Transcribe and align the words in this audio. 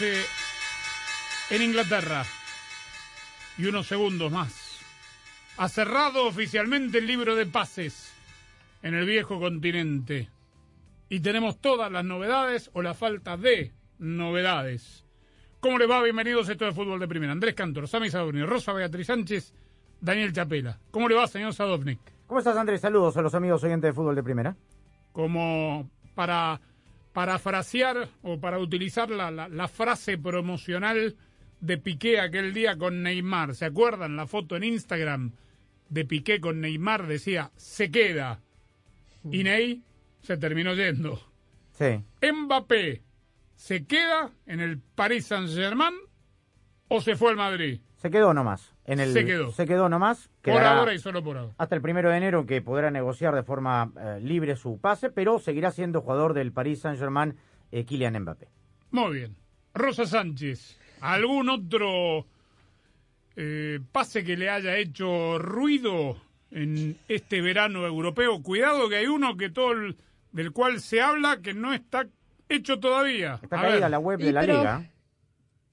en 0.00 1.62
Inglaterra. 1.62 2.24
Y 3.58 3.66
unos 3.66 3.86
segundos 3.86 4.30
más. 4.30 4.80
Ha 5.56 5.68
cerrado 5.68 6.26
oficialmente 6.26 6.98
el 6.98 7.06
libro 7.06 7.34
de 7.34 7.46
pases 7.46 8.12
en 8.82 8.94
el 8.94 9.06
viejo 9.06 9.40
continente. 9.40 10.28
Y 11.08 11.20
tenemos 11.20 11.60
todas 11.60 11.90
las 11.90 12.04
novedades 12.04 12.70
o 12.74 12.82
la 12.82 12.92
falta 12.94 13.36
de 13.36 13.72
novedades. 13.98 15.04
¿Cómo 15.60 15.78
le 15.78 15.86
va? 15.86 16.02
Bienvenidos 16.02 16.48
a 16.48 16.52
esto 16.52 16.66
de 16.66 16.72
Fútbol 16.72 17.00
de 17.00 17.08
Primera. 17.08 17.32
Andrés 17.32 17.54
Cantor, 17.54 17.88
Sami 17.88 18.10
Sadovnik, 18.10 18.44
Rosa 18.44 18.72
Beatriz 18.74 19.06
Sánchez, 19.06 19.54
Daniel 20.00 20.32
Chapela. 20.32 20.78
¿Cómo 20.90 21.08
le 21.08 21.14
va, 21.14 21.26
señor 21.26 21.54
Sadovnik? 21.54 22.00
¿Cómo 22.26 22.40
estás, 22.40 22.56
Andrés? 22.56 22.82
Saludos 22.82 23.16
a 23.16 23.22
los 23.22 23.34
amigos 23.34 23.64
oyentes 23.64 23.88
de 23.88 23.94
Fútbol 23.94 24.14
de 24.14 24.22
Primera. 24.22 24.56
Como 25.12 25.88
para 26.14 26.60
parafrasear 27.16 28.10
o 28.22 28.38
para 28.38 28.58
utilizar 28.58 29.08
la, 29.08 29.30
la- 29.30 29.48
la 29.48 29.68
frase 29.68 30.18
promocional 30.18 31.16
de 31.62 31.78
Piqué 31.78 32.20
aquel 32.20 32.52
día 32.52 32.76
con 32.76 33.02
Neymar. 33.02 33.54
¿Se 33.54 33.64
acuerdan 33.64 34.16
la 34.16 34.26
foto 34.26 34.54
en 34.54 34.64
Instagram 34.64 35.32
de 35.88 36.04
Piqué 36.04 36.40
con 36.42 36.60
Neymar? 36.60 37.06
Decía, 37.06 37.52
se 37.56 37.90
queda. 37.90 38.42
Y 39.30 39.44
Ney 39.44 39.82
se 40.20 40.36
terminó 40.36 40.74
yendo. 40.74 41.18
Sí. 41.72 42.04
Mbappé, 42.20 43.00
¿se 43.54 43.86
queda 43.86 44.30
en 44.44 44.60
el 44.60 44.78
Paris 44.78 45.24
Saint-Germain 45.28 45.94
o 46.88 47.00
se 47.00 47.16
fue 47.16 47.30
al 47.30 47.36
Madrid? 47.36 47.80
Se 47.96 48.10
quedó 48.10 48.34
nomás. 48.34 48.74
En 48.88 49.00
el, 49.00 49.12
Se 49.12 49.24
quedó. 49.24 49.50
Se 49.52 49.66
quedó 49.66 49.88
nomás. 49.88 50.30
Por 50.42 50.62
ahora 50.62 50.94
y 50.94 50.98
solo 50.98 51.22
por 51.22 51.36
ahora. 51.36 51.52
Hasta 51.58 51.74
el 51.74 51.82
primero 51.82 52.08
de 52.10 52.16
enero 52.18 52.46
que 52.46 52.62
podrá 52.62 52.90
negociar 52.90 53.34
de 53.34 53.42
forma 53.42 53.92
eh, 54.00 54.20
libre 54.22 54.54
su 54.56 54.78
pase, 54.80 55.10
pero 55.10 55.38
seguirá 55.40 55.72
siendo 55.72 56.00
jugador 56.02 56.34
del 56.34 56.52
Paris 56.52 56.80
Saint-Germain 56.80 57.34
eh, 57.72 57.84
Kylian 57.84 58.20
Mbappé. 58.22 58.48
Muy 58.92 59.14
bien. 59.16 59.36
Rosa 59.74 60.06
Sánchez, 60.06 60.78
¿algún 61.00 61.48
otro 61.50 62.26
eh, 63.36 63.80
pase 63.92 64.24
que 64.24 64.36
le 64.36 64.48
haya 64.50 64.76
hecho 64.76 65.38
ruido 65.38 66.16
en 66.50 66.96
este 67.08 67.40
verano 67.42 67.84
europeo? 67.86 68.42
Cuidado 68.42 68.88
que 68.88 68.96
hay 68.96 69.06
uno 69.06 69.36
que 69.36 69.50
todo 69.50 69.72
el- 69.72 69.96
del 70.32 70.52
cual 70.52 70.80
se 70.80 71.00
habla 71.00 71.40
que 71.42 71.54
no 71.54 71.72
está 71.74 72.06
hecho 72.48 72.78
todavía. 72.78 73.40
Está 73.42 73.58
A 73.58 73.62
caída 73.62 73.80
ver, 73.80 73.90
la 73.90 73.98
web 73.98 74.20
Y 74.20 74.24
de 74.24 74.32
la 74.32 74.40
pero- 74.42 74.58
liga. 74.58 74.90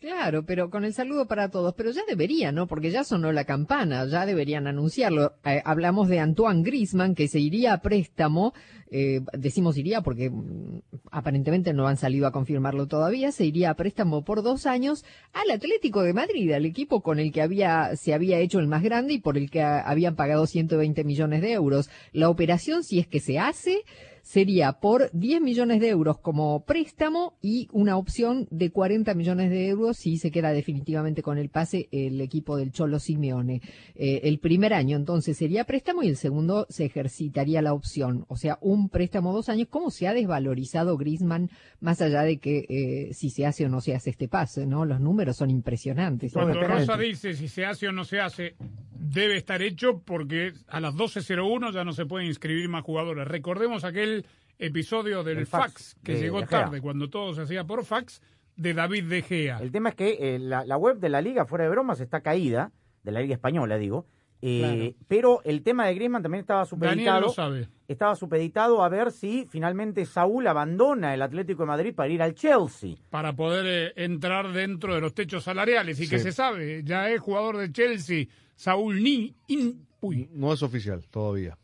Claro, 0.04 0.44
pero 0.46 0.70
con 0.70 0.84
el 0.84 0.94
saludo 0.94 1.30
para 1.30 1.48
todos. 1.48 1.74
Pero 1.76 1.92
ya 1.92 2.02
debería, 2.06 2.52
¿no? 2.52 2.68
Porque 2.68 2.92
ya 2.92 3.06
sonó 3.06 3.32
la 3.32 3.46
campana, 3.46 4.06
ya 4.06 4.26
deberían 4.26 4.68
anunciarlo. 4.68 5.36
Eh, 5.46 5.62
hablamos 5.64 6.10
de 6.10 6.20
Antoine 6.20 6.62
Grisman, 6.62 7.16
que 7.16 7.30
se 7.30 7.40
iría 7.40 7.72
a 7.72 7.82
préstamo. 7.82 8.54
eh, 8.92 9.22
decimos 9.32 9.78
iría 9.78 10.02
porque 10.02 10.30
mm, 10.30 10.82
aparentemente 11.10 11.72
no 11.72 11.88
han 11.88 11.96
salido 11.96 12.28
a 12.28 12.34
confirmarlo 12.34 12.86
todavía. 12.88 13.32
Se 13.32 13.46
iría 13.46 13.70
a 13.70 13.76
préstamo 13.76 14.26
por 14.26 14.44
dos 14.44 14.66
años 14.66 15.06
al 15.32 15.50
Atlético 15.52 16.04
de 16.04 16.12
Madrid, 16.12 16.52
al 16.52 16.66
equipo 16.66 17.02
con 17.02 17.18
el 17.18 17.32
que 17.32 17.42
había, 17.42 17.96
se 17.96 18.14
había 18.14 18.40
hecho 18.40 18.60
el 18.60 18.68
más 18.68 18.84
grande 18.84 19.14
y 19.14 19.20
por 19.20 19.38
el 19.38 19.50
que 19.50 19.62
habían 19.62 20.18
pagado 20.18 20.48
120 20.48 21.06
millones 21.06 21.42
de 21.42 21.54
euros. 21.54 21.90
La 22.12 22.28
operación, 22.28 22.84
si 22.84 23.00
es 23.00 23.08
que 23.08 23.22
se 23.22 23.40
hace, 23.40 23.84
sería 24.24 24.80
por 24.80 25.12
10 25.12 25.42
millones 25.42 25.82
de 25.82 25.90
euros 25.90 26.18
como 26.18 26.66
préstamo 26.66 27.38
y 27.42 27.68
una 27.74 27.98
opción 27.98 28.48
de 28.50 28.72
40 28.72 29.14
millones 29.16 29.50
de 29.52 29.68
euros 29.68 29.98
si 29.98 30.18
se 30.18 30.32
queda 30.32 30.52
definitivamente 30.54 31.22
con 31.22 31.38
el 31.38 31.50
pase 31.50 31.90
el 31.92 32.20
equipo 32.22 32.56
del 32.56 32.72
Cholo 32.72 33.00
Simeone. 33.00 33.62
Eh, 33.96 34.22
el 34.24 34.40
primer 34.40 34.74
año 34.74 34.96
entonces 34.96 35.38
sería 35.38 35.66
préstamo 35.66 36.04
y 36.04 36.08
el 36.08 36.16
segundo 36.16 36.66
se 36.70 36.86
ejercitaría 36.86 37.62
la 37.62 37.74
opción, 37.74 38.26
o 38.30 38.38
sea, 38.38 38.58
un 38.62 38.90
préstamo 38.90 39.34
dos 39.34 39.50
años. 39.50 39.68
¿Cómo 39.70 39.92
se 39.92 40.08
ha 40.08 40.14
desvalorizado 40.14 40.98
Griezmann 40.98 41.50
más 41.82 42.02
allá 42.02 42.22
de 42.22 42.38
que 42.38 42.66
eh, 42.70 43.14
si 43.14 43.30
se 43.30 43.46
hace 43.46 43.66
o 43.66 43.70
no 43.70 43.82
se 43.82 43.94
hace 43.94 44.10
este 44.10 44.30
pase, 44.30 44.66
no? 44.66 44.86
Los 44.86 45.02
números 45.02 45.36
son 45.36 45.50
impresionantes. 45.50 46.32
Cuando. 46.32 46.64
Rosa 46.64 46.98
dice 46.98 47.34
si 47.34 47.50
se 47.50 47.66
hace 47.66 47.90
o 47.90 47.92
no 47.92 48.06
se 48.06 48.22
hace, 48.22 48.56
debe 48.92 49.36
estar 49.36 49.62
hecho 49.62 50.02
porque 50.06 50.54
a 50.68 50.80
las 50.80 50.96
12.01 50.96 51.74
ya 51.74 51.84
no 51.84 51.92
se 51.92 52.06
pueden 52.06 52.28
inscribir 52.28 52.70
más 52.70 52.84
jugadores. 52.84 53.28
Recordemos 53.28 53.84
aquel 53.84 54.13
episodio 54.58 55.24
del 55.24 55.40
El 55.40 55.46
fax, 55.48 55.64
fax 55.74 55.96
que 56.04 56.14
de 56.14 56.22
llegó 56.22 56.42
De 56.42 56.48
tarde, 56.48 56.82
cuando 56.82 57.10
todo 57.10 57.34
se 57.34 57.42
hacía 57.42 57.64
por 57.66 57.84
fax, 57.86 58.22
de 58.56 58.74
David 58.74 59.06
De 59.06 59.22
Gea. 59.24 59.58
El 59.60 59.72
tema 59.72 59.90
es 59.90 59.96
que 59.96 60.18
eh, 60.36 60.40
la, 60.40 60.64
la 60.66 60.78
web 60.78 60.98
de 61.00 61.10
la 61.10 61.22
liga, 61.22 61.46
fuera 61.46 61.64
de 61.66 61.72
bromas, 61.72 62.00
está 62.00 62.22
caída, 62.22 62.72
de 63.04 63.12
la 63.12 63.20
liga 63.22 63.34
española, 63.34 63.78
digo. 63.78 64.06
eh, 64.42 64.96
Pero 65.08 65.42
el 65.44 65.64
tema 65.64 65.88
de 65.88 65.96
Griezmann 65.96 66.22
también 66.22 66.42
estaba 66.42 66.66
Daniel 66.66 66.90
supeditado. 66.90 67.22
lo 67.22 67.30
sabe. 67.30 67.68
Estaba 67.88 68.16
supeditado 68.16 68.84
a 68.84 68.90
ver 68.90 69.12
si 69.12 69.46
finalmente 69.50 70.06
Saúl 70.06 70.46
abandona 70.48 71.14
el 71.14 71.22
Atlético 71.22 71.64
de 71.64 71.68
Madrid 71.68 71.94
para 71.96 72.10
ir 72.10 72.22
al 72.22 72.34
Chelsea. 72.36 72.96
para 73.10 73.34
poder 73.34 73.66
eh, 73.98 74.04
entrar 74.04 74.52
dentro 74.54 74.94
de 74.96 75.02
los 75.02 75.14
techos 75.14 75.44
salariales 75.44 76.00
y 76.00 76.08
que 76.08 76.18
Sí. 76.20 76.26
se 76.26 76.32
sabe, 76.32 76.82
ya 76.84 77.10
es 77.10 77.20
jugador 77.20 77.58
de 77.58 77.72
Chelsea, 77.72 78.26
Saúl 78.56 79.02
Ni, 79.04 79.36
In- 79.48 79.86
uy, 80.02 80.30
No 80.32 80.54
es 80.54 80.62
oficial 80.64 81.06
todavía. 81.10 81.58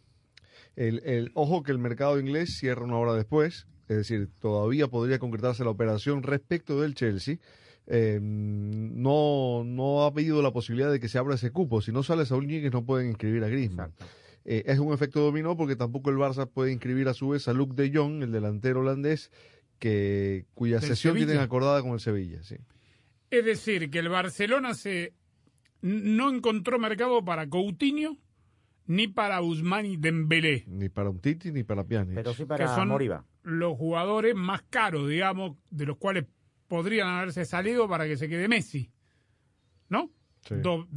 El, 0.79 1.01
el- 1.03 1.31
ojo 1.33 1.61
que 1.61 1.71
el 1.73 1.77
mercado 1.79 2.19
inglés 2.19 2.57
cierra 2.57 2.85
una 2.85 2.97
hora 2.97 3.13
después, 3.13 3.67
es 3.89 3.97
decir, 3.97 4.29
todavía 4.39 4.87
podría 4.87 5.19
concretarse 5.19 5.63
la 5.65 5.71
operación 5.71 6.23
respecto 6.23 6.79
del 6.79 6.95
Chelsea. 6.95 7.37
Eh, 7.87 8.19
no, 8.21 9.63
no 9.65 10.03
ha 10.03 10.07
habido 10.07 10.41
la 10.41 10.51
posibilidad 10.53 10.91
de 10.91 10.99
que 10.99 11.09
se 11.09 11.17
abra 11.17 11.35
ese 11.35 11.51
cupo. 11.51 11.81
Si 11.81 11.91
no 11.91 12.01
sale 12.03 12.25
Saúl 12.25 12.47
Ñíguez 12.47 12.71
no 12.71 12.85
pueden 12.85 13.09
inscribir 13.09 13.43
a 13.43 13.49
Griezmann. 13.49 13.91
Eh, 14.45 14.63
es 14.67 14.79
un 14.79 14.93
efecto 14.93 15.19
dominó 15.19 15.57
porque 15.57 15.75
tampoco 15.75 16.11
el 16.11 16.15
Barça 16.15 16.47
puede 16.49 16.71
inscribir 16.71 17.07
a 17.09 17.13
su 17.13 17.29
vez 17.29 17.47
a 17.47 17.53
Luke 17.53 17.75
de 17.75 17.91
Jong, 17.93 18.23
el 18.23 18.31
delantero 18.31 18.79
holandés, 18.79 19.31
que, 19.79 20.45
cuya 20.53 20.79
sesión 20.81 21.13
Sevilla. 21.13 21.25
tienen 21.27 21.43
acordada 21.43 21.81
con 21.81 21.91
el 21.91 21.99
Sevilla. 21.99 22.41
Sí. 22.43 22.55
Es 23.31 23.43
decir, 23.43 23.89
que 23.89 23.99
el 23.99 24.09
Barcelona 24.09 24.73
se 24.75 25.13
no 25.81 26.29
encontró 26.33 26.79
mercado 26.79 27.23
para 27.25 27.47
Coutinho 27.49 28.17
ni 28.89 29.07
para 29.07 29.41
Usmani 29.41 29.97
Dembélé, 29.97 30.63
Ni 30.67 30.89
para 30.89 31.09
un 31.11 31.19
Titi 31.19 31.51
ni 31.51 31.63
para 31.63 31.83
Pjanic. 31.83 32.15
Pero 32.15 32.31
sí 32.33 32.43
que 32.43 32.47
para 32.47 32.73
son 32.75 32.87
Moriba. 32.89 33.23
los 33.43 33.77
jugadores 33.77 34.33
más 34.35 34.63
caros, 34.69 35.07
digamos, 35.07 35.57
de 35.69 35.85
los 35.85 35.97
cuales 35.97 36.25
podrían 36.67 37.07
haberse 37.07 37.45
salido 37.45 37.87
para 37.87 38.05
que 38.07 38.17
se 38.17 38.27
quede 38.27 38.47
Messi. 38.47 38.91
¿No? 39.89 40.09
Sí. 40.41 40.55
Do- 40.55 40.87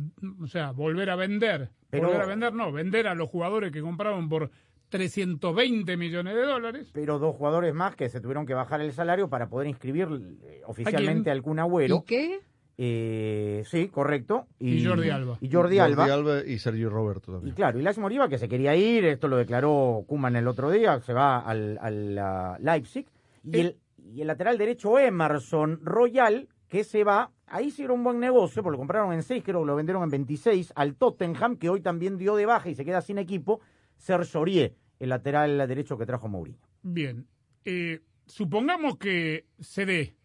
o 0.40 0.46
sea, 0.46 0.70
volver 0.72 1.10
a 1.10 1.16
vender. 1.16 1.70
Pero- 1.90 2.06
Volver 2.08 2.22
a 2.22 2.26
vender, 2.26 2.54
no, 2.54 2.72
vender 2.72 3.06
a 3.08 3.14
los 3.14 3.28
jugadores 3.28 3.70
que 3.72 3.82
compraron 3.82 4.28
por 4.30 4.50
320 4.88 5.96
millones 5.96 6.34
de 6.34 6.42
dólares. 6.42 6.90
Pero 6.92 7.18
dos 7.18 7.34
jugadores 7.36 7.74
más 7.74 7.96
que 7.96 8.08
se 8.08 8.20
tuvieron 8.20 8.46
que 8.46 8.54
bajar 8.54 8.80
el 8.80 8.92
salario 8.92 9.28
para 9.28 9.48
poder 9.48 9.68
inscribir 9.68 10.08
eh, 10.42 10.62
oficialmente 10.66 11.30
al 11.30 11.42
Kun 11.42 11.58
Agüero. 11.58 11.96
¿Y 11.96 12.02
qué? 12.04 12.40
Eh, 12.84 13.62
sí, 13.66 13.86
correcto. 13.88 14.48
Y 14.58 14.84
Jordi 14.84 15.08
Alba. 15.10 15.38
Y 15.40 15.48
Jordi 15.48 15.78
Alba. 15.78 16.42
y 16.44 16.58
Sergio 16.58 16.90
Roberto 16.90 17.30
Y 17.30 17.34
también. 17.36 17.54
claro, 17.54 17.78
y 17.78 17.82
Lars 17.82 17.98
Moriba 17.98 18.28
que 18.28 18.38
se 18.38 18.48
quería 18.48 18.74
ir, 18.74 19.04
esto 19.04 19.28
lo 19.28 19.36
declaró 19.36 20.02
Kuman 20.08 20.34
el 20.34 20.48
otro 20.48 20.68
día, 20.68 21.00
se 21.00 21.12
va 21.12 21.38
al, 21.38 21.78
al, 21.80 22.58
Leipzig. 22.64 23.06
Y, 23.44 23.56
Eh. 23.56 23.60
el, 23.60 23.78
y 24.12 24.20
el 24.22 24.26
lateral 24.26 24.58
derecho 24.58 24.98
Emerson 24.98 25.78
Royal, 25.84 26.48
que 26.66 26.82
se 26.82 27.04
va, 27.04 27.30
ahí 27.46 27.70
sí 27.70 27.84
era 27.84 27.92
un 27.92 28.02
buen 28.02 28.18
negocio, 28.18 28.64
porque 28.64 28.72
lo 28.74 28.78
compraron 28.78 29.12
en 29.12 29.22
6, 29.22 29.44
creo 29.44 29.60
que 29.60 29.66
lo 29.66 29.76
vendieron 29.76 30.02
en 30.02 30.10
26, 30.10 30.72
al 30.74 30.96
Tottenham, 30.96 31.58
que 31.58 31.68
hoy 31.68 31.82
también 31.82 32.18
dio 32.18 32.34
de 32.34 32.46
baja 32.46 32.68
y 32.68 32.74
se 32.74 32.84
queda 32.84 33.00
sin 33.00 33.18
equipo, 33.18 33.60
Serge 33.96 34.36
Aurier, 34.36 34.74
el 34.98 35.10
lateral 35.10 35.56
derecho 35.68 35.96
que 35.96 36.04
trajo 36.06 36.26
Mourinho. 36.28 36.58
Bien. 36.82 37.28
Eh, 37.64 38.00
supongamos 38.26 38.96
que 38.98 39.46
se 39.60 39.86
dé 39.86 40.16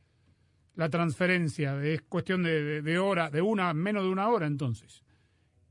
la 0.78 0.90
transferencia, 0.90 1.76
de- 1.76 1.96
es 1.96 2.02
cuestión 2.04 2.44
de, 2.44 2.64
de- 2.64 2.82
de 2.82 2.98
hora, 3.00 3.30
de 3.30 3.42
una, 3.42 3.74
menos 3.74 4.04
de 4.04 4.10
una 4.10 4.30
hora 4.30 4.48
entonces. 4.48 5.04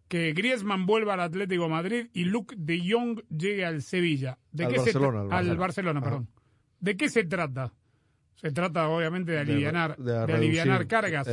Que 0.09 0.33
Griezmann 0.35 0.85
vuelva 0.87 1.15
al 1.15 1.21
Atlético 1.21 1.65
de 1.65 1.69
Madrid 1.71 2.07
y 2.13 2.25
Luke 2.25 2.55
de 2.59 2.81
Jong 2.89 3.21
llegue 3.29 3.65
al 3.65 3.83
Sevilla. 3.83 4.39
¿De 4.53 4.65
Al 4.67 4.73
qué 4.73 4.79
se 4.81 4.85
Barcelona, 4.87 5.19
al 5.21 5.25
al 5.25 5.31
Barcelona. 5.31 5.61
Barcelona, 5.61 5.99
Ajá. 6.01 6.05
perdón. 6.09 6.29
¿De 6.81 6.97
qué 6.97 7.09
se 7.09 7.25
trata? 7.25 7.73
Se 8.35 8.51
trata 8.53 8.89
obviamente 8.89 9.33
de 9.33 9.39
De- 9.45 9.53
alivianar, 9.53 9.97
de 9.97 10.05
de, 10.13 10.13
reducir, 10.27 10.35
alivianar 10.37 10.87
cargas 10.87 11.27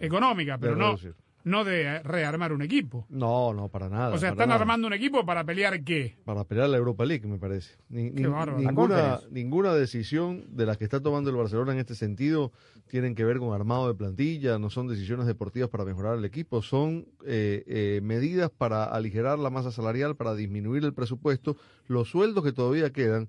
económicas, 0.00 0.60
De 0.60 0.66
pero 0.68 0.76
no. 0.76 0.96
No 1.44 1.64
de 1.64 2.00
rearmar 2.02 2.52
un 2.52 2.62
equipo. 2.62 3.06
No, 3.08 3.52
no, 3.52 3.68
para 3.68 3.88
nada. 3.88 4.14
O 4.14 4.18
sea, 4.18 4.30
están 4.30 4.48
nada. 4.48 4.60
armando 4.60 4.86
un 4.86 4.92
equipo 4.92 5.24
para 5.26 5.44
pelear 5.44 5.82
qué? 5.84 6.16
Para 6.24 6.44
pelear 6.44 6.68
la 6.68 6.76
Europa 6.76 7.04
League, 7.04 7.26
me 7.26 7.38
parece. 7.38 7.76
Ni- 7.88 8.10
ni- 8.10 8.22
bárbaro. 8.26 8.58
La 8.60 8.68
ninguna, 8.70 9.20
ninguna 9.30 9.74
decisión 9.74 10.44
de 10.56 10.66
las 10.66 10.78
que 10.78 10.84
está 10.84 11.00
tomando 11.00 11.30
el 11.30 11.36
Barcelona 11.36 11.72
en 11.72 11.78
este 11.78 11.94
sentido 11.94 12.52
tienen 12.88 13.14
que 13.14 13.24
ver 13.24 13.38
con 13.38 13.54
armado 13.54 13.88
de 13.88 13.94
plantilla, 13.94 14.58
no 14.58 14.68
son 14.70 14.86
decisiones 14.86 15.26
deportivas 15.26 15.70
para 15.70 15.84
mejorar 15.84 16.18
el 16.18 16.24
equipo, 16.24 16.60
son 16.62 17.06
eh, 17.24 17.64
eh, 17.66 18.00
medidas 18.02 18.50
para 18.50 18.84
aligerar 18.84 19.38
la 19.38 19.50
masa 19.50 19.70
salarial, 19.72 20.14
para 20.16 20.34
disminuir 20.34 20.84
el 20.84 20.92
presupuesto. 20.92 21.56
Los 21.86 22.10
sueldos 22.10 22.44
que 22.44 22.52
todavía 22.52 22.90
quedan, 22.92 23.28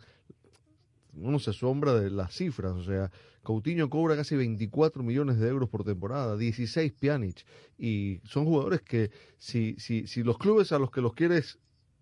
uno 1.16 1.40
se 1.40 1.52
asombra 1.52 1.94
de 1.94 2.10
las 2.10 2.34
cifras, 2.34 2.74
o 2.74 2.84
sea, 2.84 3.12
Coutinho 3.44 3.90
cobra 3.90 4.16
casi 4.16 4.36
24 4.36 5.04
millones 5.04 5.38
de 5.38 5.50
euros 5.50 5.70
por 5.70 5.84
temporada, 5.84 6.38
16 6.38 6.94
Pjanic, 6.94 7.46
y 7.78 8.22
son 8.24 8.46
jugadores 8.46 8.82
que 8.82 9.12
si, 9.38 9.76
si, 9.80 10.08
si 10.08 10.24
los 10.24 10.38
clubes 10.38 10.72
a 10.72 10.80
los 10.80 10.90
que 10.92 11.02
los 11.02 11.14
quieres 11.14 11.60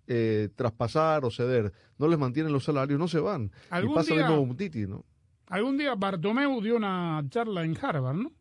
eh, 0.07 0.49
traspasar 0.55 1.25
o 1.25 1.31
ceder 1.31 1.71
no 1.97 2.07
les 2.07 2.19
mantienen 2.19 2.51
los 2.53 2.63
salarios, 2.63 2.99
no 2.99 3.07
se 3.07 3.19
van. 3.19 3.45
Y 3.45 3.49
Algún 3.71 3.95
pasa 3.95 4.13
lo 4.13 4.17
día- 4.27 4.29
mismo 4.37 4.55
Titi, 4.55 4.87
¿no? 4.87 5.03
Algún 5.47 5.77
día 5.77 5.95
Bartomeu 5.95 6.61
dio 6.61 6.75
una 6.77 7.21
charla 7.29 7.63
en 7.63 7.77
Harvard, 7.81 8.15
¿no? 8.15 8.31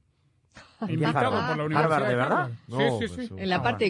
¿En 0.83 0.91
Invitado 0.91 1.37
Harvard? 1.37 1.49
por 1.49 1.71
la 1.71 1.81
¿Harvard 1.81 2.03
Universidad 2.03 2.09
de 2.09 2.15
verdad? 2.17 2.33
Harvard. 2.43 2.53
No, 2.69 2.99
sí, 3.01 3.09
sí, 3.09 3.27
sí. 3.29 3.35
En 3.37 3.49
la 3.49 3.63
parte 3.63 3.85
de 3.85 3.89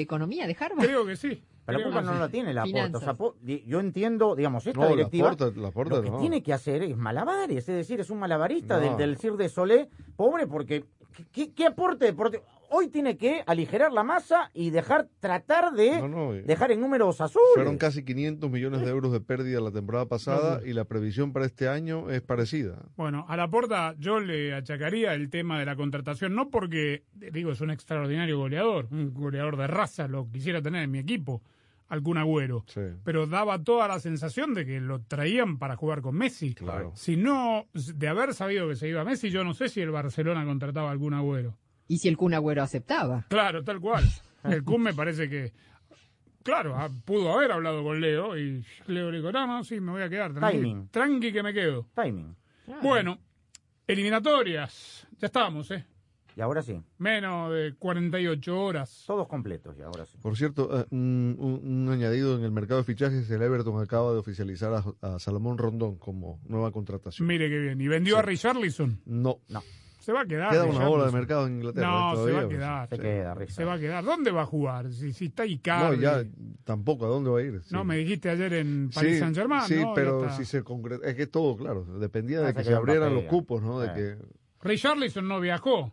economía 0.00 0.46
de 0.46 0.56
Harvard. 0.58 0.84
Creo 0.86 1.06
que 1.06 1.16
sí. 1.16 1.42
Pero 1.76 1.90
creo 1.90 2.02
no 2.02 2.12
sí. 2.14 2.18
la 2.18 2.28
tiene 2.28 2.54
la 2.54 2.64
porta. 2.64 2.98
O 2.98 3.00
sea, 3.00 3.60
yo 3.66 3.80
entiendo, 3.80 4.34
digamos, 4.34 4.66
esta 4.66 4.78
No, 4.80 4.86
la 4.86 4.90
directiva. 4.96 5.28
porta, 5.28 5.60
la 5.60 5.70
porta 5.70 5.96
lo 5.96 6.02
que 6.02 6.10
no. 6.10 6.18
tiene 6.18 6.42
que 6.42 6.52
hacer 6.52 6.82
es 6.82 6.96
malabares, 6.96 7.68
es 7.68 7.76
decir, 7.76 8.00
es 8.00 8.10
un 8.10 8.18
malabarista 8.18 8.76
No. 8.80 8.82
del, 8.82 8.96
del 8.96 9.16
Cirque 9.18 9.42
de 9.44 9.48
Solé, 9.48 9.88
pobre, 10.16 10.46
porque 10.46 10.84
¿qué, 11.32 11.52
qué 11.52 11.66
aporte 11.66 12.06
deportivo? 12.06 12.42
Hoy 12.70 12.88
tiene 12.88 13.16
que 13.16 13.42
aligerar 13.46 13.92
la 13.94 14.02
masa 14.02 14.50
y 14.52 14.68
dejar, 14.68 15.08
tratar 15.20 15.72
de 15.72 16.02
No, 16.02 16.08
no, 16.08 16.34
y- 16.36 16.42
dejar 16.42 16.70
en 16.70 16.80
números 16.82 17.18
azules. 17.22 17.48
Fueron 17.54 17.78
casi 17.78 18.04
500 18.04 18.50
millones 18.50 18.82
de 18.82 18.88
euros 18.90 19.10
de 19.10 19.20
pérdida 19.22 19.58
la 19.62 19.70
temporada 19.70 20.04
pasada 20.04 20.60
y 20.62 20.74
la 20.74 20.84
previsión 20.84 21.32
para 21.32 21.46
este 21.46 21.66
año 21.66 22.10
es 22.10 22.20
parecida. 22.20 22.82
Bueno, 22.96 23.24
a 23.26 23.38
la 23.38 23.48
porta 23.48 23.94
yo 23.98 24.20
le 24.20 24.52
achacaría 24.54 25.14
el 25.14 25.30
tema 25.30 25.58
de 25.58 25.64
la 25.64 25.76
contratación, 25.76 26.34
no 26.34 26.50
porque, 26.50 27.04
digo, 27.14 27.52
es 27.52 27.62
un 27.62 27.70
extraordinario 27.70 28.36
goleador, 28.36 28.86
un 28.90 29.14
goleador 29.14 29.56
de 29.56 29.66
raza, 29.66 30.06
lo 30.06 30.30
quisiera 30.30 30.60
tener 30.60 30.82
en 30.82 30.90
mi 30.90 30.98
equipo, 30.98 31.40
algún 31.88 32.18
agüero, 32.18 32.64
Sí. 32.66 32.80
pero 33.02 33.26
daba 33.26 33.62
toda 33.64 33.88
la 33.88 33.98
sensación 33.98 34.52
de 34.54 34.66
que 34.66 34.80
lo 34.80 35.00
traían 35.02 35.58
para 35.58 35.74
jugar 35.76 36.02
con 36.02 36.14
Messi. 36.16 36.54
Claro. 36.54 36.92
Si 36.94 37.16
no, 37.16 37.66
de 37.72 38.08
haber 38.08 38.34
sabido 38.34 38.68
que 38.68 38.76
se 38.76 38.88
iba 38.88 39.04
Messi, 39.04 39.30
yo 39.30 39.42
no 39.44 39.54
sé 39.54 39.68
si 39.68 39.80
el 39.80 39.90
Barcelona 39.90 40.44
contrataba 40.44 40.90
algún 40.90 41.14
agüero. 41.14 41.56
Y 41.86 41.98
si 41.98 42.08
el 42.08 42.18
Kun 42.18 42.34
Agüero 42.34 42.62
aceptaba. 42.62 43.24
Claro, 43.30 43.64
tal 43.64 43.80
cual. 43.80 44.04
El 44.44 44.62
Kun 44.62 44.82
me 44.82 44.92
parece 44.92 45.30
que, 45.30 45.54
claro, 46.42 46.76
ah, 46.76 46.90
pudo 47.06 47.32
haber 47.32 47.50
hablado 47.52 47.82
con 47.82 47.98
Leo 48.00 48.36
y 48.36 48.62
Leo 48.86 49.10
le 49.10 49.16
dijo, 49.18 49.32
no, 49.32 49.46
no, 49.46 49.64
sí, 49.64 49.80
me 49.80 49.92
voy 49.92 50.02
a 50.02 50.10
quedar, 50.10 50.34
tranqui, 50.34 50.58
Timing. 50.58 50.88
tranqui 50.90 51.32
que 51.32 51.42
me 51.42 51.54
quedo. 51.54 51.88
Timing. 51.94 52.36
Bueno, 52.82 53.18
eliminatorias, 53.86 55.06
ya 55.18 55.26
estamos, 55.26 55.70
¿eh? 55.70 55.84
Y 56.38 56.40
ahora 56.40 56.62
sí, 56.62 56.80
Menos 56.98 57.52
de 57.52 57.74
48 57.76 58.60
horas. 58.62 59.02
todos 59.08 59.26
completos 59.26 59.74
y 59.76 59.82
ahora 59.82 60.06
sí. 60.06 60.18
Por 60.22 60.36
cierto, 60.36 60.70
eh, 60.80 60.86
un, 60.92 61.34
un- 61.36 61.60
un 61.86 61.88
añadido 61.92 62.38
en 62.38 62.44
el 62.44 62.52
mercado 62.52 62.78
de 62.78 62.84
fichajes, 62.84 63.28
el 63.28 63.42
Everton 63.42 63.82
acaba 63.82 64.12
de 64.12 64.18
oficializar 64.18 64.72
a, 64.72 64.84
a 65.14 65.18
Salomón 65.18 65.58
Rondón 65.58 65.96
como 65.98 66.38
nueva 66.46 66.70
contratación. 66.70 67.26
Mire 67.26 67.48
qué 67.48 67.58
bien. 67.58 67.80
Y 67.80 67.88
vendió 67.88 68.18
a 68.18 68.22
Richarlison. 68.22 69.00
No, 69.04 69.40
No, 69.48 69.62
Se 69.98 70.12
va 70.12 70.20
a 70.20 70.26
quedar. 70.26 70.50
queda 70.52 70.64
una 70.64 70.88
hora 70.88 71.06
de 71.06 71.12
mercado 71.12 71.46
en 71.48 71.54
Inglaterra. 71.56 71.88
No, 71.90 72.10
se 72.10 72.16
todavía, 72.16 72.34
va 72.34 72.40
a 72.40 72.46
pues. 72.46 72.56
quedar. 72.56 72.88
se 72.88 72.96
Sí. 72.96 73.02
queda, 73.02 73.34
Richard. 73.34 73.54
Se 73.56 73.64
va 73.64 73.72
a 73.74 73.78
quedar. 73.80 74.04
¿Dónde 74.04 74.30
va 74.30 74.42
a 74.42 74.46
jugar? 74.46 74.92
Si, 74.92 75.12
si 75.12 75.24
está 75.26 75.42
No, 75.42 75.50
Icardi. 75.50 76.00
ya 76.00 76.24
tampoco, 76.62 77.04
¿a 77.04 77.08
dónde 77.08 77.30
va 77.30 77.40
a 77.40 77.42
ir? 77.42 77.60
Sí. 77.64 77.74
No, 77.74 77.82
me 77.84 77.96
dijiste 77.96 78.30
ayer 78.30 78.52
en 78.52 78.90
Paris 78.94 79.14
Sí, 79.14 79.18
Saint-Germain, 79.18 79.62
sí, 79.62 79.80
¿no? 79.82 79.92
pero 79.92 80.30
si 80.36 80.44
se 80.44 80.62
concreta, 80.62 81.04
es 81.04 81.16
que 81.16 81.26
todo, 81.26 81.56
claro, 81.56 81.84
dependía 81.98 82.38
Ah, 82.38 82.42
de 82.42 82.48
se 82.48 82.54
que 82.54 82.64
se 82.64 82.74
abrieran 82.74 83.12
los 83.12 83.24
cupos, 83.24 83.60
¿no? 83.60 83.80
De 83.80 83.88
Eh. 83.88 83.92
que 83.94 84.68
Richarlison 84.68 85.26
no 85.26 85.40
viajó. 85.40 85.92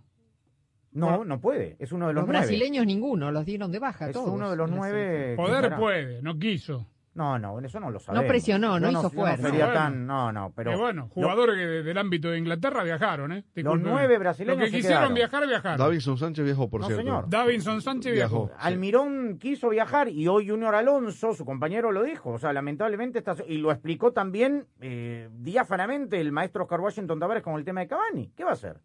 No, 0.96 1.24
no 1.26 1.40
puede. 1.40 1.76
Es 1.80 1.92
uno 1.92 2.08
de 2.08 2.14
los, 2.14 2.22
Los 2.24 2.30
nueve. 2.30 2.40
brasileños 2.48 2.86
ninguno, 2.86 3.32
los 3.32 3.46
dieron 3.46 3.72
de 3.72 3.80
baja 3.80 4.08
Es 4.08 4.14
todos. 4.14 4.30
uno 4.30 4.50
de 4.50 4.56
los 4.58 4.70
nueve. 4.72 5.36
Poder 5.36 5.76
puede, 5.78 6.22
no 6.22 6.38
quiso. 6.40 6.88
No, 7.14 7.40
no, 7.40 7.58
eso 7.62 7.80
no 7.80 7.92
lo 7.92 8.00
sabemos. 8.02 8.28
presionó, 8.28 8.78
no 8.78 8.92
Yo 8.92 9.00
hizo 9.00 9.10
fuerza. 9.10 9.48
sería 9.48 9.68
No, 9.68 9.74
tan, 9.74 10.06
no, 10.06 10.34
no, 10.34 10.52
pero. 10.54 10.72
Pero 10.72 10.82
bueno, 10.84 11.08
jugadores 11.14 11.86
del 11.86 11.98
ámbito 11.98 12.30
de 12.30 12.38
Inglaterra 12.40 12.84
viajaron, 12.84 13.32
¿eh? 13.32 13.46
Discúlpeme. 13.56 13.90
nueve 13.90 14.18
brasileños 14.18 14.58
Los 14.58 14.66
que 14.66 14.72
se 14.72 14.76
quisieron 14.80 14.98
quedaron. 15.00 15.14
viajar, 15.16 15.48
viajaron. 15.48 15.78
Davinson 15.78 16.18
Sánchez 16.18 16.44
viajó, 16.44 16.70
por 16.70 16.82
No, 16.82 16.88
cierto. 16.88 17.02
señor. 17.04 17.30
Davinson 17.30 17.82
Sánchez 17.82 18.14
viajó. 18.14 18.48
Viajó. 18.48 18.62
Almirón 18.62 19.38
quiso 19.40 19.70
viajar 19.70 20.10
y 20.10 20.28
hoy 20.28 20.50
Junior 20.50 20.76
Alonso, 20.76 21.34
su 21.34 21.46
compañero, 21.46 21.94
lo 21.94 22.04
dijo. 22.04 22.32
O 22.32 22.38
sea, 22.38 22.52
lamentablemente 22.52 23.20
está. 23.20 23.34
Y 23.48 23.60
lo 23.60 23.72
explicó 23.72 24.12
también 24.12 24.66
eh, 24.82 25.30
diáfanamente 25.32 26.20
el 26.20 26.34
maestro 26.34 26.64
Oscar 26.64 26.82
Washington 26.82 27.18
Tavares 27.18 27.44
con 27.44 27.56
el 27.56 27.64
tema 27.64 27.80
de 27.80 27.88
Cavani. 27.88 28.32
¿Qué 28.36 28.44
va 28.44 28.50
a 28.50 28.54
hacer? 28.56 28.78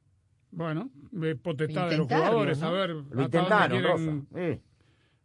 Bueno, 0.53 0.91
potestad 1.43 1.89
de 1.91 1.99
los 1.99 2.07
jugadores, 2.09 2.61
¿no? 2.61 2.67
a 2.67 2.71
ver 2.73 2.91
Lo 2.91 3.23
intentaron, 3.23 3.79
quieren- 3.79 4.27
Rosa. 4.33 4.41
Eh, 4.41 4.61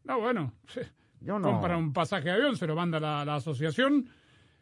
No, 0.03 0.19
bueno, 0.19 0.53
yo 1.21 1.39
no. 1.39 1.51
compra 1.51 1.77
un 1.77 1.91
pasaje 1.93 2.25
de 2.25 2.31
avión, 2.35 2.55
se 2.57 2.67
lo 2.67 2.75
manda 2.75 2.99
la, 2.99 3.25
la 3.25 3.35
asociación 3.35 4.07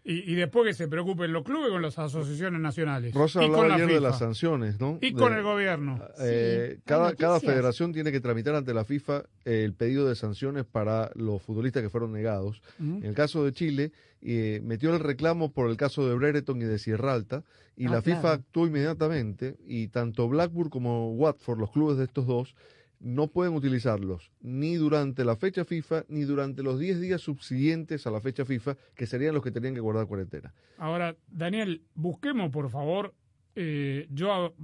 y, 0.05 0.31
y 0.31 0.35
después 0.35 0.67
que 0.67 0.73
se 0.73 0.87
preocupen 0.87 1.31
los 1.31 1.43
clubes 1.43 1.69
con 1.71 1.81
las 1.81 1.97
asociaciones 1.97 2.59
nacionales. 2.59 3.13
Rosa 3.13 3.41
y 3.41 3.45
hablaba 3.45 3.61
con 3.63 3.69
la 3.69 3.75
ayer 3.75 3.87
de 3.87 3.93
FIFA. 3.95 4.07
las 4.09 4.19
sanciones, 4.19 4.79
¿no? 4.79 4.97
Y 5.01 5.13
De- 5.13 5.19
con 5.19 5.33
el 5.33 5.43
gobierno. 5.43 5.99
Eh, 6.19 6.73
Sí, 6.75 6.81
cada, 6.85 7.15
cada 7.15 7.39
federación 7.39 7.93
tiene 7.93 8.11
que 8.11 8.19
tramitar 8.19 8.55
ante 8.55 8.73
la 8.73 8.83
FIFA 8.83 9.23
eh, 9.45 9.63
el 9.63 9.73
pedido 9.73 10.07
de 10.09 10.15
sanciones 10.15 10.65
para 10.65 11.09
los 11.15 11.41
futbolistas 11.41 11.81
que 11.83 11.89
fueron 11.89 12.11
negados. 12.11 12.61
En 12.79 13.03
el 13.05 13.13
caso 13.15 13.45
de 13.45 13.53
Chile, 13.53 13.91
eh, 14.21 14.59
metió 14.63 14.93
el 14.93 14.99
reclamo 14.99 15.51
por 15.51 15.69
el 15.69 15.77
caso 15.77 16.07
de 16.07 16.15
Brereton 16.15 16.61
y 16.61 16.65
de 16.65 16.79
Sierra 16.79 17.13
Alta, 17.13 17.43
y 17.75 17.87
Ah, 17.87 17.91
la 17.91 18.01
FIFA 18.01 18.33
actuó 18.33 18.67
inmediatamente, 18.67 19.55
y 19.65 19.87
tanto 19.87 20.27
Blackburn 20.29 20.69
como 20.69 21.11
Watford, 21.13 21.59
los 21.59 21.71
clubes 21.71 21.97
de 21.97 22.03
estos 22.03 22.27
dos, 22.27 22.55
no 23.03 23.27
pueden 23.27 23.53
utilizarlos 23.53 24.31
ni 24.41 24.75
durante 24.75 25.25
la 25.25 25.35
fecha 25.35 25.65
FIFA 25.65 26.05
ni 26.07 26.21
durante 26.21 26.63
los 26.63 26.79
10 26.79 27.01
días 27.01 27.19
subsiguientes 27.21 28.07
a 28.07 28.11
la 28.11 28.21
fecha 28.21 28.45
FIFA, 28.45 28.77
que 28.95 29.05
serían 29.05 29.33
los 29.33 29.43
que 29.43 29.51
tenían 29.51 29.73
que 29.75 29.81
guardar 29.81 30.07
cuarentena. 30.07 30.53
Ahora, 30.77 31.15
Daniel, 31.27 31.81
busquemos 31.95 32.49
por 32.49 32.69
favor. 32.69 33.13
eh, 33.55 34.07
yo 34.09 34.55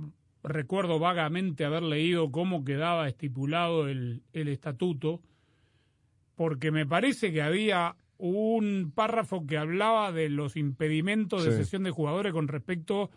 recuerdo 0.42 1.00
vagamente 1.00 1.66
haber 1.66 1.84
leído 1.84 2.32
cómo 2.32 2.64
quedaba 2.64 3.08
estipulado 3.10 3.88
el, 3.90 4.24
el 4.34 4.48
estatuto, 4.48 5.22
porque 6.36 6.72
me 6.72 6.86
parece 6.86 7.32
que 7.34 7.42
había 7.42 7.96
un 8.18 8.92
párrafo 8.96 9.46
que 9.46 9.58
hablaba 9.58 10.12
de 10.12 10.30
los 10.30 10.56
impedimentos 10.56 11.44
de 11.44 11.52
Sí. 11.52 11.58
sesión 11.58 11.84
de 11.84 11.92
jugadores 11.92 12.34
con 12.34 12.48
respecto 12.48 13.10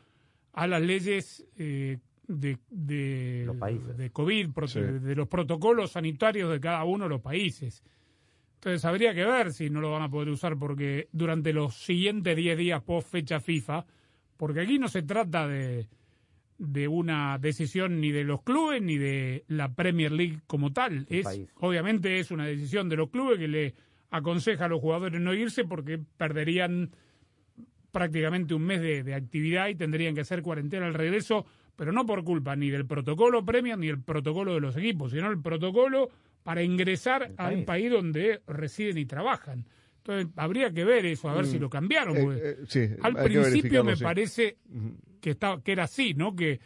a 0.52 0.66
las 0.66 0.82
leyes 0.82 1.46
eh, 1.56 1.98
de, 2.40 2.58
de, 2.70 3.42
Los 3.46 3.56
países. 3.56 3.96
de 3.96 4.10
COVID, 4.10 4.50
Sí. 4.66 4.80
de 4.80 5.14
los 5.16 5.28
protocolos 5.28 5.92
sanitarios 5.92 6.50
de 6.50 6.60
cada 6.60 6.84
uno 6.84 7.04
de 7.04 7.10
los 7.10 7.20
países. 7.20 7.82
Entonces 8.54 8.84
habría 8.84 9.14
que 9.14 9.24
ver 9.24 9.52
si 9.52 9.70
no 9.70 9.80
lo 9.80 9.90
van 9.90 10.02
a 10.02 10.08
poder 10.10 10.28
usar 10.28 10.56
porque 10.56 11.08
durante 11.12 11.52
los 11.52 11.74
siguientes 11.74 12.36
10 12.36 12.56
días 12.58 12.82
post 12.82 13.10
fecha 13.10 13.40
FIFA, 13.40 13.84
porque 14.36 14.60
aquí 14.60 14.78
no 14.78 14.88
se 14.88 15.02
trata 15.02 15.48
de, 15.48 15.88
de 16.58 16.86
una 16.88 17.38
decisión 17.38 18.00
ni 18.00 18.12
de 18.12 18.22
los 18.24 18.42
clubes 18.42 18.80
ni 18.80 18.98
de 18.98 19.44
la 19.48 19.74
Premier 19.74 20.12
League 20.12 20.38
como 20.46 20.72
tal. 20.72 21.06
El 21.10 21.18
Es, 21.18 21.24
país. 21.24 21.48
obviamente 21.56 22.18
es 22.20 22.30
una 22.30 22.46
decisión 22.46 22.88
de 22.88 22.96
los 22.96 23.10
clubes 23.10 23.38
que 23.38 23.48
le 23.48 23.74
aconseja 24.10 24.66
a 24.66 24.68
los 24.68 24.80
jugadores 24.80 25.20
no 25.20 25.34
irse 25.34 25.64
porque 25.64 25.98
perderían 26.16 26.90
prácticamente 27.90 28.54
un 28.54 28.62
mes 28.62 28.80
de, 28.80 29.02
de 29.02 29.14
actividad 29.14 29.68
y 29.68 29.74
tendrían 29.74 30.14
que 30.14 30.22
hacer 30.22 30.42
cuarentena 30.42 30.86
al 30.86 30.94
regreso, 30.94 31.46
pero 31.76 31.92
no 31.92 32.04
por 32.06 32.22
culpa 32.24 32.54
ni 32.56 32.70
del 32.70 32.86
protocolo 32.86 33.44
Premier 33.44 33.78
ni 33.78 33.88
el 33.88 34.00
protocolo 34.02 34.54
de 34.54 34.60
los 34.60 34.76
equipos, 34.76 35.12
sino 35.12 35.30
el 35.30 35.40
protocolo 35.40 36.10
para 36.42 36.62
ingresar 36.62 37.22
El 37.22 37.34
al 37.38 37.52
país. 37.54 37.64
país 37.66 37.90
donde 37.90 38.40
residen 38.46 38.98
y 38.98 39.06
trabajan. 39.06 39.64
Entonces, 39.98 40.32
habría 40.36 40.72
que 40.72 40.84
ver 40.84 41.06
eso, 41.06 41.28
a 41.28 41.34
ver 41.34 41.46
si 41.46 41.58
lo 41.60 41.70
cambiaron. 41.70 42.16
Eh, 42.16 42.38
eh, 42.42 42.56
sí, 42.66 42.88
al 43.02 43.14
principio 43.14 43.84
me 43.84 43.94
sí. 43.94 44.02
parece 44.02 44.56
que, 45.20 45.30
estaba, 45.30 45.62
que 45.62 45.70
era 45.72 45.84
así, 45.84 46.14
¿no? 46.14 46.34
Que 46.34 46.58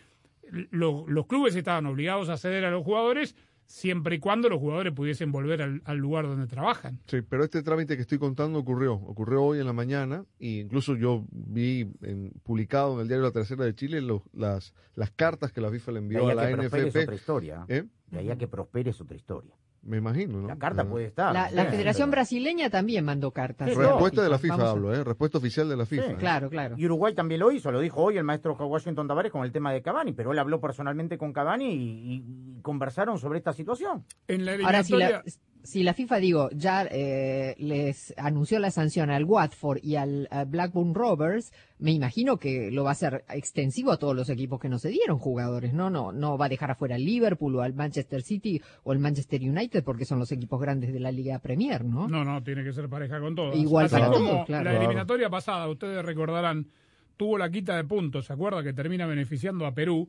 lo- 0.70 1.04
los 1.08 1.26
clubes 1.26 1.54
estaban 1.54 1.84
obligados 1.86 2.28
a 2.30 2.38
ceder 2.38 2.64
a 2.64 2.70
los 2.70 2.82
jugadores 2.84 3.36
siempre 3.66 4.16
y 4.16 4.18
cuando 4.18 4.48
los 4.48 4.58
jugadores 4.60 4.92
pudiesen 4.92 5.32
volver 5.32 5.60
al, 5.62 5.82
al 5.84 5.98
lugar 5.98 6.26
donde 6.26 6.46
trabajan. 6.46 7.00
Sí, 7.06 7.18
pero 7.22 7.44
este 7.44 7.62
trámite 7.62 7.96
que 7.96 8.02
estoy 8.02 8.18
contando 8.18 8.58
ocurrió, 8.58 8.94
ocurrió 8.94 9.42
hoy 9.42 9.58
en 9.58 9.66
la 9.66 9.72
mañana 9.72 10.24
y 10.38 10.60
incluso 10.60 10.94
yo 10.96 11.24
vi 11.30 11.80
en- 12.02 12.30
publicado 12.42 12.94
en 12.94 13.00
el 13.00 13.08
diario 13.08 13.24
La 13.24 13.32
Tercera 13.32 13.64
de 13.64 13.74
Chile 13.74 14.00
los- 14.00 14.22
las, 14.32 14.72
las 14.94 15.10
cartas 15.10 15.52
que 15.52 15.60
la 15.60 15.70
FIFA 15.70 15.92
le 15.92 16.00
De 16.00 16.04
envió 16.04 16.18
ahí 16.26 16.30
a 16.30 16.34
la 16.34 16.46
que 16.48 16.56
prospere 16.56 16.82
es 16.88 16.88
otra 16.90 17.02
NFP. 17.02 17.14
historia. 17.16 17.64
¿eh? 17.68 17.84
De 18.10 18.18
ahí 18.18 18.30
a 18.30 18.36
que 18.38 18.46
prospere 18.48 18.90
es 18.90 19.00
otra 19.00 19.16
historia. 19.16 19.52
Me 19.86 19.98
imagino, 19.98 20.40
¿no? 20.40 20.48
La 20.48 20.56
carta 20.56 20.84
puede 20.84 21.06
estar. 21.06 21.32
La, 21.32 21.48
sí, 21.48 21.70
Federación 21.70 22.10
Brasileña 22.10 22.70
también 22.70 23.04
mandó 23.04 23.30
cartas. 23.30 23.68
Sí, 23.70 23.74
Respuesta 23.76 24.22
de 24.22 24.28
la 24.28 24.38
FIFA 24.38 24.56
Vamos 24.56 24.68
a- 24.68 24.72
hablo, 24.72 24.94
¿eh? 24.94 25.04
Respuesta 25.04 25.38
oficial 25.38 25.68
de 25.68 25.76
la 25.76 25.86
FIFA. 25.86 26.02
Sí, 26.04 26.10
¿eh? 26.12 26.16
Claro, 26.18 26.50
claro. 26.50 26.74
Y 26.76 26.84
Uruguay 26.86 27.14
también 27.14 27.38
lo 27.40 27.52
hizo, 27.52 27.70
lo 27.70 27.78
dijo 27.80 28.02
hoy 28.02 28.18
el 28.18 28.24
maestro 28.24 28.54
Washington 28.56 29.06
Tavares 29.06 29.30
con 29.30 29.44
el 29.44 29.52
tema 29.52 29.72
de 29.72 29.82
Cavani, 29.82 30.12
pero 30.12 30.32
él 30.32 30.38
habló 30.38 30.60
personalmente 30.60 31.16
con 31.18 31.32
Cavani 31.32 31.72
y, 31.72 32.14
y 32.56 32.60
conversaron 32.62 33.18
sobre 33.18 33.38
esta 33.38 33.52
situación. 33.52 34.04
En 34.26 34.44
la 34.44 34.52
Ahora, 34.52 34.82
si 34.82 34.94
eliminatoria, 34.94 35.22
la, 35.24 35.32
si 35.66 35.82
la 35.82 35.94
FIFA, 35.94 36.16
digo, 36.18 36.50
ya 36.52 36.86
eh, 36.90 37.56
les 37.58 38.14
anunció 38.16 38.58
la 38.60 38.70
sanción 38.70 39.10
al 39.10 39.24
Watford 39.24 39.80
y 39.82 39.96
al 39.96 40.28
eh, 40.30 40.44
Blackburn 40.46 40.94
Rovers, 40.94 41.52
me 41.78 41.90
imagino 41.90 42.38
que 42.38 42.70
lo 42.70 42.84
va 42.84 42.90
a 42.90 42.92
hacer 42.92 43.24
extensivo 43.28 43.90
a 43.90 43.98
todos 43.98 44.14
los 44.14 44.30
equipos 44.30 44.60
que 44.60 44.68
no 44.68 44.78
se 44.78 44.90
dieron 44.90 45.18
jugadores, 45.18 45.74
¿no? 45.74 45.90
No, 45.90 46.12
no 46.12 46.38
va 46.38 46.46
a 46.46 46.48
dejar 46.48 46.70
afuera 46.70 46.94
al 46.94 47.04
Liverpool 47.04 47.56
o 47.56 47.62
al 47.62 47.74
Manchester 47.74 48.22
City 48.22 48.62
o 48.84 48.92
al 48.92 49.00
Manchester 49.00 49.40
United 49.42 49.82
porque 49.82 50.04
son 50.04 50.20
los 50.20 50.30
equipos 50.30 50.60
grandes 50.60 50.92
de 50.92 51.00
la 51.00 51.10
Liga 51.10 51.40
Premier, 51.40 51.84
¿no? 51.84 52.06
No, 52.06 52.24
no, 52.24 52.42
tiene 52.42 52.62
que 52.62 52.72
ser 52.72 52.88
pareja 52.88 53.20
con 53.20 53.34
todos. 53.34 53.56
Igual 53.56 53.86
Así 53.86 53.96
para 53.96 54.06
como 54.06 54.30
todos, 54.30 54.46
claro. 54.46 54.64
La 54.70 54.76
eliminatoria 54.76 55.28
pasada, 55.28 55.68
ustedes 55.68 56.04
recordarán, 56.04 56.68
tuvo 57.16 57.38
la 57.38 57.50
quita 57.50 57.76
de 57.76 57.84
puntos, 57.84 58.26
¿se 58.26 58.32
acuerda? 58.32 58.62
Que 58.62 58.72
termina 58.72 59.04
beneficiando 59.06 59.66
a 59.66 59.74
Perú 59.74 60.08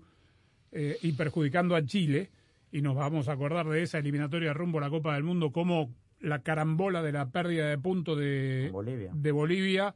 eh, 0.71 0.97
y 1.01 1.13
perjudicando 1.13 1.75
a 1.75 1.83
Chile. 1.83 2.29
Y 2.71 2.81
nos 2.81 2.95
vamos 2.95 3.29
a 3.29 3.33
acordar 3.33 3.67
de 3.67 3.83
esa 3.83 3.97
eliminatoria 3.99 4.53
rumbo 4.53 4.77
a 4.79 4.81
la 4.81 4.89
Copa 4.89 5.13
del 5.13 5.23
Mundo, 5.23 5.51
como 5.51 5.93
la 6.19 6.41
carambola 6.41 7.01
de 7.01 7.11
la 7.11 7.29
pérdida 7.29 7.69
de 7.69 7.77
puntos 7.77 8.17
de 8.17 8.69
Bolivia. 8.71 9.11
de 9.13 9.31
Bolivia 9.31 9.95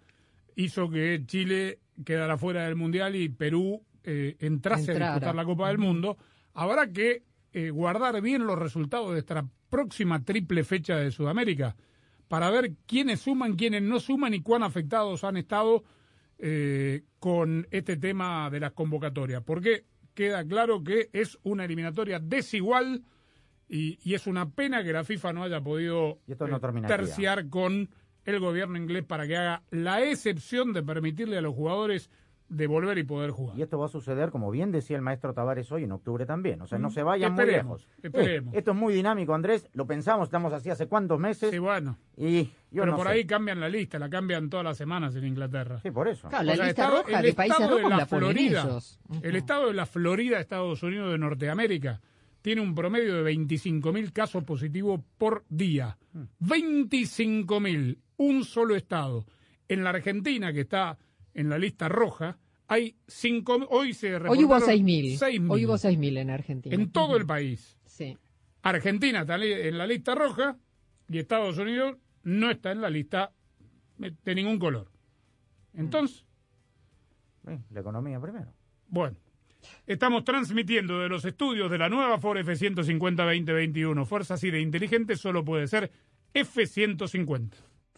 hizo 0.55 0.89
que 0.89 1.23
Chile 1.25 1.79
quedara 2.05 2.37
fuera 2.37 2.65
del 2.65 2.75
Mundial 2.75 3.15
y 3.15 3.29
Perú 3.29 3.83
eh, 4.03 4.35
entrase 4.39 4.91
Entrara. 4.91 5.11
a 5.11 5.15
disputar 5.15 5.35
la 5.35 5.45
Copa 5.45 5.67
del 5.67 5.77
Mundo. 5.77 6.17
Habrá 6.53 6.91
que 6.91 7.23
eh, 7.53 7.69
guardar 7.69 8.21
bien 8.21 8.45
los 8.45 8.57
resultados 8.57 9.13
de 9.13 9.19
esta 9.19 9.45
próxima 9.69 10.23
triple 10.23 10.63
fecha 10.63 10.97
de 10.97 11.11
Sudamérica 11.11 11.75
para 12.27 12.49
ver 12.49 12.73
quiénes 12.85 13.21
suman, 13.21 13.55
quiénes 13.55 13.81
no 13.81 13.99
suman 13.99 14.33
y 14.33 14.41
cuán 14.41 14.63
afectados 14.63 15.23
han 15.23 15.37
estado 15.37 15.83
eh, 16.37 17.03
con 17.19 17.67
este 17.71 17.97
tema 17.97 18.49
de 18.49 18.59
las 18.59 18.71
convocatorias. 18.71 19.43
Porque 19.43 19.85
queda 20.13 20.45
claro 20.45 20.83
que 20.83 21.09
es 21.13 21.39
una 21.43 21.65
eliminatoria 21.65 22.19
desigual 22.19 23.03
y, 23.67 23.99
y 24.03 24.15
es 24.15 24.27
una 24.27 24.49
pena 24.49 24.83
que 24.83 24.93
la 24.93 25.03
FIFA 25.03 25.33
no 25.33 25.43
haya 25.43 25.61
podido 25.61 26.19
no 26.27 26.57
eh, 26.57 26.81
terciar 26.87 27.47
con 27.49 27.89
el 28.25 28.39
gobierno 28.39 28.77
inglés 28.77 29.03
para 29.03 29.25
que 29.27 29.37
haga 29.37 29.63
la 29.71 30.03
excepción 30.03 30.73
de 30.73 30.83
permitirle 30.83 31.37
a 31.37 31.41
los 31.41 31.55
jugadores 31.55 32.09
devolver 32.51 32.97
y 32.97 33.03
poder 33.03 33.31
jugar. 33.31 33.57
Y 33.57 33.61
esto 33.61 33.79
va 33.79 33.85
a 33.85 33.89
suceder, 33.89 34.29
como 34.29 34.51
bien 34.51 34.71
decía 34.71 34.97
el 34.97 35.01
maestro 35.01 35.33
Tavares 35.33 35.71
hoy, 35.71 35.85
en 35.85 35.91
octubre 35.93 36.25
también. 36.25 36.61
O 36.61 36.67
sea, 36.67 36.77
no 36.77 36.89
se 36.91 37.01
vayan 37.01 37.31
muy 37.33 37.37
Mm, 37.45 37.47
Esperemos, 37.47 37.81
lejos. 37.87 37.97
esperemos. 38.03 38.53
Eh, 38.53 38.57
esto 38.57 38.71
es 38.71 38.77
muy 38.77 38.93
dinámico, 38.93 39.33
Andrés. 39.33 39.67
Lo 39.73 39.87
pensamos, 39.87 40.27
estamos 40.27 40.51
así 40.53 40.69
hace 40.69 40.87
cuántos 40.87 41.19
meses. 41.19 41.49
Sí, 41.49 41.57
bueno. 41.59 41.97
Y 42.17 42.43
yo 42.43 42.81
Pero 42.83 42.85
no 42.87 42.97
por 42.97 43.07
sé. 43.07 43.13
ahí 43.13 43.25
cambian 43.25 43.59
la 43.59 43.69
lista, 43.69 43.97
la 43.97 44.09
cambian 44.09 44.49
todas 44.49 44.65
las 44.65 44.77
semanas 44.77 45.15
en 45.15 45.25
Inglaterra. 45.25 45.79
Sí, 45.81 45.91
por 45.91 46.07
eso. 46.09 46.27
Claro, 46.27 46.43
la 46.43 46.51
O 46.51 46.55
sea, 46.57 46.65
lista 46.65 46.83
estado- 46.83 47.03
roja 47.03 47.19
el 47.19 47.25
de 47.25 47.33
países 47.33 47.55
estado 47.57 47.69
de 47.75 47.81
rojos 47.81 47.89
la 47.91 47.97
la 47.97 48.05
Florida. 48.05 48.79
El 49.23 49.35
estado 49.37 49.67
de 49.67 49.73
la 49.73 49.85
Florida, 49.85 50.39
Estados 50.39 50.83
Unidos 50.83 51.11
de 51.11 51.17
Norteamérica, 51.17 52.01
tiene 52.41 52.59
un 52.61 52.75
promedio 52.75 53.15
de 53.15 53.23
25.000 53.23 54.11
casos 54.11 54.43
positivos 54.43 54.99
por 55.17 55.45
día. 55.47 55.97
Mm. 56.13 56.23
25.000, 56.39 57.97
un 58.17 58.43
solo 58.43 58.75
estado. 58.75 59.25
En 59.67 59.83
la 59.83 59.91
Argentina, 59.91 60.51
que 60.51 60.61
está 60.61 60.97
en 61.33 61.49
la 61.49 61.57
lista 61.57 61.87
roja, 61.89 62.37
hay 62.67 62.95
5 63.07 63.67
hoy 63.69 63.93
se 63.93 64.15
Hoy 64.15 64.43
hubo 64.45 64.55
reportaron 64.55 64.81
6.000. 64.85 65.17
6.000 65.19 65.51
Hoy 65.51 65.65
hubo 65.65 65.73
6.000 65.75 66.17
en 66.17 66.29
Argentina. 66.29 66.75
en 66.75 66.91
todo 66.91 67.17
el 67.17 67.25
país. 67.25 67.77
Sí. 67.85 68.17
Argentina 68.61 69.21
está 69.21 69.35
en 69.35 69.77
la 69.77 69.87
lista 69.87 70.15
roja 70.15 70.57
y 71.09 71.17
Estados 71.19 71.57
Unidos 71.57 71.97
no 72.23 72.49
está 72.51 72.71
en 72.71 72.81
la 72.81 72.89
lista 72.89 73.31
de 73.97 74.35
ningún 74.35 74.57
color. 74.59 74.89
Entonces, 75.73 76.25
Eh, 77.47 77.59
la 77.71 77.79
economía 77.79 78.19
primero. 78.19 78.53
bueno, 78.87 79.17
estamos 79.87 80.23
transmitiendo 80.23 80.99
de 80.99 81.09
los 81.09 81.25
estudios 81.25 81.71
de 81.71 81.77
la 81.79 81.89
nueva 81.89 82.19
Ford 82.19 82.37
F-150 82.37 83.15
2021. 83.25 84.05
Fuerza 84.05 84.35
así 84.35 84.51
de 84.51 84.61
inteligente 84.61 85.15
solo 85.15 85.43
puede 85.43 85.67
ser 85.67 85.91
F-150. 86.33 87.53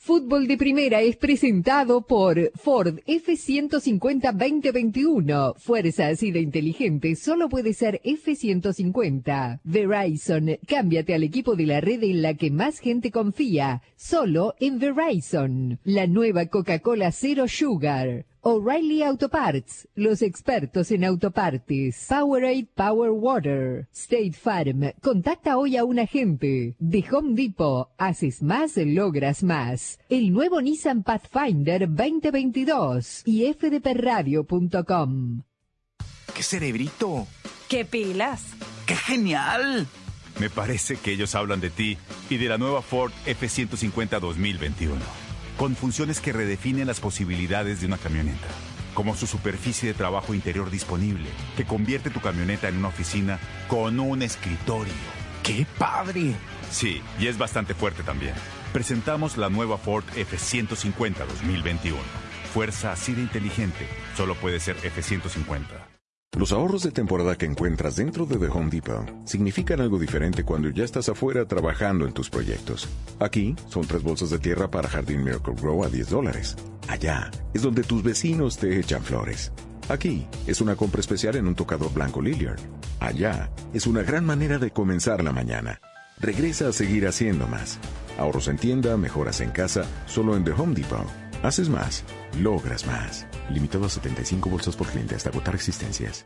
Fútbol 0.06 0.48
de 0.48 0.58
Primera 0.58 1.00
es 1.00 1.16
presentado 1.16 2.02
por 2.02 2.52
Ford 2.56 3.00
F150 3.08 4.34
2021. 4.34 5.54
Fuerza 5.58 6.08
así 6.08 6.30
de 6.30 6.42
inteligente 6.42 7.16
solo 7.16 7.48
puede 7.48 7.74
ser 7.74 8.02
F150. 8.04 9.62
Verizon, 9.64 10.60
cámbiate 10.68 11.14
al 11.14 11.24
equipo 11.24 11.56
de 11.56 11.68
la 11.68 11.80
red 11.80 12.04
en 12.04 12.22
la 12.22 12.34
que 12.34 12.52
más 12.52 12.80
gente 12.80 13.12
confía. 13.12 13.82
Solo 13.96 14.56
en 14.60 14.78
Verizon. 14.78 15.80
La 15.86 16.06
nueva 16.06 16.48
Coca-Cola 16.48 17.14
Zero 17.14 17.48
Sugar. 17.48 18.26
O'Reilly 18.46 19.04
Auto 19.04 19.30
Parts, 19.30 19.88
los 19.96 20.22
expertos 20.22 20.92
en 20.92 21.06
autopartes. 21.06 22.08
Powerade 22.10 22.68
Power 22.76 23.12
Water. 23.12 23.88
State 23.94 24.34
Farm, 24.34 24.92
contacta 25.02 25.58
hoy 25.58 25.78
a 25.78 25.86
un 25.86 25.98
agente. 25.98 26.76
De 26.78 27.06
Home 27.10 27.42
Depot, 27.42 27.88
haces 27.98 28.44
más, 28.44 28.76
logras 28.76 29.44
más. 29.44 29.98
El 30.10 30.34
nuevo 30.34 30.62
Nissan 30.62 31.04
Pathfinder 31.04 31.88
2022 31.88 33.22
y 33.24 33.46
fdpradio.com. 33.54 35.44
¡Qué 36.36 36.44
cerebrito! 36.44 37.26
¡Qué 37.70 37.86
pilas! 37.86 38.44
¡Qué 38.86 38.98
genial! 38.98 39.88
Me 40.42 40.50
parece 40.50 40.98
que 40.98 41.14
ellos 41.14 41.34
hablan 41.36 41.62
de 41.62 41.70
ti 41.70 41.98
y 42.30 42.36
de 42.36 42.50
la 42.50 42.58
nueva 42.58 42.82
Ford 42.82 43.14
F-150 43.26 44.20
2021. 44.20 45.23
Con 45.58 45.76
funciones 45.76 46.20
que 46.20 46.34
redefinen 46.34 46.88
las 46.88 47.00
posibilidades 47.00 47.80
de 47.80 47.88
una 47.88 47.98
camioneta. 47.98 48.48
Como 48.94 49.16
su 49.16 49.28
superficie 49.28 49.90
de 49.90 49.94
trabajo 49.94 50.34
interior 50.34 50.70
disponible, 50.70 51.30
que 51.56 51.66
convierte 51.66 52.10
tu 52.10 52.22
camioneta 52.22 52.70
en 52.70 52.78
una 52.78 52.90
oficina 52.90 53.40
con 53.68 54.00
un 54.00 54.22
escritorio. 54.22 54.94
¡Qué 55.44 55.66
padre! 55.78 56.36
Sí, 56.72 57.02
y 57.20 57.28
es 57.28 57.38
bastante 57.38 57.74
fuerte 57.74 58.04
también. 58.04 58.34
Presentamos 58.72 59.38
la 59.38 59.50
nueva 59.50 59.78
Ford 59.78 60.06
F-150 60.16 61.26
2021. 61.28 62.00
Fuerza 62.54 62.92
así 62.92 63.14
de 63.14 63.22
inteligente. 63.22 63.88
Solo 64.16 64.36
puede 64.36 64.60
ser 64.60 64.78
F-150. 64.84 65.93
Los 66.36 66.52
ahorros 66.52 66.82
de 66.82 66.92
temporada 66.92 67.36
que 67.38 67.46
encuentras 67.46 67.96
dentro 67.96 68.26
de 68.26 68.40
The 68.40 68.48
Home 68.48 68.72
Depot 68.72 69.06
significan 69.24 69.80
algo 69.82 70.00
diferente 70.00 70.44
cuando 70.44 70.70
ya 70.70 70.84
estás 70.84 71.08
afuera 71.08 71.46
trabajando 71.46 72.08
en 72.08 72.14
tus 72.14 72.32
proyectos. 72.32 72.90
Aquí 73.20 73.56
son 73.70 73.86
tres 73.86 74.02
bolsas 74.02 74.32
de 74.32 74.40
tierra 74.40 74.70
para 74.72 74.90
Jardín 74.90 75.24
Miracle 75.24 75.54
Grow 75.54 75.84
a 75.84 75.90
10 75.90 76.10
dólares. 76.10 76.56
Allá 76.88 77.30
es 77.54 77.62
donde 77.62 77.84
tus 77.84 78.02
vecinos 78.02 78.58
te 78.58 78.80
echan 78.80 79.04
flores. 79.04 79.52
Aquí 79.90 80.26
es 80.48 80.60
una 80.60 80.76
compra 80.76 81.02
especial 81.02 81.36
en 81.36 81.48
un 81.48 81.54
tocador 81.54 81.94
blanco 81.94 82.20
Lilliard. 82.20 82.60
Allá 83.00 83.52
es 83.72 83.86
una 83.86 84.02
gran 84.02 84.26
manera 84.26 84.58
de 84.58 84.72
comenzar 84.72 85.24
la 85.24 85.34
mañana. 85.34 85.82
Regresa 86.20 86.68
a 86.68 86.74
seguir 86.74 87.08
haciendo 87.08 87.48
más. 87.48 87.78
Ahorros 88.18 88.48
en 88.48 88.58
tienda, 88.58 88.98
mejoras 88.98 89.40
en 89.42 89.52
casa, 89.52 89.86
solo 90.08 90.36
en 90.36 90.44
The 90.44 90.54
Home 90.54 90.74
Depot. 90.74 91.06
Haces 91.44 91.70
más, 91.70 92.04
logras 92.42 92.88
más. 92.88 93.28
Limitado 93.50 93.86
a 93.86 93.90
75 93.90 94.50
bolsas 94.50 94.76
por 94.76 94.88
cliente 94.88 95.16
hasta 95.16 95.30
agotar 95.30 95.56
existencias. 95.56 96.26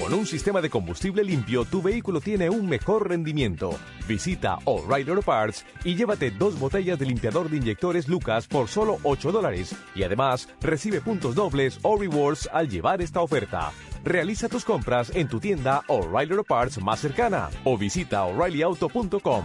Con 0.00 0.12
un 0.12 0.26
sistema 0.26 0.60
de 0.60 0.68
combustible 0.68 1.24
limpio, 1.24 1.64
tu 1.64 1.80
vehículo 1.80 2.20
tiene 2.20 2.50
un 2.50 2.68
mejor 2.68 3.08
rendimiento. 3.08 3.78
Visita 4.06 4.58
O'Reilly 4.64 5.10
Auto 5.10 5.22
Parts 5.22 5.64
y 5.84 5.94
llévate 5.94 6.30
dos 6.30 6.58
botellas 6.58 6.98
de 6.98 7.06
limpiador 7.06 7.48
de 7.48 7.56
inyectores 7.56 8.08
Lucas 8.08 8.46
por 8.46 8.68
solo 8.68 8.98
8 9.02 9.32
dólares. 9.32 9.74
Y 9.94 10.02
además, 10.02 10.48
recibe 10.60 11.00
puntos 11.00 11.34
dobles 11.34 11.78
o 11.82 11.96
rewards 11.96 12.48
al 12.52 12.68
llevar 12.68 13.00
esta 13.00 13.20
oferta. 13.20 13.72
Realiza 14.04 14.48
tus 14.48 14.64
compras 14.64 15.10
en 15.14 15.28
tu 15.28 15.40
tienda 15.40 15.82
O'Reilly 15.88 16.32
Auto 16.32 16.44
Parts 16.44 16.82
más 16.82 17.00
cercana 17.00 17.48
o 17.64 17.78
visita 17.78 18.24
o'ReillyAuto.com. 18.24 19.44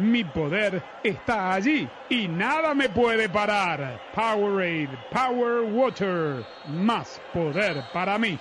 Mi 0.00 0.24
poder 0.24 0.82
está 1.04 1.52
allí 1.52 1.86
y 2.08 2.26
nada 2.26 2.72
me 2.72 2.88
puede 2.88 3.28
parar. 3.28 4.00
Powerade, 4.14 4.88
Power 5.12 5.70
Water, 5.74 6.42
más 6.68 7.20
poder 7.34 7.84
para 7.92 8.16
mí. 8.16 8.38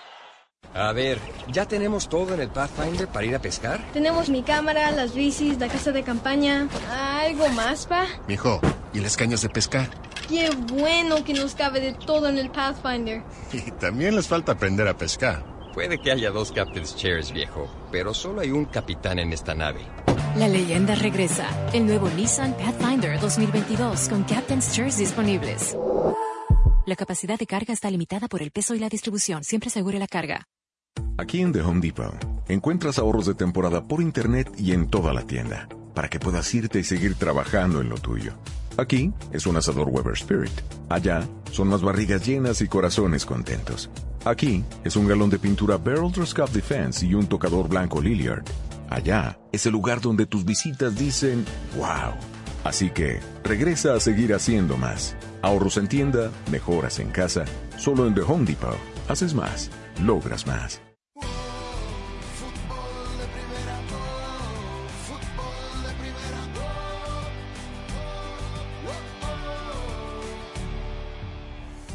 A 0.74 0.94
ver, 0.94 1.18
¿ya 1.52 1.66
tenemos 1.68 2.08
todo 2.08 2.34
en 2.34 2.40
el 2.40 2.50
Pathfinder 2.50 3.10
para 3.10 3.26
ir 3.26 3.36
a 3.36 3.40
pescar? 3.40 3.82
Tenemos 3.92 4.30
mi 4.30 4.42
cámara, 4.42 4.90
las 4.92 5.14
bicis, 5.14 5.60
la 5.60 5.68
casa 5.68 5.92
de 5.92 6.02
campaña. 6.04 6.70
¿Algo 6.90 7.50
más, 7.50 7.88
pa? 7.88 8.06
Mijo, 8.26 8.62
¿y 8.94 9.02
las 9.02 9.18
cañas 9.18 9.42
de 9.42 9.50
pescar? 9.50 9.90
Qué 10.30 10.50
bueno 10.72 11.26
que 11.26 11.34
nos 11.34 11.56
cabe 11.56 11.82
de 11.82 11.92
todo 11.94 12.30
en 12.30 12.38
el 12.38 12.50
Pathfinder. 12.52 13.22
Y 13.52 13.72
también 13.72 14.16
les 14.16 14.30
falta 14.30 14.54
aprender 14.54 14.88
a 14.88 14.96
pescar. 14.96 15.44
Puede 15.74 16.00
que 16.00 16.14
haya 16.14 16.32
dos 16.32 16.54
Captain's 16.54 16.96
Chairs, 16.96 17.34
viejo, 17.34 17.68
pero 17.92 18.14
solo 18.14 18.40
hay 18.40 18.52
un 18.52 18.64
capitán 18.64 19.20
en 19.20 19.34
esta 19.34 19.54
nave. 19.54 19.82
La 20.36 20.48
leyenda 20.48 20.94
regresa. 20.96 21.50
El 21.74 21.88
nuevo 21.88 22.08
Nissan 22.10 22.54
Pathfinder 22.54 23.20
2022 23.20 24.10
con 24.10 24.24
Captain's 24.24 24.72
Chairs 24.74 24.98
disponibles. 24.98 25.76
La 26.86 26.96
capacidad 26.96 27.38
de 27.38 27.48
carga 27.48 27.74
está 27.74 27.90
limitada 27.90 28.28
por 28.28 28.42
el 28.42 28.52
peso 28.52 28.76
y 28.76 28.80
la 28.80 28.90
distribución. 28.90 29.44
Siempre 29.44 29.70
asegure 29.70 29.98
la 29.98 30.08
carga. 30.08 30.46
Aquí 31.18 31.42
en 31.42 31.52
The 31.52 31.62
Home 31.62 31.82
Depot 31.82 32.14
encuentras 32.48 33.00
ahorros 33.00 33.26
de 33.26 33.34
temporada 33.34 33.84
por 33.84 34.02
internet 34.02 34.52
y 34.58 34.74
en 34.74 34.88
toda 34.88 35.14
la 35.14 35.24
tienda 35.24 35.68
para 35.96 36.10
que 36.10 36.20
puedas 36.20 36.54
irte 36.54 36.80
y 36.80 36.84
seguir 36.84 37.16
trabajando 37.16 37.82
en 37.82 37.90
lo 37.90 37.98
tuyo. 37.98 38.34
Aquí 38.78 39.12
es 39.34 39.48
un 39.48 39.58
asador 39.58 39.90
Weber 39.90 40.14
Spirit. 40.14 40.54
Allá 40.90 41.28
son 41.52 41.68
más 41.68 41.82
barrigas 41.82 42.26
llenas 42.26 42.62
y 42.62 42.68
corazones 42.68 43.26
contentos. 43.26 43.90
Aquí 44.26 44.64
es 44.84 44.96
un 44.96 45.08
galón 45.08 45.30
de 45.30 45.40
pintura 45.40 45.78
Beryl 45.78 46.14
Cup 46.14 46.50
Defense 46.52 47.06
y 47.06 47.16
un 47.16 47.28
tocador 47.28 47.68
blanco 47.68 48.00
Lilliard. 48.00 48.44
Allá 48.90 49.40
es 49.52 49.66
el 49.66 49.74
lugar 49.74 50.02
donde 50.02 50.26
tus 50.26 50.44
visitas 50.44 50.96
dicen 50.96 51.46
wow. 51.78 52.14
Así 52.64 52.90
que 52.90 53.20
regresa 53.44 53.94
a 53.94 54.00
seguir 54.00 54.34
haciendo 54.34 54.78
más. 54.78 55.16
Ahorros 55.42 55.78
en 55.78 55.88
tienda, 55.88 56.32
mejoras 56.52 57.00
en 57.00 57.10
casa. 57.10 57.46
Solo 57.78 58.08
en 58.08 58.16
The 58.16 58.22
Home 58.22 58.46
Depot 58.46 58.78
haces 59.08 59.34
más, 59.34 59.70
logras 60.04 60.46
más. 60.46 60.82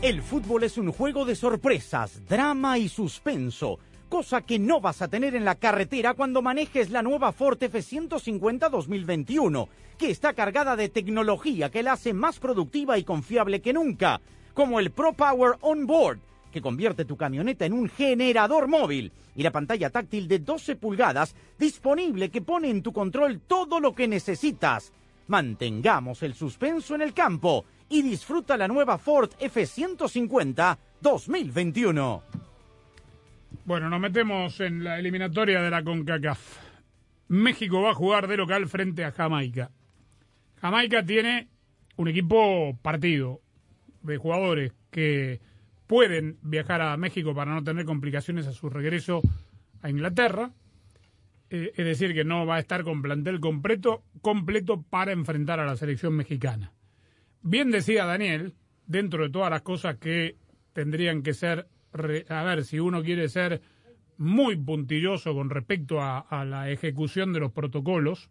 El 0.05 0.21
fútbol 0.21 0.65
es 0.65 0.77
un 0.77 0.93
juego 0.93 1.25
de 1.25 1.35
sorpresas, 1.35 2.27
drama 2.29 2.77
y 2.77 2.91
suspenso, 2.91 3.79
cosa 4.15 4.43
que 4.43 4.61
no 4.61 4.81
vas 4.81 5.03
a 5.03 5.09
tener 5.09 5.35
en 5.35 5.45
la 5.45 5.57
carretera 5.57 6.15
cuando 6.15 6.41
manejes 6.41 6.91
la 6.91 7.03
nueva 7.03 7.33
Ford 7.33 7.59
F150 7.59 8.71
2021, 8.71 9.69
que 9.99 10.09
está 10.09 10.35
cargada 10.35 10.77
de 10.77 10.89
tecnología 10.89 11.69
que 11.69 11.83
la 11.83 11.95
hace 11.95 12.13
más 12.15 12.39
productiva 12.39 12.97
y 12.97 13.03
confiable 13.03 13.61
que 13.61 13.73
nunca, 13.73 14.21
como 14.55 14.79
el 14.79 14.93
Pro 14.93 15.15
Power 15.15 15.57
On 15.63 15.85
Board, 15.85 16.21
que 16.53 16.63
convierte 16.63 17.05
tu 17.05 17.17
camioneta 17.17 17.67
en 17.67 17.73
un 17.73 17.89
generador 17.89 18.69
móvil, 18.69 19.11
y 19.35 19.43
la 19.43 19.51
pantalla 19.51 19.91
táctil 19.91 20.29
de 20.29 20.39
12 20.39 20.77
pulgadas 20.77 21.35
disponible 21.59 22.31
que 22.31 22.41
pone 22.41 22.71
en 22.71 22.85
tu 22.85 22.93
control 22.93 23.41
todo 23.41 23.81
lo 23.81 23.97
que 23.97 24.07
necesitas. 24.07 24.93
Mantengamos 25.27 26.23
el 26.23 26.35
suspenso 26.35 26.95
en 26.95 27.03
el 27.03 27.15
campo 27.15 27.65
y 27.89 28.03
disfruta 28.03 28.57
la 28.57 28.69
nueva 28.69 28.97
Ford 28.97 29.31
F150 29.41 30.79
2021. 31.01 32.54
Bueno, 33.67 33.89
nos 33.89 33.99
metemos 33.99 34.61
en 34.61 34.85
la 34.85 34.99
eliminatoria 34.99 35.63
de 35.63 35.71
la 35.71 35.83
CONCACAF. 35.83 36.59
México 37.29 37.81
va 37.81 37.93
a 37.93 37.95
jugar 37.95 38.29
de 38.29 38.37
local 38.37 38.69
frente 38.69 39.07
a 39.07 39.11
Jamaica. 39.11 39.71
Jamaica 40.61 41.03
tiene 41.03 41.49
un 41.97 42.09
equipo 42.09 42.79
partido 42.83 43.41
de 44.03 44.19
jugadores 44.19 44.75
que 44.91 45.41
pueden 45.87 46.37
viajar 46.43 46.83
a 46.83 46.95
México 46.99 47.35
para 47.35 47.55
no 47.55 47.65
tener 47.65 47.87
complicaciones 47.87 48.47
a 48.47 48.53
su 48.53 48.69
regreso 48.69 49.23
a 49.81 49.89
Inglaterra. 49.89 50.53
Eh, 51.49 51.73
es 51.75 51.87
decir, 51.87 52.13
que 52.13 52.25
no 52.25 52.45
va 52.45 52.57
a 52.57 52.61
estar 52.61 52.85
con 52.85 53.01
plantel 53.01 53.41
completo, 53.41 54.03
completo 54.21 54.83
para 54.83 55.13
enfrentar 55.13 55.59
a 55.59 55.65
la 55.65 55.77
selección 55.77 56.15
mexicana. 56.15 56.75
Bien 57.41 57.71
decía 57.71 58.05
Daniel, 58.05 58.57
dentro 58.87 59.23
de 59.23 59.31
todas 59.31 59.51
las 59.51 59.63
cosas 59.63 59.97
que 59.97 60.37
tendrían 60.75 61.23
que 61.23 61.33
ser, 61.33 61.67
a 61.95 62.43
ver, 62.43 62.65
si 62.65 62.81
uno 62.81 63.03
quiere 63.03 63.29
ser 63.29 63.63
muy 64.17 64.57
puntilloso 64.57 65.35
con 65.35 65.51
respecto 65.51 66.01
a, 66.01 66.45
la 66.45 66.71
ejecución 66.71 67.33
de 67.33 67.41
los 67.41 67.53
protocolos, 67.53 68.31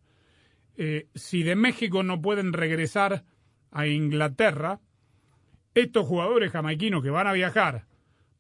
eh, 0.76 1.08
si 1.14 1.44
de 1.44 1.56
México 1.56 2.04
no 2.04 2.22
pueden 2.22 2.54
regresar 2.54 3.24
a 3.72 3.88
Inglaterra, 3.88 4.80
estos 5.76 6.06
jugadores 6.06 6.52
jamaiquinos 6.52 7.04
que 7.04 7.10
van 7.10 7.28
a 7.28 7.34
viajar 7.34 7.86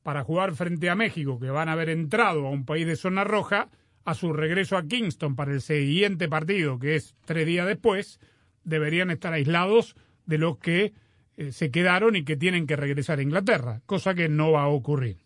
para 0.03 0.23
jugar 0.23 0.53
frente 0.53 0.89
a 0.89 0.95
México, 0.95 1.39
que 1.39 1.49
van 1.49 1.69
a 1.69 1.73
haber 1.73 1.89
entrado 1.89 2.45
a 2.45 2.49
un 2.49 2.65
país 2.65 2.85
de 2.85 2.95
zona 2.95 3.23
roja, 3.23 3.69
a 4.05 4.13
su 4.13 4.33
regreso 4.33 4.77
a 4.77 4.85
Kingston 4.85 5.35
para 5.35 5.53
el 5.53 5.61
siguiente 5.61 6.27
partido, 6.27 6.77
que 6.77 6.95
es 6.95 7.15
tres 7.25 7.47
días 7.47 7.65
después, 7.65 8.19
deberían 8.63 9.09
estar 9.09 9.33
aislados 9.33 9.95
de 10.25 10.37
los 10.37 10.57
que 10.57 10.93
eh, 11.37 11.51
se 11.51 11.71
quedaron 11.71 12.15
y 12.15 12.23
que 12.23 12.37
tienen 12.37 12.67
que 12.67 12.75
regresar 12.75 13.19
a 13.19 13.23
Inglaterra, 13.23 13.81
cosa 13.85 14.13
que 14.13 14.29
no 14.29 14.51
va 14.51 14.63
a 14.63 14.67
ocurrir. 14.67 15.17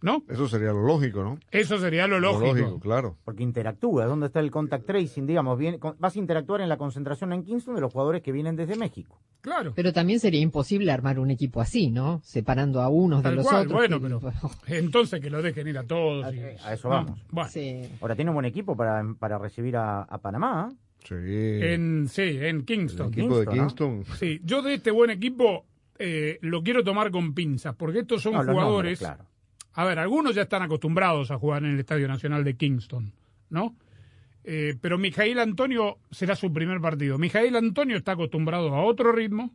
¿No? 0.00 0.22
Eso 0.28 0.46
sería 0.46 0.72
lo 0.72 0.86
lógico, 0.86 1.24
¿no? 1.24 1.38
Eso 1.50 1.78
sería 1.78 2.06
lo 2.06 2.20
lógico. 2.20 2.54
Lo 2.54 2.60
lógico, 2.60 2.80
claro. 2.80 3.16
Porque 3.24 3.42
interactúa. 3.42 4.06
¿Dónde 4.06 4.26
está 4.26 4.38
el 4.38 4.50
contact 4.50 4.86
tracing? 4.86 5.26
Digamos, 5.26 5.58
bien, 5.58 5.80
vas 5.98 6.14
a 6.14 6.18
interactuar 6.18 6.60
en 6.60 6.68
la 6.68 6.76
concentración 6.76 7.32
en 7.32 7.42
Kingston 7.42 7.74
de 7.74 7.80
los 7.80 7.92
jugadores 7.92 8.22
que 8.22 8.30
vienen 8.30 8.54
desde 8.54 8.76
México. 8.76 9.20
Claro. 9.40 9.72
Pero 9.74 9.92
también 9.92 10.20
sería 10.20 10.40
imposible 10.40 10.92
armar 10.92 11.18
un 11.18 11.30
equipo 11.30 11.60
así, 11.60 11.90
¿no? 11.90 12.20
Separando 12.22 12.80
a 12.80 12.88
unos 12.88 13.22
de 13.24 13.32
los 13.32 13.46
otros. 13.46 13.72
Bueno, 13.72 14.00
pero 14.00 14.20
entonces 14.68 15.20
que 15.20 15.30
lo 15.30 15.42
dejen 15.42 15.66
ir 15.66 15.78
a 15.78 15.84
todos. 15.84 16.24
A, 16.24 16.72
eso 16.72 16.88
vamos. 16.88 17.18
Ahora 18.00 18.14
tiene 18.14 18.30
un 18.30 18.34
buen 18.34 18.46
equipo 18.46 18.76
para, 18.76 19.02
para 19.18 19.38
recibir 19.38 19.76
a, 19.76 20.06
Panamá. 20.22 20.72
Sí. 21.04 21.14
En, 21.14 22.08
sí, 22.08 22.38
en 22.40 22.64
Kingston. 22.64 23.06
El 23.06 23.12
equipo 23.20 23.40
de 23.40 23.46
Kingston. 23.46 24.04
Sí, 24.18 24.40
yo 24.44 24.62
de 24.62 24.74
este 24.74 24.90
buen 24.90 25.10
equipo 25.10 25.64
eh, 25.98 26.38
lo 26.42 26.62
quiero 26.62 26.84
tomar 26.84 27.10
con 27.10 27.34
pinzas, 27.34 27.74
porque 27.74 28.00
estos 28.00 28.22
son 28.22 28.34
jugadores... 28.34 29.02
A 29.72 29.84
ver, 29.84 29.98
algunos 30.00 30.34
ya 30.34 30.42
están 30.42 30.62
acostumbrados 30.62 31.30
a 31.30 31.38
jugar 31.38 31.64
en 31.64 31.70
el 31.70 31.80
Estadio 31.80 32.08
Nacional 32.08 32.42
de 32.42 32.56
Kingston, 32.56 33.12
¿no? 33.50 33.76
Eh, 34.42 34.74
pero 34.80 34.98
Mijail 34.98 35.38
Antonio 35.38 35.98
será 36.10 36.34
su 36.34 36.52
primer 36.52 36.80
partido. 36.80 37.16
Mijail 37.18 37.54
Antonio 37.54 37.96
está 37.96 38.12
acostumbrado 38.12 38.74
a 38.74 38.82
otro 38.82 39.12
ritmo, 39.12 39.52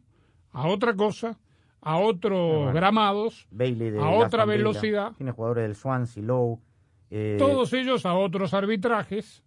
a 0.51 0.67
otra 0.67 0.95
cosa, 0.95 1.39
a 1.81 1.97
otros 1.97 2.73
gramados, 2.73 3.47
a 3.99 4.09
otra 4.11 4.45
velocidad. 4.45 5.13
Tiene 5.17 5.31
jugadores 5.31 5.63
del 5.63 5.75
Swansea, 5.75 6.23
Low. 6.23 6.61
eh, 7.09 7.35
todos 7.37 7.73
ellos 7.73 8.05
a 8.05 8.13
otros 8.13 8.53
arbitrajes 8.53 9.43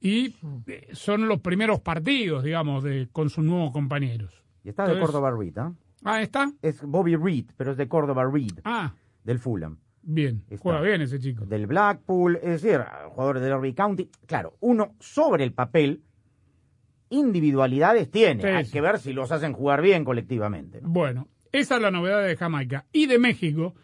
y 0.00 0.34
eh, 0.66 0.88
son 0.92 1.28
los 1.28 1.40
primeros 1.40 1.80
partidos, 1.80 2.44
digamos, 2.44 2.82
de, 2.84 3.08
con 3.12 3.30
sus 3.30 3.44
nuevos 3.44 3.72
compañeros. 3.72 4.42
Y 4.62 4.68
está 4.70 4.86
de 4.86 4.98
Córdoba 5.00 5.30
Reed, 5.30 5.58
¿ah? 5.58 5.72
Ah, 6.04 6.20
¿está? 6.22 6.52
Es 6.62 6.82
Bobby 6.82 7.16
Reed, 7.16 7.46
pero 7.56 7.70
es 7.72 7.76
de 7.76 7.88
Córdoba 7.88 8.24
Reed, 8.30 8.60
Ah, 8.64 8.94
del 9.24 9.38
Fulham. 9.38 9.78
bien, 10.02 10.42
Está. 10.50 10.62
juega 10.62 10.80
bien 10.82 11.00
ese 11.00 11.18
chico. 11.18 11.46
Del 11.46 11.66
Blackpool, 11.66 12.36
es 12.42 12.62
decir, 12.62 12.80
jugadores 13.10 13.42
del 13.42 13.52
Derby 13.52 13.72
County. 13.72 14.10
Claro, 14.26 14.56
uno 14.60 14.94
sobre 15.00 15.44
el 15.44 15.52
papel, 15.52 16.02
individualidades 17.10 18.10
tiene. 18.10 18.42
Sí, 18.42 18.48
Hay 18.48 18.64
sí. 18.66 18.72
que 18.72 18.80
ver 18.80 18.98
si 18.98 19.12
los 19.12 19.30
hacen 19.32 19.52
jugar 19.52 19.82
bien 19.82 20.04
colectivamente. 20.04 20.80
¿no? 20.82 20.88
Bueno, 20.88 21.28
esa 21.52 21.76
es 21.76 21.82
la 21.82 21.90
novedad 21.90 22.22
de 22.26 22.36
Jamaica. 22.36 22.86
Y 22.92 23.06
de 23.06 23.18
México, 23.18 23.74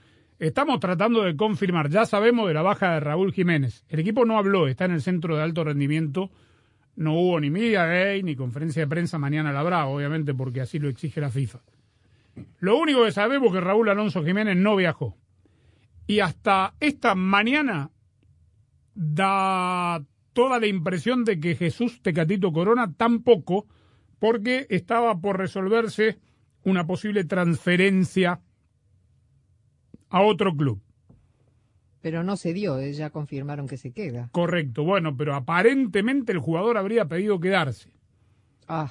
estamos 0.41 0.81
tratando 0.81 1.23
de 1.23 1.37
confirmar, 1.37 1.91
ya 1.91 2.07
sabemos 2.07 2.49
de 2.49 2.55
la 2.55 2.63
baja 2.63 2.95
de 2.95 3.01
Raúl 3.01 3.33
Jiménez. 3.33 3.85
El 3.89 4.01
equipo 4.01 4.25
no 4.25 4.39
habló, 4.39 4.67
está 4.67 4.87
en 4.87 4.93
el 4.93 5.03
centro 5.03 5.37
de 5.37 5.43
alto 5.43 5.65
rendimiento. 5.65 6.31
No 6.97 7.15
hubo 7.15 7.39
ni 7.39 7.51
media 7.51 7.85
day 7.85 8.23
ni 8.23 8.35
conferencia 8.35 8.83
de 8.83 8.89
prensa, 8.89 9.19
mañana 9.19 9.53
la 9.53 9.61
habrá, 9.61 9.87
obviamente, 9.87 10.35
porque 10.35 10.63
así 10.63 10.79
lo 10.79 10.89
exige 10.89 11.21
la 11.21 11.31
FIFA. 11.31 11.61
Lo 12.59 12.79
único 12.79 13.05
que 13.05 13.13
sabemos 13.13 13.49
es 13.49 13.55
que 13.55 13.61
Raúl 13.61 13.89
Alonso 13.91 14.25
Jiménez 14.25 14.57
no 14.57 14.77
viajó. 14.77 15.17
Y 16.07 16.21
hasta 16.21 16.75
esta 16.81 17.15
mañana 17.15 17.91
da 18.95 20.03
toda 20.33 20.59
la 20.59 20.67
impresión 20.67 21.25
de 21.25 21.39
que 21.39 21.55
Jesús 21.55 22.01
Tecatito 22.03 22.53
Corona 22.53 22.95
tampoco, 22.97 23.67
porque 24.19 24.67
estaba 24.71 25.21
por 25.21 25.39
resolverse 25.39 26.19
una 26.65 26.87
posible 26.87 27.25
transferencia 27.25 28.41
a 30.11 30.21
otro 30.23 30.55
club. 30.55 30.81
Pero 32.03 32.23
no 32.23 32.37
se 32.37 32.53
dio, 32.55 32.79
eh, 32.79 32.93
ya 32.93 33.11
confirmaron 33.11 33.67
que 33.69 33.77
se 33.77 33.93
queda. 33.93 34.29
Correcto, 34.33 34.85
bueno, 34.85 35.17
pero 35.17 35.35
aparentemente 35.35 36.33
el 36.33 36.39
jugador 36.39 36.79
habría 36.79 37.07
pedido 37.07 37.41
quedarse. 37.41 37.91
Ah, 38.69 38.91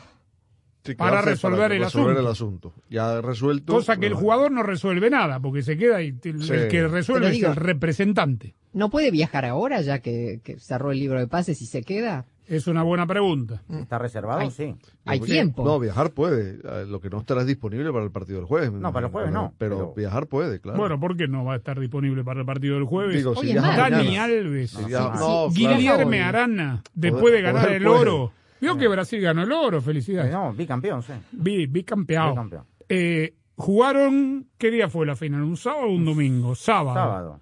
Sí, 0.82 0.96
Para 0.96 1.22
resolver 1.22 1.74
el 1.74 1.84
resolver 1.84 2.12
asunto. 2.16 2.20
el 2.22 2.28
asunto. 2.32 2.74
Ya 2.90 3.22
resuelto. 3.22 3.74
Cosa 3.74 3.98
que 3.98 4.08
el 4.08 4.14
jugador 4.14 4.50
no 4.52 4.64
resuelve 4.64 5.10
nada, 5.10 5.40
porque 5.40 5.62
se 5.62 5.78
queda 5.78 6.02
y 6.02 6.16
el 6.24 6.42
Sí. 6.42 6.54
que 6.72 6.88
resuelve 6.88 7.26
Pero 7.26 7.28
es 7.28 7.34
digo- 7.34 7.50
el 7.50 7.56
representante. 7.58 8.56
¿no 8.72 8.90
puede 8.90 9.12
viajar 9.12 9.46
ahora 9.46 9.82
ya 9.82 10.00
que, 10.00 10.40
que 10.44 10.58
cerró 10.58 10.92
el 10.92 11.00
libro 11.00 11.20
de 11.20 11.28
pases 11.28 11.62
y 11.62 11.66
se 11.66 11.84
queda? 11.84 12.26
Es 12.50 12.66
una 12.68 12.82
buena 12.82 13.06
pregunta. 13.06 13.62
¿Está 13.70 14.00
reservado? 14.00 14.40
Ay. 14.40 14.50
sí. 14.52 14.76
Hay 15.06 15.20
tiempo. 15.20 15.64
No, 15.64 15.80
viajar 15.80 16.12
puede. 16.12 16.60
Eh, 16.64 16.86
Lo 16.88 17.00
que 17.00 17.10
no 17.12 17.20
estará 17.20 17.46
disponible 17.46 17.92
para 17.94 18.04
el 18.06 18.12
partido 18.12 18.40
del 18.40 18.48
jueves. 18.48 18.72
No, 18.72 18.92
para 18.92 19.06
el 19.06 19.12
jueves 19.12 19.32
no, 19.32 19.54
Pero, 19.60 19.76
pero- 19.78 19.94
viajar 19.96 20.26
puede, 20.28 20.60
claro. 20.60 20.80
Bueno, 20.80 21.00
¿por 21.00 21.16
qué 21.16 21.28
no 21.28 21.46
va 21.46 21.54
a 21.54 21.58
estar 21.58 21.80
disponible 21.80 22.24
para 22.24 22.40
el 22.40 22.46
partido 22.48 22.74
del 22.76 22.86
jueves? 22.86 23.16
Digo, 23.16 23.34
si 23.36 23.42
Oye, 23.42 23.52
viaja 23.54 23.78
Mar- 23.78 23.92
Dani. 23.92 24.18
Alves, 24.18 24.72
Si 24.72 24.84
viaja- 24.84 25.14
sí, 25.18 25.20
no, 25.24 25.50
sí. 25.52 25.60
claro. 25.62 25.78
Guillerme 25.78 26.18
Hoy. 26.18 26.24
Arana, 26.24 26.84
después 26.96 27.22
Poder- 27.22 27.36
de 27.36 27.42
ganar 27.44 27.72
el 27.72 27.84
puede. 27.84 28.00
oro. 28.00 28.32
Vio 28.62 28.78
que 28.78 28.88
Brasil 28.88 29.22
ganó 29.22 29.44
el 29.44 29.52
oro, 29.52 29.82
felicidades. 29.82 30.34
No, 30.34 30.52
bicampeón, 30.52 31.04
sí. 31.04 31.14
Vi, 31.32 31.68
bicampeado. 31.68 32.32
Bicampeón. 32.32 32.64
Eh, 32.90 33.36
jugaron, 33.56 34.48
¿qué 34.58 34.72
día 34.72 34.90
fue 34.90 35.06
la 35.06 35.16
final? 35.16 35.44
¿Un 35.44 35.56
sábado 35.56 35.84
o 35.86 35.92
un 35.94 36.04
domingo? 36.04 36.56
Sábado. 36.56 36.96
Sábado. 36.96 37.40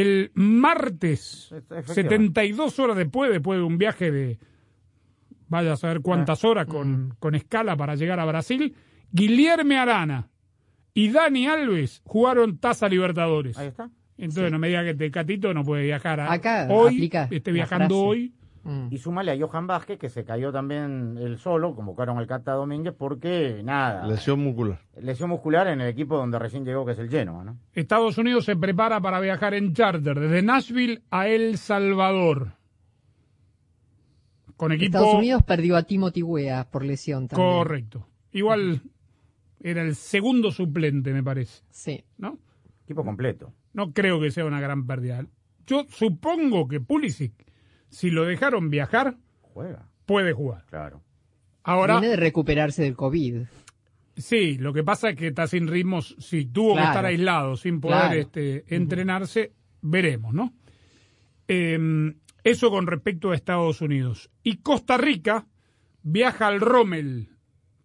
El 0.00 0.30
martes, 0.34 1.48
Efectivamente. 1.52 1.94
72 1.94 2.78
horas 2.78 2.96
después, 2.96 3.30
después 3.30 3.58
de 3.58 3.64
un 3.64 3.78
viaje 3.78 4.10
de 4.10 4.38
vaya 5.48 5.72
a 5.72 5.76
saber 5.76 5.98
Ah. 5.98 6.00
cuántas 6.02 6.44
horas 6.44 6.66
Mm. 6.68 6.70
con, 6.70 7.14
con 7.18 7.34
escala 7.34 7.76
para 7.76 7.94
llegar 7.96 8.20
a 8.20 8.24
Brasil, 8.24 8.74
Guillerme 9.12 9.76
Arana 9.78 10.28
y 10.94 11.10
Dani 11.10 11.46
Alves 11.48 12.02
jugaron 12.04 12.58
Taza 12.58 12.88
Libertadores. 12.88 13.58
Ahí 13.58 13.68
está. 13.68 13.90
Entonces 14.16 14.52
no 14.52 14.58
me 14.58 14.68
diga 14.68 14.84
que 14.84 14.94
Tecatito 14.94 15.52
no 15.54 15.64
puede 15.64 15.84
viajar 15.84 16.20
a- 16.20 16.30
Acá 16.32 16.66
hoy, 16.70 16.94
aplica 16.96 17.26
esté 17.30 17.52
viajando 17.52 17.96
hoy. 17.98 18.34
Mm. 18.62 18.88
Y 18.90 18.98
súmale 18.98 19.32
a 19.32 19.38
Johan 19.46 19.66
Vázquez, 19.66 19.98
que 19.98 20.08
se 20.10 20.24
cayó 20.24 20.52
también 20.52 21.16
él 21.18 21.38
solo, 21.38 21.74
convocaron 21.74 22.18
al 22.18 22.26
Cata 22.26 22.52
Domínguez, 22.52 22.94
porque 22.96 23.62
nada, 23.64 24.06
Lesión 24.06 24.40
muscular. 24.40 24.80
lesión 25.00 25.30
muscular 25.30 25.66
en 25.68 25.80
el 25.80 25.88
equipo 25.88 26.16
donde 26.16 26.38
recién 26.38 26.64
llegó, 26.64 26.84
que 26.84 26.92
es 26.92 26.98
el 26.98 27.08
Genoa, 27.08 27.42
¿no? 27.42 27.56
Estados 27.72 28.18
Unidos 28.18 28.44
se 28.44 28.56
prepara 28.56 29.00
para 29.00 29.18
viajar 29.20 29.54
en 29.54 29.72
charter 29.72 30.20
desde 30.20 30.42
Nashville 30.42 31.02
a 31.10 31.26
El 31.28 31.56
Salvador. 31.56 32.52
Con 34.56 34.72
equipo 34.72 34.98
Estados 34.98 35.14
Unidos 35.14 35.42
perdió 35.42 35.76
a 35.76 35.84
Timothy 35.84 36.22
Weah 36.22 36.64
por 36.70 36.84
lesión 36.84 37.28
también. 37.28 37.50
correcto. 37.50 38.06
Igual 38.32 38.82
era 39.60 39.82
el 39.82 39.94
segundo 39.94 40.50
suplente, 40.50 41.12
me 41.12 41.22
parece, 41.22 41.62
Sí. 41.70 42.04
¿no? 42.18 42.38
Equipo 42.84 43.04
completo. 43.04 43.52
No 43.72 43.92
creo 43.92 44.20
que 44.20 44.30
sea 44.30 44.44
una 44.44 44.60
gran 44.60 44.86
pérdida. 44.86 45.24
Yo 45.66 45.86
supongo 45.88 46.68
que 46.68 46.80
Pulisic, 46.80 47.32
si 47.90 48.10
lo 48.10 48.24
dejaron 48.24 48.70
viajar, 48.70 49.16
Juega, 49.42 49.88
puede 50.06 50.32
jugar. 50.32 50.64
claro. 50.70 51.02
Ahora, 51.62 51.94
Viene 52.00 52.08
de 52.08 52.16
recuperarse 52.16 52.82
del 52.82 52.96
COVID. 52.96 53.42
sí, 54.16 54.56
lo 54.58 54.72
que 54.72 54.82
pasa 54.82 55.10
es 55.10 55.16
que 55.16 55.26
está 55.28 55.46
sin 55.46 55.68
ritmos, 55.68 56.16
si 56.18 56.46
tuvo 56.46 56.74
que 56.76 56.82
estar 56.82 57.04
aislado, 57.04 57.56
sin 57.56 57.80
poder 57.80 57.98
Claro. 57.98 58.14
este, 58.20 58.64
entrenarse, 58.74 59.52
veremos, 59.82 60.32
¿no? 60.32 60.52
Eh, 61.48 62.14
eso 62.44 62.70
con 62.70 62.86
respecto 62.86 63.30
a 63.30 63.34
Estados 63.34 63.80
Unidos. 63.82 64.30
Y 64.42 64.58
Costa 64.58 64.96
Rica 64.96 65.46
viaja 66.02 66.46
al 66.46 66.60
Rommel 66.60 67.28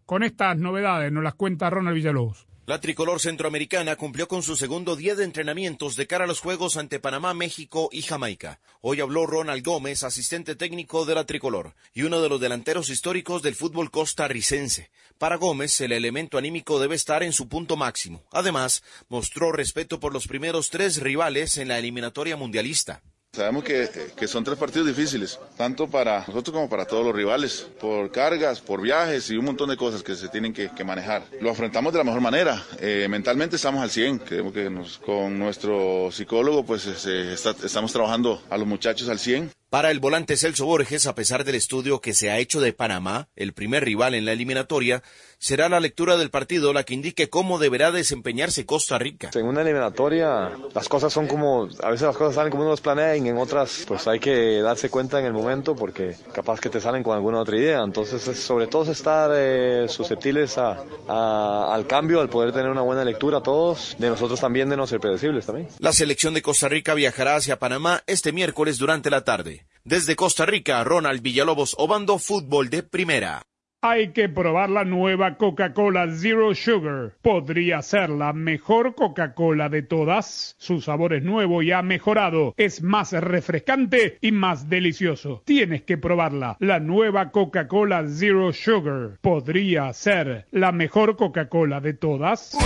con 0.06 0.24
estas 0.24 0.58
novedades, 0.58 1.12
nos 1.12 1.24
las 1.24 1.34
cuenta 1.36 1.70
Ronald 1.70 1.96
Villalobos. 1.96 2.48
La 2.68 2.82
tricolor 2.82 3.20
centroamericana 3.20 3.96
cumplió 3.96 4.28
con 4.28 4.42
su 4.42 4.56
segundo 4.56 4.96
día 4.96 5.14
de 5.14 5.24
entrenamientos 5.24 5.96
de 5.96 6.08
cara 6.08 6.24
a 6.24 6.28
los 6.28 6.40
juegos 6.40 6.78
ante 6.78 7.00
Panamá, 7.00 7.36
México 7.36 7.90
y 7.92 8.02
Jamaica. 8.02 8.60
Hoy 8.82 9.02
habló 9.02 9.28
Ronald 9.28 9.64
Gómez, 9.64 10.02
asistente 10.02 10.56
técnico 10.56 11.06
de 11.06 11.14
la 11.14 11.26
tricolor 11.26 11.76
y 11.94 12.02
uno 12.02 12.24
de 12.24 12.30
los 12.30 12.42
delanteros 12.42 12.90
históricos 12.90 13.44
del 13.44 13.54
fútbol 13.54 13.92
costarricense. 13.92 14.90
Para 15.20 15.36
Gómez, 15.36 15.80
el 15.82 15.92
elemento 15.92 16.40
anímico 16.40 16.80
debe 16.80 16.96
estar 16.96 17.22
en 17.22 17.34
su 17.34 17.48
punto 17.48 17.78
máximo. 17.78 18.26
Además, 18.32 18.82
mostró 19.10 19.52
respeto 19.52 20.00
por 20.00 20.12
los 20.12 20.26
primeros 20.26 20.72
tres 20.72 21.00
rivales 21.00 21.60
en 21.60 21.68
la 21.68 21.78
eliminatoria 21.78 22.36
mundialista. 22.36 23.04
Sabemos 23.36 23.64
que, 23.66 23.90
que 24.16 24.28
son 24.28 24.44
tres 24.46 24.58
partidos 24.58 24.88
difíciles, 24.88 25.40
tanto 25.58 25.88
para 25.90 26.20
nosotros 26.20 26.54
como 26.54 26.70
para 26.70 26.86
todos 26.86 27.06
los 27.06 27.14
rivales, 27.14 27.68
por 27.82 28.10
cargas, 28.12 28.62
por 28.62 28.82
viajes 28.82 29.30
y 29.30 29.36
un 29.36 29.44
montón 29.46 29.70
de 29.70 29.76
cosas 29.78 30.04
que 30.04 30.16
se 30.16 30.30
tienen 30.30 30.54
que, 30.54 30.70
manejar. 30.86 31.24
Lo 31.42 31.50
afrontamos 31.52 31.92
de 31.92 31.98
la 32.00 32.04
mejor 32.06 32.22
manera, 32.22 32.64
eh, 32.80 33.08
mentalmente 33.10 33.56
estamos 33.58 33.82
al 33.82 33.90
100, 33.90 34.20
creemos 34.20 34.54
que 34.54 34.70
nos- 34.70 34.98
con 35.00 35.38
nuestro 35.38 36.10
psicólogo 36.12 36.66
pues 36.66 36.86
está- 36.86 37.56
estamos 37.66 37.92
trabajando 37.92 38.42
a 38.50 38.58
los 38.58 38.68
muchachos 38.68 39.10
al 39.10 39.20
100. 39.20 39.52
Para 39.70 39.92
el 39.92 40.00
volante 40.00 40.38
Celso 40.38 40.66
Borges, 40.66 41.06
a 41.06 41.16
pesar 41.16 41.44
del 41.44 41.56
estudio 41.56 42.00
que 42.00 42.14
se 42.14 42.30
ha 42.30 42.38
hecho 42.38 42.62
de 42.62 42.72
Panamá, 42.72 43.28
el 43.36 43.52
primer 43.52 43.84
rival 43.84 44.14
en 44.14 44.24
la 44.24 44.32
eliminatoria, 44.32 45.04
será 45.46 45.70
la 45.70 45.80
lectura 45.80 46.18
del 46.18 46.32
partido 46.32 46.74
la 46.74 46.82
que 46.84 46.96
indique 46.96 47.30
cómo 47.30 47.60
deberá 47.60 47.92
desempeñarse 47.92 48.66
Costa 48.66 48.98
Rica. 48.98 49.30
En 49.36 49.46
una 49.46 49.62
eliminatoria 49.62 50.50
las 50.74 50.90
cosas 50.90 51.14
son 51.14 51.28
como, 51.28 51.70
a 51.84 51.90
veces 51.92 52.08
las 52.08 52.18
cosas 52.18 52.34
salen 52.34 52.50
como 52.50 52.64
uno 52.64 52.72
los 52.72 52.82
planea 52.82 53.16
y 53.16 53.28
en 53.30 53.38
otras 53.38 53.86
pues 53.88 54.08
hay 54.08 54.20
que 54.20 54.60
darse 54.62 54.90
cuenta 54.90 55.20
en 55.20 55.26
el 55.28 55.34
momento 55.34 55.76
porque 55.76 56.16
capaz 56.34 56.60
que 56.60 56.70
te 56.70 56.82
salen 56.82 57.04
con 57.04 57.16
alguna 57.16 57.42
otra 57.42 57.58
idea. 57.58 57.84
Entonces 57.84 58.28
es 58.28 58.40
sobre 58.40 58.66
todo 58.66 58.84
es 58.84 58.90
estar 58.90 59.30
eh, 59.36 59.86
susceptibles 59.88 60.58
a, 60.58 60.84
a- 61.08 61.70
al 61.76 61.86
cambio, 61.86 62.22
al 62.22 62.30
poder 62.30 62.52
tener 62.52 62.72
una 62.72 62.82
buena 62.82 63.06
lectura 63.06 63.42
todos, 63.42 63.96
de 64.00 64.10
nosotros 64.10 64.40
también 64.40 64.68
de 64.70 64.78
no 64.78 64.88
ser 64.88 65.00
predecibles 65.00 65.46
también. 65.46 65.68
La 65.78 65.94
selección 65.94 66.34
de 66.34 66.42
Costa 66.42 66.70
Rica 66.70 66.96
viajará 66.96 67.36
hacia 67.36 67.60
Panamá 67.60 68.02
este 68.08 68.32
miércoles 68.32 68.80
durante 68.80 69.12
la 69.12 69.24
tarde. 69.24 69.68
Desde 69.84 70.16
Costa 70.16 70.48
Rica, 70.48 70.84
Ronald 70.84 71.22
Villalobos, 71.22 71.76
Obando 71.78 72.18
Fútbol 72.18 72.72
de 72.72 72.82
Primera. 72.82 73.44
Hay 73.88 74.14
que 74.14 74.30
probar 74.30 74.72
la 74.72 74.84
nueva 74.84 75.38
Coca-Cola 75.38 76.08
Zero 76.10 76.56
Sugar. 76.56 77.12
Podría 77.22 77.84
ser 77.84 78.10
la 78.10 78.34
mejor 78.34 78.96
Coca-Cola 78.96 79.70
de 79.70 79.84
todas. 79.84 80.56
Su 80.58 80.82
sabor 80.82 81.14
es 81.14 81.22
nuevo 81.22 81.62
y 81.62 81.72
ha 81.72 81.84
mejorado. 81.84 82.56
Es 82.58 82.82
más 82.82 83.12
refrescante 83.12 84.18
y 84.22 84.32
más 84.32 84.70
delicioso. 84.70 85.44
Tienes 85.46 85.84
que 85.84 86.00
probarla. 86.00 86.58
La 86.60 86.80
nueva 86.80 87.30
Coca-Cola 87.30 88.06
Zero 88.08 88.52
Sugar. 88.54 89.20
Podría 89.22 89.94
ser 89.94 90.48
la 90.50 90.72
mejor 90.72 91.16
Coca-Cola 91.16 91.80
de 91.80 91.94
todas. 91.94 92.58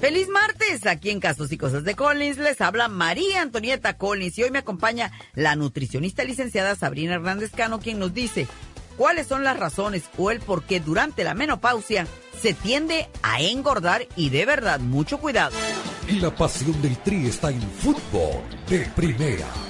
Feliz 0.00 0.28
martes, 0.28 0.86
aquí 0.86 1.10
en 1.10 1.20
Casos 1.20 1.52
y 1.52 1.58
Cosas 1.58 1.84
de 1.84 1.94
Collins 1.94 2.38
les 2.38 2.62
habla 2.62 2.88
María 2.88 3.42
Antonieta 3.42 3.98
Collins 3.98 4.38
y 4.38 4.44
hoy 4.44 4.50
me 4.50 4.60
acompaña 4.60 5.12
la 5.34 5.56
nutricionista 5.56 6.24
licenciada 6.24 6.74
Sabrina 6.74 7.16
Hernández 7.16 7.50
Cano 7.54 7.80
quien 7.80 7.98
nos 7.98 8.14
dice 8.14 8.48
cuáles 8.96 9.26
son 9.26 9.44
las 9.44 9.58
razones 9.58 10.04
o 10.16 10.30
el 10.30 10.40
por 10.40 10.62
qué 10.64 10.80
durante 10.80 11.22
la 11.22 11.34
menopausia 11.34 12.06
se 12.40 12.54
tiende 12.54 13.10
a 13.22 13.42
engordar 13.42 14.08
y 14.16 14.30
de 14.30 14.46
verdad 14.46 14.80
mucho 14.80 15.18
cuidado. 15.18 15.54
La 16.08 16.34
pasión 16.34 16.80
del 16.80 16.96
Tri 16.96 17.26
está 17.26 17.50
en 17.50 17.60
fútbol 17.60 18.42
de 18.70 18.80
primera. 18.96 19.46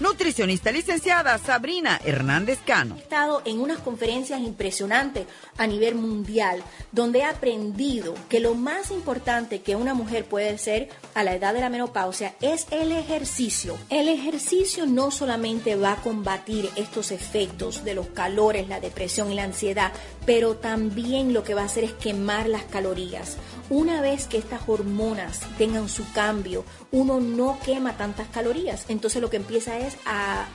Nutricionista 0.00 0.72
licenciada 0.72 1.36
Sabrina 1.36 2.00
Hernández 2.02 2.58
Cano. 2.64 2.96
He 2.96 3.00
estado 3.00 3.42
en 3.44 3.60
unas 3.60 3.80
conferencias 3.80 4.40
impresionantes 4.40 5.26
a 5.58 5.66
nivel 5.66 5.94
mundial, 5.94 6.62
donde 6.90 7.18
he 7.18 7.24
aprendido 7.24 8.14
que 8.30 8.40
lo 8.40 8.54
más 8.54 8.90
importante 8.92 9.60
que 9.60 9.76
una 9.76 9.92
mujer 9.92 10.24
puede 10.24 10.48
hacer 10.48 10.88
a 11.12 11.22
la 11.22 11.34
edad 11.34 11.52
de 11.52 11.60
la 11.60 11.68
menopausia 11.68 12.34
es 12.40 12.66
el 12.70 12.92
ejercicio. 12.92 13.76
El 13.90 14.08
ejercicio 14.08 14.86
no 14.86 15.10
solamente 15.10 15.76
va 15.76 15.92
a 15.92 15.96
combatir 15.96 16.70
estos 16.76 17.10
efectos 17.10 17.84
de 17.84 17.92
los 17.92 18.06
calores, 18.06 18.68
la 18.68 18.80
depresión 18.80 19.30
y 19.30 19.34
la 19.34 19.44
ansiedad, 19.44 19.92
pero 20.24 20.56
también 20.56 21.34
lo 21.34 21.44
que 21.44 21.54
va 21.54 21.62
a 21.62 21.66
hacer 21.66 21.84
es 21.84 21.92
quemar 21.92 22.48
las 22.48 22.64
calorías. 22.64 23.36
Una 23.68 24.00
vez 24.00 24.26
que 24.26 24.38
estas 24.38 24.62
hormonas 24.66 25.40
tengan 25.58 25.88
su 25.90 26.10
cambio, 26.12 26.64
uno 26.90 27.20
no 27.20 27.58
quema 27.64 27.96
tantas 27.98 28.28
calorías. 28.28 28.86
Entonces 28.88 29.20
lo 29.20 29.30
que 29.30 29.36
empieza 29.36 29.78
es 29.78 29.89
a, 30.06 30.46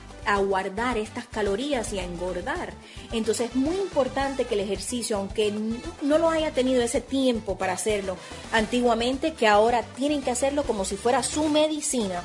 guardar 0.48 0.98
estas 0.98 1.24
calorías 1.26 1.92
y 1.92 2.00
a 2.00 2.04
engordar. 2.04 2.72
Entonces 3.12 3.50
es 3.50 3.54
muy 3.54 3.76
importante 3.76 4.44
que 4.44 4.54
el 4.54 4.60
ejercicio, 4.60 5.18
aunque 5.18 5.54
no 6.02 6.18
lo 6.18 6.28
haya 6.28 6.50
tenido 6.50 6.82
ese 6.82 7.00
tiempo 7.00 7.56
para 7.56 7.74
hacerlo 7.74 8.16
antiguamente, 8.52 9.34
que 9.34 9.46
ahora 9.46 9.84
tienen 9.94 10.22
que 10.22 10.32
hacerlo 10.32 10.64
como 10.64 10.84
si 10.84 10.96
fuera 10.96 11.22
su 11.22 11.48
medicina. 11.48 12.24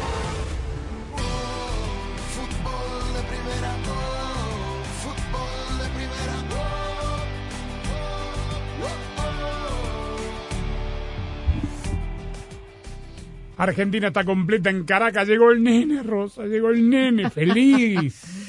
Argentina 13.63 14.07
está 14.07 14.23
completa 14.23 14.71
en 14.71 14.85
Caracas. 14.85 15.27
Llegó 15.27 15.51
el 15.51 15.61
nene, 15.61 16.01
Rosa. 16.01 16.45
Llegó 16.45 16.71
el 16.71 16.89
nene. 16.89 17.29
Feliz. 17.29 18.23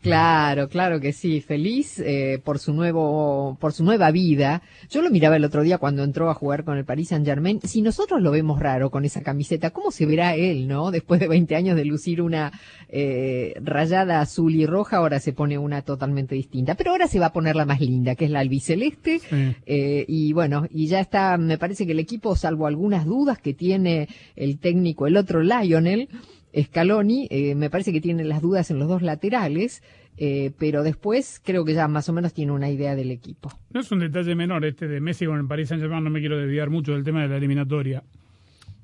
Claro, 0.00 0.68
claro 0.68 1.00
que 1.00 1.12
sí, 1.12 1.40
feliz 1.40 1.98
eh, 1.98 2.40
por 2.44 2.60
su 2.60 2.72
nuevo, 2.72 3.56
por 3.60 3.72
su 3.72 3.82
nueva 3.82 4.12
vida. 4.12 4.62
Yo 4.88 5.02
lo 5.02 5.10
miraba 5.10 5.36
el 5.36 5.44
otro 5.44 5.62
día 5.62 5.78
cuando 5.78 6.04
entró 6.04 6.30
a 6.30 6.34
jugar 6.34 6.62
con 6.62 6.78
el 6.78 6.84
Paris 6.84 7.08
Saint 7.08 7.26
Germain. 7.26 7.60
Si 7.64 7.82
nosotros 7.82 8.22
lo 8.22 8.30
vemos 8.30 8.60
raro 8.60 8.90
con 8.90 9.04
esa 9.04 9.22
camiseta, 9.22 9.70
¿cómo 9.70 9.90
se 9.90 10.06
verá 10.06 10.36
él, 10.36 10.68
no? 10.68 10.90
Después 10.92 11.18
de 11.18 11.26
20 11.26 11.56
años 11.56 11.76
de 11.76 11.84
lucir 11.84 12.22
una 12.22 12.52
eh, 12.88 13.54
rayada 13.60 14.20
azul 14.20 14.54
y 14.54 14.66
roja, 14.66 14.98
ahora 14.98 15.18
se 15.18 15.32
pone 15.32 15.58
una 15.58 15.82
totalmente 15.82 16.36
distinta. 16.36 16.76
Pero 16.76 16.92
ahora 16.92 17.08
se 17.08 17.18
va 17.18 17.26
a 17.26 17.32
poner 17.32 17.56
la 17.56 17.64
más 17.64 17.80
linda, 17.80 18.14
que 18.14 18.26
es 18.26 18.30
la 18.30 18.38
albiceleste. 18.38 19.20
Eh, 19.66 20.04
y 20.06 20.32
bueno, 20.32 20.66
y 20.70 20.86
ya 20.86 21.00
está, 21.00 21.36
me 21.38 21.58
parece 21.58 21.86
que 21.86 21.92
el 21.92 21.98
equipo, 21.98 22.36
salvo 22.36 22.68
algunas 22.68 23.04
dudas 23.04 23.38
que 23.38 23.52
tiene 23.52 24.08
el 24.36 24.60
técnico, 24.60 25.08
el 25.08 25.16
otro 25.16 25.42
Lionel, 25.42 26.08
Scaloni, 26.56 27.28
eh, 27.30 27.54
me 27.54 27.70
parece 27.70 27.92
que 27.92 28.00
tiene 28.00 28.24
las 28.24 28.42
dudas 28.42 28.70
en 28.70 28.78
los 28.78 28.88
dos 28.88 29.02
laterales, 29.02 29.82
eh, 30.16 30.52
pero 30.58 30.82
después 30.82 31.40
creo 31.44 31.64
que 31.64 31.74
ya 31.74 31.86
más 31.88 32.08
o 32.08 32.12
menos 32.12 32.32
tiene 32.32 32.52
una 32.52 32.70
idea 32.70 32.96
del 32.96 33.10
equipo. 33.10 33.52
No 33.70 33.80
es 33.80 33.92
un 33.92 34.00
detalle 34.00 34.34
menor 34.34 34.64
este 34.64 34.88
de 34.88 35.00
Messi 35.00 35.26
con 35.26 35.38
el 35.38 35.46
Paris 35.46 35.68
Saint 35.68 35.82
Germain, 35.82 36.02
no 36.02 36.10
me 36.10 36.20
quiero 36.20 36.38
desviar 36.38 36.70
mucho 36.70 36.92
del 36.92 37.04
tema 37.04 37.22
de 37.22 37.28
la 37.28 37.36
eliminatoria. 37.36 38.02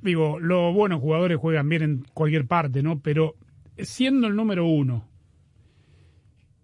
Digo, 0.02 0.38
los 0.38 0.74
buenos 0.74 1.00
jugadores 1.00 1.38
juegan 1.38 1.68
bien 1.68 1.82
en 1.82 2.04
cualquier 2.12 2.46
parte, 2.46 2.82
¿no? 2.82 3.00
Pero 3.00 3.36
siendo 3.78 4.26
el 4.26 4.36
número 4.36 4.66
uno, 4.66 5.08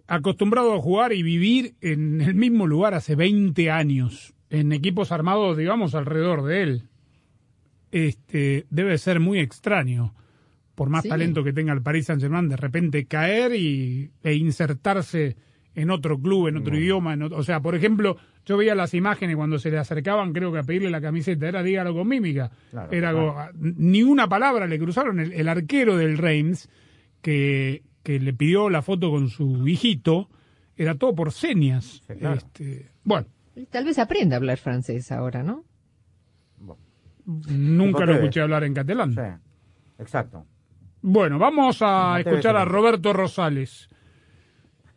acostumbrado 0.07 0.75
a 0.75 0.81
jugar 0.81 1.13
y 1.13 1.23
vivir 1.23 1.75
en 1.81 2.21
el 2.21 2.35
mismo 2.35 2.67
lugar 2.67 2.95
hace 2.95 3.15
20 3.15 3.71
años, 3.71 4.35
en 4.51 4.73
equipos 4.73 5.13
armados, 5.13 5.57
digamos, 5.57 5.95
alrededor 5.95 6.45
de 6.45 6.63
él. 6.63 6.83
Este, 7.93 8.67
debe 8.71 8.99
ser 8.99 9.21
muy 9.21 9.39
extraño, 9.41 10.15
por 10.81 10.89
más 10.89 11.03
Sí. 11.03 11.11
talento 11.11 11.45
que 11.45 11.53
tenga 11.53 11.75
el 11.75 11.83
Paris 11.83 12.07
Saint-Germain, 12.07 12.49
de 12.49 12.57
repente 12.57 13.05
caer 13.05 13.55
y, 13.55 14.11
e 14.23 14.33
insertarse 14.33 15.37
en 15.75 15.91
otro 15.91 16.19
club, 16.19 16.49
en 16.49 16.57
otro 16.57 16.75
idioma. 16.75 17.13
en 17.13 17.25
otro- 17.25 17.37
o 17.37 17.43
sea, 17.43 17.61
por 17.61 17.75
ejemplo, 17.75 18.17
yo 18.47 18.57
veía 18.57 18.75
las 18.75 18.95
imágenes 18.95 19.37
cuando 19.37 19.59
se 19.59 19.71
le 19.71 19.77
acercaban, 19.77 20.33
creo 20.33 20.51
que 20.51 20.61
a 20.61 20.63
pedirle 20.63 20.89
la 20.89 21.03
camiseta, 21.03 21.47
era 21.47 21.63
dígalo 21.63 21.93
con 21.93 22.09
mímica. 22.09 22.51
Claro, 22.71 22.91
era 22.93 23.11
claro. 23.11 23.35
go- 23.35 23.51
ni 23.61 24.03
una 24.03 24.27
palabra 24.27 24.67
le 24.67 24.79
cruzaron. 24.79 25.21
El, 25.21 25.35
el 25.35 25.49
arquero 25.49 25.99
del 25.99 26.17
Reims, 26.17 26.71
que, 27.21 27.83
que 28.03 28.19
le 28.19 28.33
pidió 28.33 28.71
la 28.71 28.81
foto 28.81 29.11
con 29.11 29.29
su 29.29 29.69
hijito, 29.69 30.31
era 30.79 30.95
todo 30.95 31.15
por 31.15 31.31
señas. 31.31 32.01
claro. 32.19 32.37
Este, 32.37 32.89
bueno, 33.05 33.27
Tal 33.69 33.85
vez 33.85 33.99
aprenda 33.99 34.37
a 34.37 34.39
hablar 34.39 34.57
francés 34.57 35.13
ahora, 35.13 35.43
¿no? 35.43 35.63
nunca 37.27 38.07
lo 38.07 38.15
escuché 38.15 38.41
hablar 38.41 38.65
en 38.65 38.73
catalán. 38.75 39.13
Sí, 39.15 39.21
exacto. 39.99 40.47
Bueno, 41.03 41.39
vamos 41.39 41.79
a 41.81 42.13
No 42.13 42.17
escuchar 42.19 42.57
a. 42.57 42.65
Roberto 42.65 43.13
Rosales. 43.13 43.89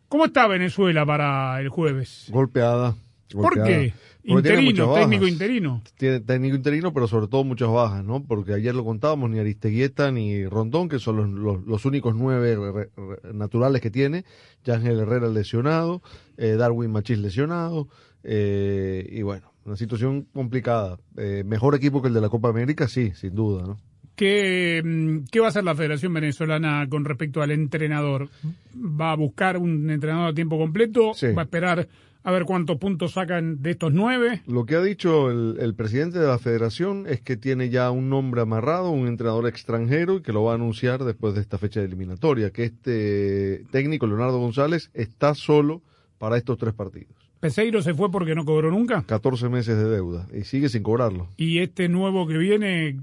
¿Cómo 0.10 0.26
está 0.26 0.48
Venezuela 0.48 1.06
para 1.06 1.60
el 1.62 1.70
jueves? 1.70 2.28
Golpeada. 2.30 2.96
¿Por 3.32 3.54
qué? 3.64 3.94
Porque 4.26 4.54
Interino, 4.56 4.94
técnico 4.94 5.28
interino. 5.28 5.82
Tiene 5.98 6.20
técnico 6.22 6.56
interino, 6.56 6.94
pero 6.94 7.08
sobre 7.08 7.28
todo 7.28 7.44
muchas 7.44 7.70
bajas, 7.70 8.04
¿no? 8.06 8.24
Porque 8.24 8.54
ayer 8.54 8.74
lo 8.76 8.86
contábamos, 8.86 9.30
ni 9.30 9.40
Aristeguieta 9.40 10.12
ni 10.12 10.46
Rondón, 10.46 10.88
que 10.88 11.00
son 11.00 11.18
los, 11.18 11.30
los, 11.30 11.66
los 11.66 11.86
únicos 11.86 12.16
nueve 12.16 12.56
re- 12.56 12.90
re- 12.96 13.34
naturales 13.34 13.82
que 13.82 13.90
tiene. 13.90 14.24
Yángel 14.64 15.00
Herrera 15.00 15.28
lesionado, 15.28 16.02
eh, 16.38 16.52
Darwin 16.58 16.92
Machís 16.92 17.18
lesionado, 17.20 17.90
eh, 18.24 19.06
y 19.12 19.24
bueno, 19.24 19.52
una 19.66 19.76
situación 19.76 20.28
complicada. 20.34 21.00
Eh, 21.18 21.44
mejor 21.46 21.76
equipo 21.76 22.02
que 22.02 22.08
el 22.08 22.14
de 22.14 22.22
la 22.22 22.30
Copa 22.30 22.48
América, 22.50 22.88
sí, 22.88 23.12
sin 23.16 23.34
duda, 23.36 23.66
¿no? 23.66 23.80
¿Qué, 24.16 24.82
mm, 24.84 25.26
¿Qué 25.32 25.40
va 25.40 25.48
a 25.48 25.50
hacer 25.50 25.64
la 25.64 25.76
Federación 25.76 26.14
Venezolana 26.14 26.88
con 26.90 27.06
respecto 27.06 27.42
al 27.42 27.52
entrenador? 27.52 28.30
¿Va 28.76 29.12
a 29.12 29.16
buscar 29.16 29.58
un 29.58 29.90
entrenador 29.90 30.30
a 30.30 30.34
tiempo 30.34 30.58
completo? 30.58 31.14
¿Va 31.36 31.42
a 31.42 31.46
esperar 31.46 31.88
a 32.26 32.32
ver 32.32 32.46
cuántos 32.46 32.78
puntos 32.78 33.14
sacan 33.14 33.62
de 33.62 33.72
estos 33.72 33.92
nueve? 33.92 34.42
Lo 34.48 34.66
que 34.66 34.76
ha 34.76 34.82
dicho 34.82 35.30
el, 35.30 35.58
el 35.60 35.74
presidente 35.76 36.20
de 36.20 36.28
la 36.28 36.38
federación 36.38 37.06
es 37.08 37.22
que 37.22 37.38
tiene 37.38 37.70
ya 37.70 37.92
un 37.92 38.10
nombre 38.10 38.42
amarrado, 38.42 38.92
un 38.92 39.08
entrenador 39.08 39.48
extranjero, 39.48 40.18
y 40.18 40.22
que 40.22 40.32
lo 40.32 40.44
va 40.44 40.54
a 40.54 40.56
anunciar 40.56 41.04
después 41.04 41.34
de 41.34 41.42
esta 41.42 41.58
fecha 41.58 41.80
de 41.80 41.88
eliminatoria, 41.88 42.52
que 42.52 42.66
este 42.66 43.66
técnico, 43.72 44.08
Leonardo 44.08 44.40
González, 44.40 44.90
está 44.94 45.34
solo 45.34 45.82
para 46.18 46.38
estos 46.38 46.58
tres 46.58 46.74
partidos. 46.74 47.12
¿Peseiro 47.42 47.82
se 47.82 47.94
fue 47.94 48.10
porque 48.10 48.36
no 48.36 48.46
cobró 48.46 48.72
nunca? 48.72 49.04
14 49.06 49.50
meses 49.50 49.76
de 49.76 49.90
deuda 49.90 50.28
y 50.34 50.46
sigue 50.46 50.70
sin 50.70 50.82
cobrarlo. 50.82 51.28
¿Y 51.36 51.60
este 51.60 51.90
nuevo 51.90 52.26
que 52.26 52.38
viene 52.38 53.02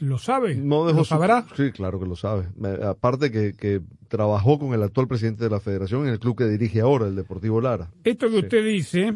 lo 0.00 0.18
sabe? 0.18 0.56
No 0.56 0.84
dejó 0.86 0.98
¿Lo 0.98 1.04
su- 1.04 1.08
sabrá? 1.10 1.46
Sí, 1.56 1.70
claro 1.70 2.00
que 2.00 2.06
lo 2.06 2.16
sabe. 2.16 2.46
Aparte 2.84 3.30
que, 3.30 3.52
que 3.54 3.80
trabajó 4.08 4.58
con 4.58 4.74
el 4.74 4.82
actual 4.82 5.06
presidente 5.08 5.44
de 5.44 5.50
la 5.50 5.60
federación 5.60 6.06
en 6.06 6.12
el 6.12 6.18
club 6.18 6.36
que 6.36 6.44
dirige 6.48 6.80
ahora, 6.80 7.06
el 7.06 7.14
Deportivo 7.16 7.60
Lara. 7.60 7.90
Esto 8.04 8.28
que 8.28 8.38
usted 8.38 8.64
dice 8.64 9.14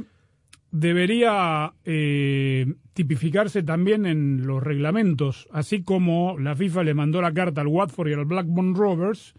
debería 0.71 1.73
eh, 1.85 2.67
tipificarse 2.95 3.63
también 3.63 4.07
en 4.07 4.47
los 4.47 4.63
reglamentos, 4.63 5.47
así 5.53 5.83
como 5.83 6.37
la 6.39 6.57
FIFA 6.57 6.83
le 6.85 6.95
mandó 6.95 7.23
la 7.23 7.33
carta 7.33 7.61
al 7.61 7.69
Watford 7.69 8.09
y 8.09 8.13
al 8.15 8.25
Blackburn 8.25 8.75
Rovers, 8.75 9.35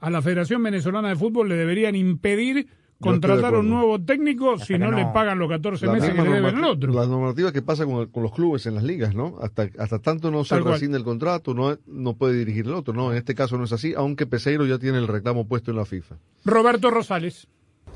a 0.00 0.10
la 0.10 0.20
Federación 0.22 0.62
Venezolana 0.62 1.08
de 1.08 1.16
Fútbol 1.16 1.48
le 1.48 1.56
deberían 1.56 1.96
impedir 1.96 2.68
contratar 3.00 3.54
a 3.54 3.58
un 3.60 3.70
nuevo 3.70 4.00
técnico 4.00 4.58
si 4.58 4.76
no, 4.78 4.90
no- 4.90 4.96
le 4.96 5.06
pagan 5.06 5.38
los 5.38 5.48
14 5.48 5.86
La 5.86 5.92
meses 5.92 6.10
que 6.10 6.22
le 6.22 6.30
deben 6.30 6.56
al 6.56 6.64
otro. 6.64 6.92
La 6.92 7.06
normativa 7.06 7.52
que 7.52 7.62
pasa 7.62 7.84
con, 7.86 7.96
el- 8.02 8.08
con 8.10 8.22
los 8.22 8.32
clubes 8.32 8.66
en 8.66 8.74
las 8.74 8.82
ligas, 8.84 9.14
¿no? 9.14 9.36
Hasta, 9.40 9.68
hasta 9.78 9.98
tanto 10.00 10.30
no 10.30 10.44
se 10.44 10.56
Tal 10.56 10.64
rescinde 10.64 10.98
el 10.98 11.04
contrato, 11.04 11.54
no, 11.54 11.78
no 11.86 12.14
puede 12.14 12.34
dirigir 12.38 12.66
el 12.66 12.74
otro, 12.74 12.92
¿no? 12.94 13.12
En 13.12 13.18
este 13.18 13.34
caso 13.34 13.56
no 13.56 13.64
es 13.64 13.72
así, 13.72 13.94
aunque 13.96 14.26
Peseiro 14.26 14.66
ya 14.66 14.78
tiene 14.78 14.98
el 14.98 15.06
reclamo 15.08 15.46
puesto 15.46 15.70
en 15.70 15.76
la 15.76 15.84
FIFA. 15.84 16.16
Roberto 16.44 16.90
Rosales. 16.90 17.46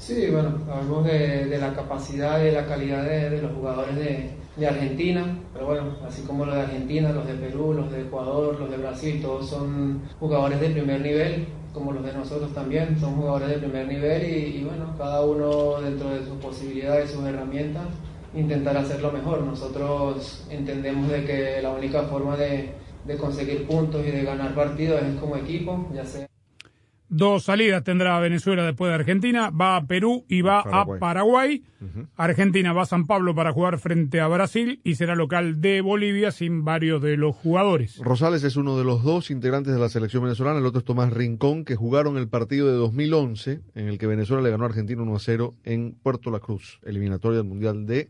Sí, 0.03 0.27
bueno, 0.33 0.59
hablamos 0.69 1.05
de, 1.05 1.47
de 1.47 1.59
la 1.59 1.73
capacidad 1.75 2.41
y 2.41 2.47
de 2.47 2.53
la 2.53 2.67
calidad 2.67 3.05
de, 3.05 3.41
los 3.41 3.53
jugadores 3.53 3.95
de, 3.95 4.31
de 4.57 4.67
Argentina, 4.67 5.39
pero 5.53 5.67
bueno, 5.67 5.95
así 6.05 6.23
como 6.23 6.45
los 6.45 6.57
de 6.57 6.63
Argentina, 6.63 7.13
los 7.13 7.25
de 7.25 7.35
Perú, 7.35 7.73
los 7.73 7.89
de 7.93 8.01
Ecuador, 8.01 8.59
los 8.59 8.69
de 8.69 8.79
Brasil, 8.79 9.23
todos 9.23 9.49
son 9.49 10.03
jugadores 10.19 10.61
de 10.61 10.71
primer 10.71 11.03
nivel, 11.03 11.47
como 11.73 11.93
los 11.93 12.05
de 12.05 12.15
nosotros 12.15 12.53
también, 12.53 12.99
son 12.99 13.15
jugadores 13.15 13.49
de 13.51 13.59
primer 13.59 13.87
nivel 13.87 14.25
y, 14.25 14.57
y 14.57 14.65
bueno, 14.65 14.93
cada 14.99 15.25
uno 15.25 15.81
dentro 15.81 16.11
de 16.11 16.25
sus 16.25 16.35
posibilidades, 16.43 17.13
sus 17.13 17.25
herramientas, 17.25 17.85
intentar 18.35 18.77
hacerlo 18.77 19.13
mejor. 19.13 19.43
Nosotros 19.43 20.49
entendemos 20.51 21.13
de 21.13 21.25
que 21.25 21.63
la 21.63 21.71
única 21.71 22.03
forma 22.03 22.37
de, 22.37 22.73
de 23.05 23.17
conseguir 23.17 23.69
puntos 23.69 24.05
y 24.05 24.11
de 24.11 24.25
ganar 24.25 24.53
partidos 24.53 25.01
es 25.01 25.15
como 25.21 25.37
equipo, 25.37 25.87
ya 25.95 26.05
sea 26.05 26.27
Dos 27.15 27.45
salidas 27.45 27.85
tendrá 27.85 28.19
Venezuela 28.21 28.65
después 28.65 28.89
de 28.89 28.95
Argentina, 28.95 29.51
va 29.51 29.77
a 29.77 29.87
Perú 29.87 30.25
y 30.31 30.41
va 30.41 30.63
Paraguay. 30.65 30.97
a 30.97 30.99
Paraguay. 30.99 31.63
Argentina 32.17 32.73
va 32.73 32.83
a 32.83 32.87
San 32.87 33.07
Pablo 33.07 33.35
para 33.35 33.53
jugar 33.53 33.79
frente 33.79 34.19
a 34.19 34.29
Brasil 34.29 34.81
y 34.83 34.95
será 34.95 35.15
local 35.15 35.61
de 35.61 35.83
Bolivia 35.83 36.31
sin 36.31 36.65
varios 36.65 37.03
de 37.03 37.19
los 37.19 37.37
jugadores. 37.37 37.99
Rosales 37.99 38.45
es 38.45 38.57
uno 38.57 38.79
de 38.79 38.85
los 38.85 39.03
dos 39.03 39.31
integrantes 39.31 39.75
de 39.75 39.79
la 39.79 39.91
selección 39.91 40.23
venezolana, 40.23 40.59
el 40.59 40.65
otro 40.65 40.79
es 40.79 40.87
Tomás 40.87 41.13
Rincón, 41.13 41.67
que 41.67 41.77
jugaron 41.77 42.17
el 42.17 42.29
partido 42.29 42.69
de 42.69 42.75
2011 42.75 43.61
en 43.75 43.89
el 43.89 43.99
que 43.99 44.07
Venezuela 44.07 44.43
le 44.43 44.49
ganó 44.49 44.65
a 44.65 44.69
Argentina 44.69 45.03
1 45.03 45.15
a 45.15 45.19
0 45.19 45.55
en 45.65 45.93
Puerto 46.03 46.31
La 46.31 46.41
Cruz, 46.41 46.81
eliminatoria 46.83 47.41
del 47.41 47.47
Mundial 47.47 47.85
de 47.85 48.09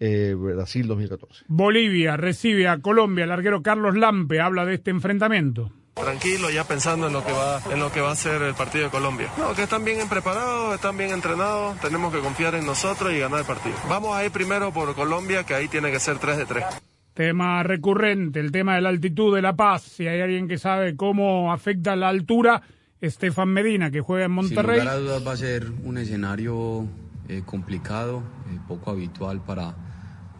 eh, 0.00 0.34
Brasil 0.36 0.88
2014. 0.88 1.44
Bolivia 1.46 2.16
recibe 2.16 2.66
a 2.66 2.80
Colombia, 2.80 3.26
el 3.26 3.30
arquero 3.30 3.62
Carlos 3.62 3.96
Lampe 3.96 4.40
habla 4.40 4.66
de 4.66 4.74
este 4.74 4.90
enfrentamiento. 4.90 5.70
Tranquilo, 5.94 6.50
ya 6.50 6.64
pensando 6.64 7.08
en 7.08 7.12
lo 7.12 7.24
que 7.24 7.32
va, 7.32 7.60
en 7.70 7.78
lo 7.78 7.92
que 7.92 8.00
va 8.00 8.12
a 8.12 8.16
ser 8.16 8.42
el 8.42 8.54
partido 8.54 8.84
de 8.84 8.90
Colombia. 8.90 9.30
No, 9.36 9.54
que 9.54 9.64
están 9.64 9.84
bien 9.84 10.08
preparados, 10.08 10.74
están 10.74 10.96
bien 10.96 11.10
entrenados, 11.10 11.78
tenemos 11.80 12.12
que 12.12 12.20
confiar 12.20 12.54
en 12.54 12.64
nosotros 12.64 13.12
y 13.12 13.18
ganar 13.18 13.40
el 13.40 13.46
partido. 13.46 13.76
Vamos 13.88 14.16
a 14.16 14.24
ir 14.24 14.30
primero 14.30 14.72
por 14.72 14.94
Colombia, 14.94 15.44
que 15.44 15.54
ahí 15.54 15.68
tiene 15.68 15.90
que 15.90 16.00
ser 16.00 16.18
3 16.18 16.38
de 16.38 16.46
3. 16.46 16.64
Tema 17.12 17.62
recurrente, 17.62 18.40
el 18.40 18.52
tema 18.52 18.76
de 18.76 18.80
la 18.80 18.88
altitud 18.88 19.34
de 19.34 19.42
La 19.42 19.54
Paz. 19.54 19.82
Si 19.82 20.06
hay 20.06 20.20
alguien 20.20 20.48
que 20.48 20.58
sabe 20.58 20.96
cómo 20.96 21.52
afecta 21.52 21.96
la 21.96 22.08
altura, 22.08 22.62
Estefan 23.00 23.48
Medina, 23.48 23.90
que 23.90 24.00
juega 24.00 24.26
en 24.26 24.32
Monterrey. 24.32 24.76
Sin 24.76 24.84
lugar 24.84 24.96
a 24.96 25.00
dudas 25.00 25.26
va 25.26 25.32
a 25.32 25.36
ser 25.36 25.70
un 25.84 25.98
escenario 25.98 26.86
eh, 27.28 27.42
complicado, 27.44 28.22
eh, 28.50 28.58
poco 28.68 28.90
habitual 28.90 29.40
para, 29.40 29.74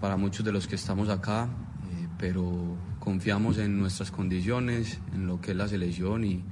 para 0.00 0.16
muchos 0.16 0.44
de 0.44 0.52
los 0.52 0.66
que 0.66 0.76
estamos 0.76 1.08
acá, 1.08 1.48
eh, 1.90 2.08
pero 2.18 2.76
confiamos 3.00 3.58
en 3.58 3.78
nuestras 3.78 4.12
condiciones, 4.12 5.00
en 5.14 5.26
lo 5.26 5.40
que 5.40 5.50
es 5.50 5.56
la 5.56 5.66
selección 5.66 6.24
y 6.24 6.44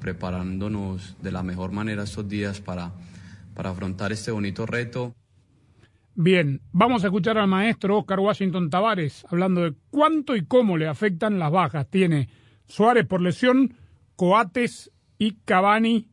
preparándonos 0.00 1.16
de 1.20 1.32
la 1.32 1.42
mejor 1.42 1.72
manera 1.72 2.04
estos 2.04 2.28
días 2.28 2.60
para, 2.60 2.92
para 3.54 3.70
afrontar 3.70 4.12
este 4.12 4.30
bonito 4.30 4.66
reto. 4.66 5.14
Bien, 6.14 6.60
vamos 6.70 7.02
a 7.02 7.08
escuchar 7.08 7.38
al 7.38 7.48
maestro 7.48 7.98
Oscar 7.98 8.20
Washington 8.20 8.70
Tavares 8.70 9.26
hablando 9.30 9.62
de 9.62 9.74
cuánto 9.90 10.36
y 10.36 10.44
cómo 10.44 10.76
le 10.76 10.86
afectan 10.86 11.40
las 11.40 11.50
bajas. 11.50 11.88
Tiene 11.90 12.28
Suárez 12.68 13.06
por 13.06 13.20
lesión, 13.20 13.74
Coates 14.14 14.92
y 15.18 15.32
Cavani 15.44 16.08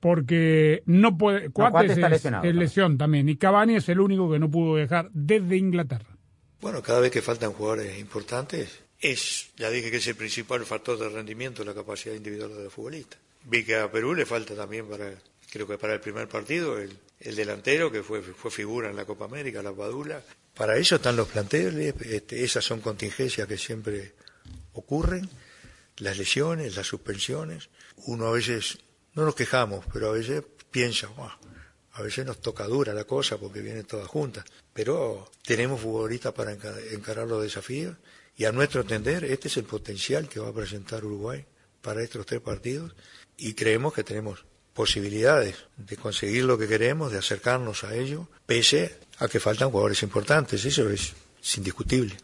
porque 0.00 0.82
no 0.86 1.18
puede. 1.18 1.50
Coates, 1.50 1.72
Coates 1.72 1.90
está 1.90 2.06
es, 2.06 2.12
lesionado, 2.12 2.44
es 2.44 2.54
lesión 2.54 2.96
también 2.96 3.28
y 3.28 3.36
Cavani 3.36 3.74
es 3.74 3.88
el 3.88 4.00
único 4.00 4.30
que 4.30 4.38
no 4.38 4.50
pudo 4.50 4.76
dejar 4.76 5.10
desde 5.12 5.56
Inglaterra. 5.56 6.16
Bueno, 6.60 6.82
cada 6.82 7.00
vez 7.00 7.10
que 7.10 7.20
faltan 7.20 7.52
jugadores 7.52 7.98
importantes, 7.98 8.87
es, 9.00 9.50
ya 9.56 9.70
dije 9.70 9.90
que 9.90 9.98
es 9.98 10.06
el 10.06 10.16
principal 10.16 10.64
factor 10.66 10.98
de 10.98 11.08
rendimiento, 11.08 11.64
la 11.64 11.74
capacidad 11.74 12.14
individual 12.14 12.56
de 12.56 12.70
los. 12.70 13.16
Vi 13.44 13.64
que 13.64 13.76
a 13.76 13.90
Perú 13.90 14.14
le 14.14 14.26
falta 14.26 14.54
también 14.54 14.86
para, 14.88 15.12
creo 15.50 15.66
que 15.66 15.78
para 15.78 15.94
el 15.94 16.00
primer 16.00 16.28
partido, 16.28 16.78
el, 16.78 16.96
el 17.20 17.36
delantero 17.36 17.90
que 17.92 18.02
fue, 18.02 18.20
fue 18.22 18.50
figura 18.50 18.90
en 18.90 18.96
la 18.96 19.04
Copa 19.04 19.26
América, 19.26 19.62
la 19.62 19.72
Padula. 19.72 20.22
Para 20.54 20.76
eso 20.76 20.96
están 20.96 21.16
los 21.16 21.28
planteles, 21.28 21.94
este, 22.00 22.42
esas 22.42 22.64
son 22.64 22.80
contingencias 22.80 23.46
que 23.46 23.56
siempre 23.56 24.14
ocurren, 24.72 25.28
las 25.98 26.18
lesiones, 26.18 26.76
las 26.76 26.86
suspensiones. 26.86 27.68
Uno 28.06 28.26
a 28.26 28.32
veces, 28.32 28.78
no 29.14 29.24
nos 29.24 29.34
quejamos, 29.36 29.84
pero 29.92 30.08
a 30.10 30.12
veces 30.12 30.42
piensa, 30.70 31.06
"Buah, 31.08 31.36
a 31.92 32.02
veces 32.02 32.26
nos 32.26 32.40
toca 32.40 32.64
dura 32.64 32.92
la 32.94 33.04
cosa 33.04 33.38
porque 33.38 33.60
vienen 33.60 33.84
todas 33.84 34.06
juntas. 34.08 34.44
Pero 34.72 35.30
tenemos 35.44 35.80
futbolistas 35.80 36.32
para 36.32 36.52
enca- 36.56 36.76
encarar 36.92 37.26
los 37.26 37.42
desafíos 37.42 37.96
y 38.38 38.44
a 38.44 38.52
nuestro 38.52 38.80
entender 38.80 39.24
este 39.24 39.48
es 39.48 39.56
el 39.56 39.64
potencial 39.64 40.28
que 40.28 40.40
va 40.40 40.48
a 40.48 40.52
presentar 40.52 41.04
Uruguay 41.04 41.44
para 41.82 42.02
estos 42.02 42.24
tres 42.24 42.40
partidos 42.40 42.94
y 43.36 43.54
creemos 43.54 43.92
que 43.92 44.04
tenemos 44.04 44.46
posibilidades 44.72 45.66
de 45.76 45.96
conseguir 45.96 46.44
lo 46.44 46.56
que 46.56 46.68
queremos, 46.68 47.10
de 47.10 47.18
acercarnos 47.18 47.82
a 47.82 47.96
ello, 47.96 48.28
pese 48.46 48.96
a 49.18 49.26
que 49.26 49.40
faltan 49.40 49.70
jugadores 49.70 50.04
importantes. 50.04 50.64
Eso 50.64 50.88
es, 50.88 51.16
es 51.42 51.58
indiscutible. 51.58 52.14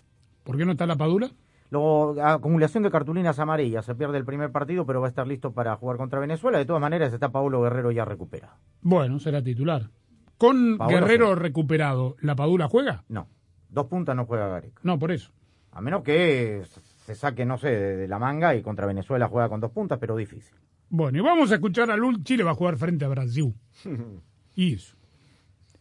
¿Por 0.44 0.56
qué 0.56 0.64
no 0.64 0.72
está 0.72 0.86
la 0.86 0.96
Padula? 0.96 1.32
Luego, 1.70 2.22
acumulación 2.22 2.84
de 2.84 2.92
cartulinas 2.92 3.40
amarillas. 3.40 3.84
Se 3.84 3.96
pierde 3.96 4.16
el 4.16 4.24
primer 4.24 4.52
partido, 4.52 4.86
pero 4.86 5.00
va 5.00 5.08
a 5.08 5.10
estar 5.10 5.26
listo 5.26 5.52
para 5.52 5.74
jugar 5.74 5.96
contra 5.96 6.20
Venezuela. 6.20 6.58
De 6.58 6.64
todas 6.64 6.80
maneras, 6.80 7.12
está 7.12 7.32
Paulo 7.32 7.62
Guerrero 7.62 7.90
ya 7.90 8.04
recuperado. 8.04 8.54
Bueno, 8.82 9.18
será 9.18 9.42
titular. 9.42 9.90
Con 10.38 10.78
Paolo 10.78 10.96
Guerrero 10.96 11.34
recuperado, 11.34 12.14
¿la 12.20 12.36
Padula 12.36 12.68
juega? 12.68 13.02
No. 13.08 13.28
Dos 13.68 13.86
puntas 13.86 14.14
no 14.14 14.26
juega 14.26 14.46
Gareca. 14.46 14.80
No, 14.84 14.96
por 14.96 15.10
eso. 15.10 15.32
A 15.74 15.80
menos 15.80 16.02
que 16.02 16.62
se 17.04 17.14
saque, 17.14 17.44
no 17.44 17.58
sé, 17.58 17.68
de, 17.68 18.08
la 18.08 18.18
manga 18.18 18.54
y 18.54 18.62
contra 18.62 18.86
Venezuela 18.86 19.28
juega 19.28 19.48
con 19.48 19.60
dos 19.60 19.72
puntas, 19.72 19.98
pero 19.98 20.16
difícil. 20.16 20.54
Bueno, 20.88 21.18
y 21.18 21.20
vamos 21.20 21.50
a 21.50 21.56
escuchar 21.56 21.90
a 21.90 21.96
Lul. 21.96 22.22
Chile 22.22 22.44
va 22.44 22.52
a 22.52 22.54
jugar 22.54 22.76
frente 22.76 23.04
a 23.04 23.08
Brasil. 23.08 23.54
Y 24.56 24.74
eso. 24.74 24.96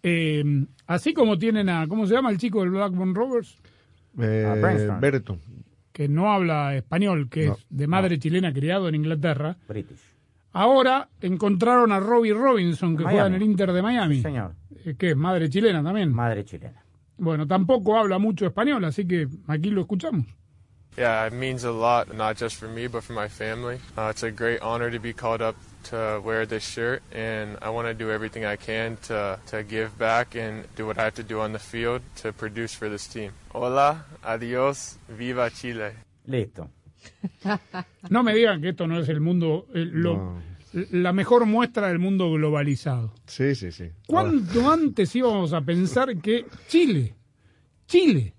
Eh, 0.02 0.44
así 0.88 1.14
como 1.14 1.38
tienen 1.38 1.70
a, 1.70 1.88
¿cómo 1.88 2.08
se 2.08 2.16
llama 2.16 2.32
el 2.32 2.40
chico 2.40 2.62
del 2.62 2.72
Blackburn 2.72 3.14
Rovers? 3.14 3.62
Eh. 4.20 4.90
Berton. 5.00 5.40
Que 5.92 6.08
no 6.08 6.34
habla 6.34 6.76
español, 6.76 7.30
que 7.30 7.46
No, 7.46 7.54
es 7.54 7.66
de 7.70 7.86
madre 7.86 8.18
chilena 8.18 8.52
criado 8.52 8.90
en 8.90 8.96
Inglaterra. 8.96 9.58
British. 9.68 10.02
Ahora 10.54 11.10
encontraron 11.22 11.92
a 11.92 12.00
Robbie 12.00 12.34
Robinson, 12.34 12.98
que 12.98 13.04
Miami. 13.04 13.20
juega 13.20 13.28
en 13.28 13.34
el 13.36 13.44
Inter 13.44 13.72
de 13.74 13.82
Miami. 13.82 14.22
Señor. 14.22 14.56
Eh, 14.86 14.96
que 14.98 15.12
es 15.12 15.16
madre 15.16 15.50
chilena 15.50 15.84
también. 15.84 16.12
Madre 16.12 16.44
chilena. 16.46 16.83
Bueno, 17.18 17.46
tampoco 17.48 17.98
habla 17.98 18.18
mucho 18.20 18.46
español, 18.46 18.84
así 18.86 19.06
que 19.08 19.28
aquí 19.48 19.70
lo 19.70 19.82
escuchamos. 19.82 20.26
Yeah, 20.98 21.26
it 21.26 21.34
means 21.34 21.64
a 21.64 21.72
lot, 21.72 22.14
not 22.14 22.38
just 22.38 22.56
for 22.58 22.68
me, 22.68 22.86
but 22.88 23.02
for 23.04 23.14
my 23.14 23.28
family. 23.28 23.80
Uh, 23.98 24.10
it's 24.12 24.22
a 24.22 24.30
great 24.30 24.62
honor 24.62 24.92
to 24.92 25.00
be 25.00 25.12
called 25.12 25.42
up 25.42 25.56
to 25.90 26.22
wear 26.24 26.46
this 26.46 26.64
shirt, 26.64 27.02
and 27.12 27.58
I 27.64 27.70
want 27.72 27.88
to 27.88 27.96
do 27.96 28.12
everything 28.12 28.46
I 28.46 28.58
can 28.58 28.98
to, 29.08 29.40
to 29.48 29.64
give 29.64 29.98
back 29.98 30.36
and 30.36 30.66
do 30.76 30.86
what 30.86 31.00
I 31.00 31.06
have 31.06 31.16
to 31.16 31.24
do 31.24 31.40
on 31.40 31.52
the 31.52 31.58
field 31.60 32.02
to 32.18 32.32
produce 32.32 32.76
for 32.76 32.90
this 32.90 33.08
team. 33.08 33.32
Hola, 33.52 34.06
adios, 34.24 34.98
viva 35.10 35.50
Chile. 35.50 35.94
Listo. 36.28 36.70
No 38.10 38.22
me 38.22 38.34
digan 38.36 38.62
que 38.62 38.70
esto 38.70 38.86
no 38.86 39.00
es 39.00 39.10
el 39.10 39.20
mundo, 39.20 39.66
eh, 39.74 39.86
lo- 39.92 40.40
la 40.74 41.14
mejor 41.14 41.46
muestra 41.46 41.88
del 41.88 42.00
mundo 42.00 42.32
globalizado. 42.32 43.14
Sí, 43.26 43.56
sí, 43.56 43.72
sí. 43.72 43.90
¿Cuánto 44.08 44.70
antes 44.72 45.16
íbamos 45.16 45.54
a 45.54 45.62
pensar 45.62 46.18
que 46.18 46.46
Chile, 46.68 47.16
Chile, 47.88 48.34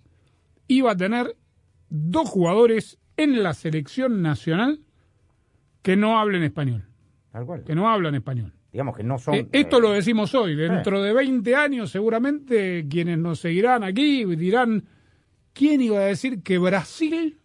iba 0.68 0.92
a 0.92 0.96
tener 0.96 1.36
dos 1.88 2.28
jugadores 2.28 2.98
en 3.16 3.42
la 3.42 3.54
selección 3.54 4.22
nacional 4.22 4.80
que 5.82 5.96
no 5.96 6.18
hablen 6.18 6.42
español? 6.42 6.84
Tal 7.30 7.46
cual. 7.46 7.64
Que 7.64 7.74
no 7.74 7.88
hablan 7.88 8.14
español. 8.14 8.52
Digamos 8.72 8.96
que 8.96 9.04
no 9.04 9.18
son. 9.18 9.34
Eh, 9.34 9.48
esto 9.52 9.78
lo 9.78 9.92
decimos 9.92 10.34
hoy. 10.34 10.56
Dentro 10.56 11.00
de 11.00 11.12
20 11.12 11.54
años, 11.54 11.90
seguramente 11.90 12.86
quienes 12.88 13.18
nos 13.18 13.38
seguirán 13.38 13.84
aquí 13.84 14.24
dirán: 14.24 14.84
¿quién 15.52 15.80
iba 15.80 15.98
a 15.98 16.06
decir 16.06 16.42
que 16.42 16.58
Brasil 16.58 17.38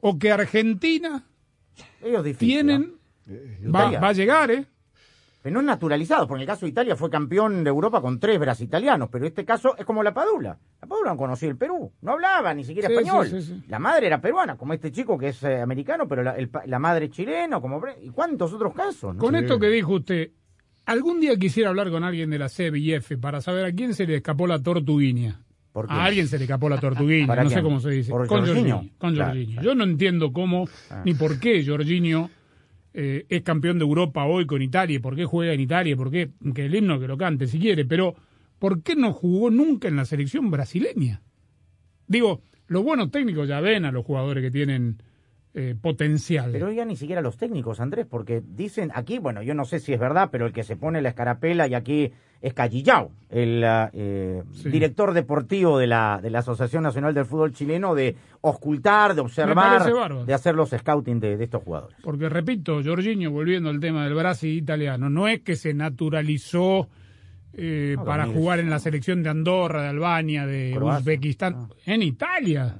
o 0.00 0.18
que 0.18 0.32
Argentina 0.32 1.24
difícil, 2.02 2.36
tienen. 2.38 2.80
¿no? 2.82 3.05
Va, 3.28 3.80
Italia. 3.80 4.00
va 4.00 4.08
a 4.08 4.12
llegar, 4.12 4.50
¿eh? 4.50 4.64
Pero 5.42 5.54
no 5.54 5.60
es 5.60 5.66
naturalizado, 5.66 6.26
porque 6.26 6.40
en 6.42 6.48
el 6.48 6.52
caso 6.52 6.66
de 6.66 6.70
Italia 6.70 6.96
fue 6.96 7.08
campeón 7.08 7.62
de 7.62 7.70
Europa 7.70 8.00
con 8.00 8.18
tres 8.18 8.36
brasitalianos, 8.38 9.08
pero 9.12 9.26
este 9.26 9.44
caso 9.44 9.76
es 9.78 9.84
como 9.84 10.02
la 10.02 10.12
Padula. 10.12 10.58
La 10.82 10.88
Padula 10.88 11.10
no 11.12 11.16
conocía 11.16 11.48
el 11.48 11.56
Perú, 11.56 11.92
no 12.02 12.12
hablaba 12.12 12.52
ni 12.52 12.64
siquiera 12.64 12.88
Sí, 12.88 12.94
español. 12.94 13.26
sí, 13.28 13.40
sí, 13.42 13.54
sí. 13.54 13.62
La 13.68 13.78
madre 13.78 14.08
era 14.08 14.20
peruana, 14.20 14.56
como 14.56 14.72
este 14.72 14.90
chico 14.90 15.16
que 15.16 15.28
es 15.28 15.40
eh, 15.44 15.60
americano, 15.60 16.08
pero 16.08 16.24
la, 16.24 16.32
el 16.32 16.48
pa- 16.48 16.66
la 16.66 16.80
madre 16.80 17.10
chilena, 17.10 17.60
como 17.60 17.80
¿y 18.02 18.08
cuántos 18.10 18.52
otros 18.54 18.74
casos? 18.74 19.14
no? 19.14 19.20
Con 19.20 19.36
esto 19.36 19.60
que 19.60 19.68
dijo 19.68 19.92
usted, 19.94 20.30
algún 20.84 21.20
día 21.20 21.36
quisiera 21.36 21.68
hablar 21.68 21.90
con 21.90 22.02
alguien 22.02 22.28
de 22.30 22.38
la 22.40 22.48
CBIF 22.48 23.12
para 23.20 23.40
saber 23.40 23.66
a 23.66 23.72
quién 23.72 23.94
se 23.94 24.04
le 24.04 24.16
escapó 24.16 24.48
la 24.48 24.60
tortuguiña. 24.60 25.42
A 25.88 26.04
alguien 26.06 26.26
se 26.26 26.38
le 26.38 26.44
escapó 26.44 26.68
la 26.70 26.80
tortuguiña, 26.80 27.26
¿Para 27.26 27.44
no 27.44 27.50
sé 27.50 27.62
cómo 27.62 27.78
se 27.80 27.90
dice. 27.90 28.10
¿Por 28.10 28.26
con 28.26 28.46
Jorginho? 28.46 28.76
Jorginho. 28.76 28.94
Con 28.98 29.14
Claro, 29.14 29.30
Jorginho. 29.30 29.52
claro. 29.52 29.68
Yo 29.68 29.74
no 29.76 29.84
entiendo 29.84 30.32
cómo 30.32 30.64
Ah. 30.90 31.02
ni 31.04 31.12
por 31.14 31.38
qué 31.38 31.64
Jorginho 31.64 32.30
eh, 32.98 33.26
es 33.28 33.42
campeón 33.42 33.78
de 33.78 33.84
Europa 33.84 34.24
hoy 34.24 34.46
con 34.46 34.62
Italia, 34.62 34.98
por 35.02 35.14
qué 35.14 35.26
juega 35.26 35.52
en 35.52 35.60
Italia, 35.60 35.94
por 35.94 36.10
qué 36.10 36.30
que 36.54 36.64
el 36.64 36.74
himno 36.74 36.98
que 36.98 37.06
lo 37.06 37.18
cante 37.18 37.46
si 37.46 37.58
quiere, 37.58 37.84
pero 37.84 38.14
¿por 38.58 38.82
qué 38.82 38.96
no 38.96 39.12
jugó 39.12 39.50
nunca 39.50 39.86
en 39.86 39.96
la 39.96 40.06
selección 40.06 40.50
brasileña? 40.50 41.20
Digo, 42.06 42.40
los 42.68 42.82
buenos 42.82 43.10
técnicos 43.10 43.48
ya 43.48 43.60
ven 43.60 43.84
a 43.84 43.92
los 43.92 44.02
jugadores 44.02 44.42
que 44.42 44.50
tienen 44.50 45.02
eh, 45.52 45.74
potencial. 45.78 46.52
Pero 46.52 46.72
ya 46.72 46.86
ni 46.86 46.96
siquiera 46.96 47.20
los 47.20 47.36
técnicos, 47.36 47.80
Andrés, 47.80 48.06
porque 48.08 48.42
dicen 48.42 48.90
aquí, 48.94 49.18
bueno, 49.18 49.42
yo 49.42 49.52
no 49.52 49.66
sé 49.66 49.78
si 49.78 49.92
es 49.92 50.00
verdad, 50.00 50.30
pero 50.32 50.46
el 50.46 50.54
que 50.54 50.64
se 50.64 50.76
pone 50.76 51.02
la 51.02 51.10
escarapela 51.10 51.68
y 51.68 51.74
aquí 51.74 52.12
es 52.42 52.52
Callillao, 52.54 53.10
el 53.30 53.64
ah, 53.64 53.90
eh, 53.92 54.42
Sí. 54.52 54.68
director 54.70 55.12
deportivo 55.14 55.78
de 55.78 55.86
la, 55.86 56.20
de 56.22 56.30
la 56.30 56.40
Asociación 56.40 56.82
Nacional 56.82 57.14
del 57.14 57.24
Fútbol 57.24 57.52
Chileno, 57.52 57.94
de 57.94 58.14
ocultar, 58.42 59.14
de 59.14 59.20
observar, 59.22 59.82
de 60.26 60.34
hacer 60.34 60.54
los 60.54 60.70
scouting 60.70 61.18
de, 61.20 61.36
de 61.36 61.44
estos 61.44 61.62
jugadores. 61.62 61.96
Porque 62.02 62.28
repito, 62.28 62.80
Jorginho, 62.84 63.30
volviendo 63.30 63.70
al 63.70 63.80
tema 63.80 64.04
del 64.04 64.14
Brasil 64.14 64.56
italiano, 64.56 65.08
no 65.10 65.26
es 65.28 65.40
que 65.40 65.56
se 65.56 65.74
naturalizó 65.74 66.88
eh, 67.58 67.94
No, 67.96 68.04
para 68.04 68.24
2000. 68.26 68.40
jugar 68.42 68.58
en 68.60 68.70
la 68.70 68.78
selección 68.78 69.22
de 69.22 69.30
Andorra, 69.30 69.82
de 69.82 69.88
Albania, 69.88 70.46
de 70.46 70.72
Croacia. 70.76 71.00
Uzbekistán, 71.00 71.68
en 71.86 72.02
Italia. 72.02 72.76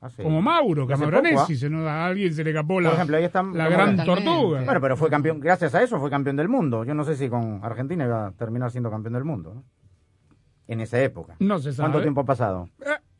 Hace- 0.00 0.22
Como 0.22 0.40
Mauro 0.40 0.86
¿ah? 0.90 1.46
se 1.56 1.68
nos- 1.68 1.86
a 1.86 2.06
alguien 2.06 2.32
se 2.32 2.42
le 2.42 2.50
escapó 2.50 2.80
la, 2.80 2.88
Por 2.88 2.96
ejemplo, 2.96 3.16
ahí 3.18 3.24
está 3.24 3.42
la 3.42 3.68
gran 3.68 3.96
tortuga. 4.04 4.62
Bueno, 4.64 4.80
pero 4.80 4.96
fue 4.96 5.10
campeón, 5.10 5.40
gracias 5.40 5.74
a 5.74 5.82
eso 5.82 6.00
fue 6.00 6.08
campeón 6.08 6.36
del 6.36 6.48
mundo. 6.48 6.84
Yo 6.84 6.94
no 6.94 7.04
sé 7.04 7.16
si 7.16 7.28
con 7.28 7.60
Argentina 7.62 8.04
iba 8.06 8.28
a 8.28 8.32
terminar 8.32 8.70
siendo 8.70 8.90
campeón 8.90 9.12
del 9.14 9.24
mundo, 9.24 9.52
¿no? 9.54 9.64
En 10.68 10.80
esa 10.80 11.00
época. 11.02 11.34
No 11.40 11.58
se 11.58 11.72
sabe. 11.72 11.88
¿Cuánto 11.90 12.02
tiempo 12.02 12.20
ha 12.22 12.24
pasado? 12.24 12.68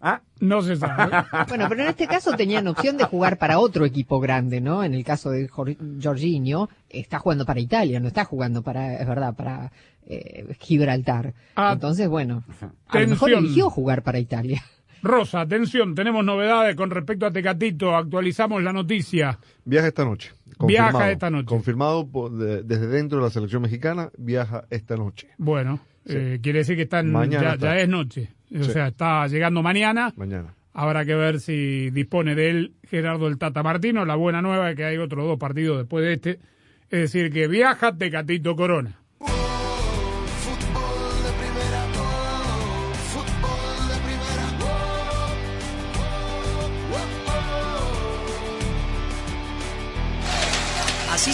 ¿Ah? 0.00 0.22
No 0.40 0.62
se 0.62 0.76
sabe. 0.76 1.12
Bueno, 1.48 1.66
pero 1.68 1.82
en 1.82 1.88
este 1.88 2.06
caso 2.06 2.32
tenían 2.34 2.66
opción 2.68 2.96
de 2.96 3.04
jugar 3.04 3.36
para 3.36 3.58
otro 3.58 3.84
equipo 3.84 4.18
grande, 4.20 4.60
¿no? 4.62 4.82
En 4.82 4.94
el 4.94 5.04
caso 5.04 5.30
de 5.30 5.48
Jor- 5.48 5.76
Jorginho, 6.02 6.70
está 6.88 7.18
jugando 7.18 7.44
para 7.44 7.60
Italia, 7.60 8.00
no 8.00 8.06
está 8.08 8.24
jugando 8.24 8.62
para, 8.62 8.94
es 8.94 9.06
verdad, 9.06 9.34
para 9.34 9.70
eh, 10.06 10.46
Gibraltar. 10.60 11.34
Ah, 11.56 11.72
Entonces, 11.74 12.08
bueno, 12.08 12.42
a 12.88 12.98
lo 13.00 13.08
mejor 13.08 13.30
eligió 13.32 13.68
jugar 13.68 14.02
para 14.02 14.18
Italia. 14.18 14.62
Rosa, 15.02 15.40
atención, 15.40 15.94
tenemos 15.94 16.24
novedades 16.24 16.76
con 16.76 16.90
respecto 16.90 17.26
a 17.26 17.30
Tecatito, 17.32 17.96
actualizamos 17.96 18.62
la 18.62 18.72
noticia. 18.72 19.38
Viaja 19.64 19.88
esta 19.88 20.04
noche. 20.04 20.32
Viaja 20.66 21.10
esta 21.10 21.30
noche. 21.30 21.46
Confirmado 21.46 22.06
por- 22.06 22.30
de- 22.32 22.62
desde 22.62 22.86
dentro 22.86 23.18
de 23.18 23.24
la 23.24 23.30
selección 23.30 23.62
mexicana, 23.62 24.10
viaja 24.18 24.64
esta 24.70 24.96
noche. 24.96 25.28
Bueno, 25.38 25.80
Sí. 26.04 26.14
eh, 26.16 26.38
quiere 26.42 26.58
decir 26.60 26.76
que 26.76 26.82
están, 26.82 27.10
Mañana 27.10 27.42
ya, 27.44 27.52
está. 27.54 27.66
ya 27.74 27.80
es 27.80 27.88
noche, 27.88 28.28
o 28.54 28.62
Sí. 28.64 28.72
sea, 28.72 28.88
está 28.88 29.26
llegando 29.26 29.62
mañana. 29.62 30.12
Mañana. 30.16 30.54
Habrá 30.72 31.04
que 31.04 31.14
ver 31.14 31.40
si 31.40 31.90
dispone 31.90 32.34
de 32.34 32.50
él 32.50 32.72
Gerardo 32.88 33.26
el 33.26 33.38
Tata 33.38 33.62
Martino. 33.62 34.04
La 34.04 34.14
buena 34.16 34.40
nueva 34.42 34.70
es 34.70 34.76
que 34.76 34.84
hay 34.84 34.98
otros 34.98 35.26
dos 35.26 35.38
partidos 35.38 35.78
después 35.78 36.04
de 36.04 36.12
este. 36.12 36.30
Es 36.90 37.00
decir, 37.12 37.32
que 37.32 37.48
viaja 37.48 37.96
Tecatito 37.96 38.54
Corona. 38.54 38.99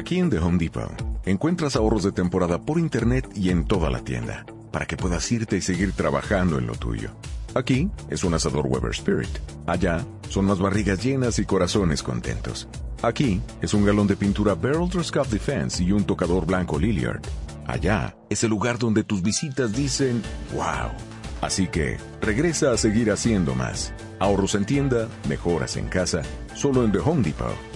Aquí 0.00 0.18
en 0.18 0.30
The 0.30 0.38
Home 0.38 0.56
Depot 0.56 0.90
encuentras 1.26 1.76
ahorros 1.76 2.02
de 2.02 2.12
temporada 2.12 2.58
por 2.58 2.78
internet 2.78 3.28
y 3.34 3.50
en 3.50 3.66
toda 3.66 3.90
la 3.90 4.00
tienda 4.00 4.46
para 4.72 4.86
que 4.86 4.96
puedas 4.96 5.30
irte 5.30 5.58
y 5.58 5.60
seguir 5.60 5.92
trabajando 5.92 6.56
en 6.56 6.66
lo 6.66 6.74
tuyo. 6.74 7.10
Aquí 7.54 7.90
es 8.08 8.24
un 8.24 8.32
asador 8.32 8.66
Weber 8.66 8.92
Spirit. 8.92 9.28
Allá 9.66 10.02
son 10.30 10.46
más 10.46 10.58
barrigas 10.58 11.04
llenas 11.04 11.38
y 11.38 11.44
corazones 11.44 12.02
contentos. 12.02 12.66
Aquí 13.02 13.42
es 13.60 13.74
un 13.74 13.84
galón 13.84 14.06
de 14.06 14.16
pintura 14.16 14.54
Beryl 14.54 14.88
Scuff 15.04 15.28
Defense 15.30 15.84
y 15.84 15.92
un 15.92 16.04
tocador 16.04 16.46
blanco 16.46 16.78
Lilliard. 16.78 17.20
Allá 17.66 18.16
es 18.30 18.42
el 18.42 18.50
lugar 18.50 18.78
donde 18.78 19.04
tus 19.04 19.20
visitas 19.20 19.72
dicen 19.74 20.22
wow. 20.54 20.90
Así 21.42 21.66
que, 21.66 21.98
regresa 22.22 22.72
a 22.72 22.78
seguir 22.78 23.10
haciendo 23.10 23.54
más. 23.54 23.92
Ahorros 24.18 24.54
en 24.54 24.64
tienda, 24.64 25.08
mejoras 25.28 25.76
en 25.76 25.88
casa. 25.88 26.22
Solo 26.54 26.84
en 26.84 26.92
The 26.92 26.98
Home 26.98 27.22
Depot. 27.22 27.69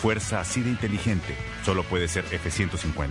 Fuerza 0.00 0.40
así 0.40 0.62
de 0.62 0.70
inteligente, 0.70 1.34
solo 1.62 1.82
puede 1.82 2.08
ser 2.08 2.24
F-150. 2.32 3.10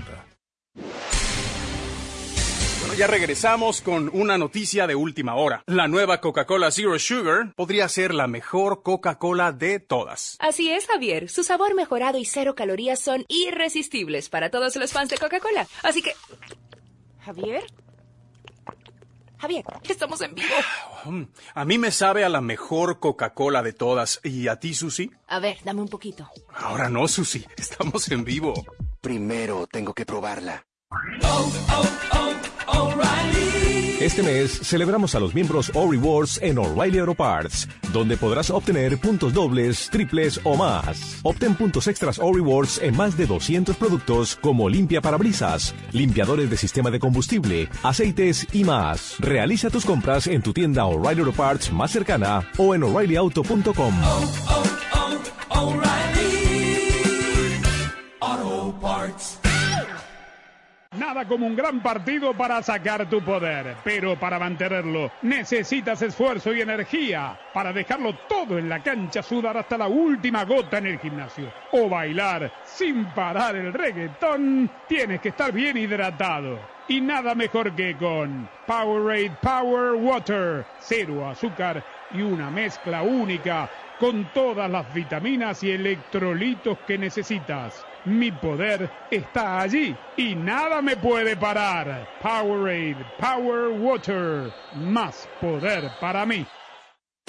Bueno, 2.80 2.96
ya 2.98 3.06
regresamos 3.06 3.82
con 3.82 4.10
una 4.12 4.40
noticia 4.40 4.88
de 4.88 4.96
última 4.96 5.36
hora. 5.36 5.62
La 5.68 5.88
nueva 5.88 6.20
Coca-Cola 6.20 6.72
Zero 6.72 6.98
Sugar 6.98 7.54
podría 7.56 7.88
ser 7.90 8.16
la 8.16 8.26
mejor 8.26 8.82
Coca-Cola 8.82 9.52
de 9.52 9.80
todas. 9.80 10.36
Así 10.40 10.72
es, 10.72 10.88
Javier. 10.88 11.30
Su 11.30 11.44
sabor 11.44 11.76
mejorado 11.76 12.18
y 12.18 12.26
cero 12.26 12.56
calorías 12.56 13.00
son 13.00 13.24
irresistibles 13.28 14.30
para 14.30 14.50
todos 14.50 14.76
los 14.76 14.92
fans 14.92 15.12
de 15.12 15.20
Coca-Cola. 15.20 15.68
Así 15.84 16.02
que... 16.02 16.14
Javier. 17.20 17.66
Javier, 19.40 19.64
estamos 19.84 20.20
en 20.22 20.36
vivo. 20.36 20.48
Mm, 21.06 21.24
A 21.54 21.66
mí 21.66 21.78
me 21.78 21.92
sabe 21.92 22.26
a 22.26 22.30
la 22.30 22.42
mejor 22.42 23.00
Coca-Cola 23.00 23.64
de 23.64 23.74
todas. 23.74 24.20
¿Y 24.24 24.48
a 24.50 24.60
ti, 24.60 24.74
Susi? 24.74 25.12
A 25.28 25.40
ver, 25.40 25.58
dame 25.64 25.82
un 25.82 25.88
poquito. 25.88 26.30
Ahora 26.54 26.90
no, 26.90 27.08
Susi. 27.08 27.46
Estamos 27.58 28.10
en 28.12 28.24
vivo. 28.26 28.54
Primero 29.02 29.66
tengo 29.68 29.94
que 29.94 30.06
probarla. 30.06 30.66
Este 34.00 34.24
mes 34.24 34.60
celebramos 34.64 35.14
a 35.14 35.20
los 35.20 35.36
miembros 35.36 35.72
O 35.76 35.92
Rewards 35.92 36.40
en 36.42 36.58
O'Reilly 36.58 37.00
Auto 37.00 37.16
Parts, 37.16 37.68
donde 37.92 38.16
podrás 38.16 38.50
obtener 38.50 38.98
puntos 38.98 39.34
dobles, 39.34 39.90
triples 39.92 40.40
o 40.46 40.56
más. 40.56 41.20
Obtén 41.22 41.54
puntos 41.54 41.88
extras 41.88 42.18
O 42.18 42.34
Rewards 42.34 42.80
en 42.82 42.96
más 42.96 43.18
de 43.18 43.28
200 43.28 43.76
productos 43.76 44.38
como 44.38 44.70
limpia 44.70 45.02
parabrisas, 45.02 45.76
limpiadores 45.92 46.50
de 46.50 46.56
sistema 46.56 46.90
de 46.90 47.00
combustible, 47.00 47.68
aceites 47.84 48.48
y 48.54 48.64
más. 48.64 49.18
Realiza 49.20 49.70
tus 49.70 49.86
compras 49.86 50.28
en 50.28 50.42
tu 50.42 50.54
tienda 50.54 50.86
O'Reilly 50.86 51.20
Auto 51.20 51.34
Parts 51.34 51.72
más 51.74 51.92
cercana 51.92 52.50
o 52.58 52.74
en 52.74 52.84
o'ReillyAuto.com. 52.84 53.94
Nada 61.00 61.24
como 61.24 61.48
un 61.48 61.56
gran 61.56 61.80
partido 61.80 62.34
para 62.34 62.62
sacar 62.62 63.10
tu 63.10 63.22
poder, 63.22 63.78
pero 63.86 64.18
para 64.18 64.38
mantenerlo 64.38 65.10
necesitas 65.22 66.02
esfuerzo 66.02 66.54
y 66.54 66.60
energía 66.60 67.38
para 67.54 67.72
dejarlo 67.72 68.14
todo 68.28 68.60
en 68.60 68.68
la 68.68 68.82
cancha, 68.82 69.24
sudar 69.24 69.56
hasta 69.58 69.78
la 69.78 69.88
última 69.88 70.44
gota 70.44 70.80
en 70.80 70.88
el 70.88 71.00
gimnasio 71.00 71.48
o 71.72 71.88
bailar 71.88 72.52
sin 72.66 73.06
parar 73.06 73.56
el 73.56 73.72
reggaetón. 73.72 74.70
Tienes 74.90 75.22
que 75.22 75.30
estar 75.30 75.54
bien 75.54 75.78
hidratado. 75.78 76.79
Y 76.90 77.02
nada 77.02 77.36
mejor 77.36 77.76
que 77.76 77.96
con 77.96 78.50
Powerade 78.66 79.38
Power 79.44 79.94
Water, 79.94 80.66
cero 80.80 81.30
azúcar 81.30 81.84
y 82.12 82.24
una 82.24 82.50
mezcla 82.50 83.04
única 83.04 83.70
con 84.00 84.34
todas 84.34 84.68
las 84.72 84.92
vitaminas 84.92 85.62
y 85.62 85.70
electrolitos 85.70 86.80
que 86.88 86.98
necesitas. 86.98 87.86
Mi 88.06 88.32
poder 88.32 88.90
está 89.12 89.60
allí 89.62 89.96
y 90.18 90.34
nada 90.34 90.82
me 90.82 90.98
puede 90.98 91.38
parar. 91.38 92.10
Powerade, 92.24 93.06
Power 93.20 93.70
Water, 93.80 94.52
más 94.74 95.30
poder 95.40 95.92
para 96.02 96.26
mí. 96.26 96.44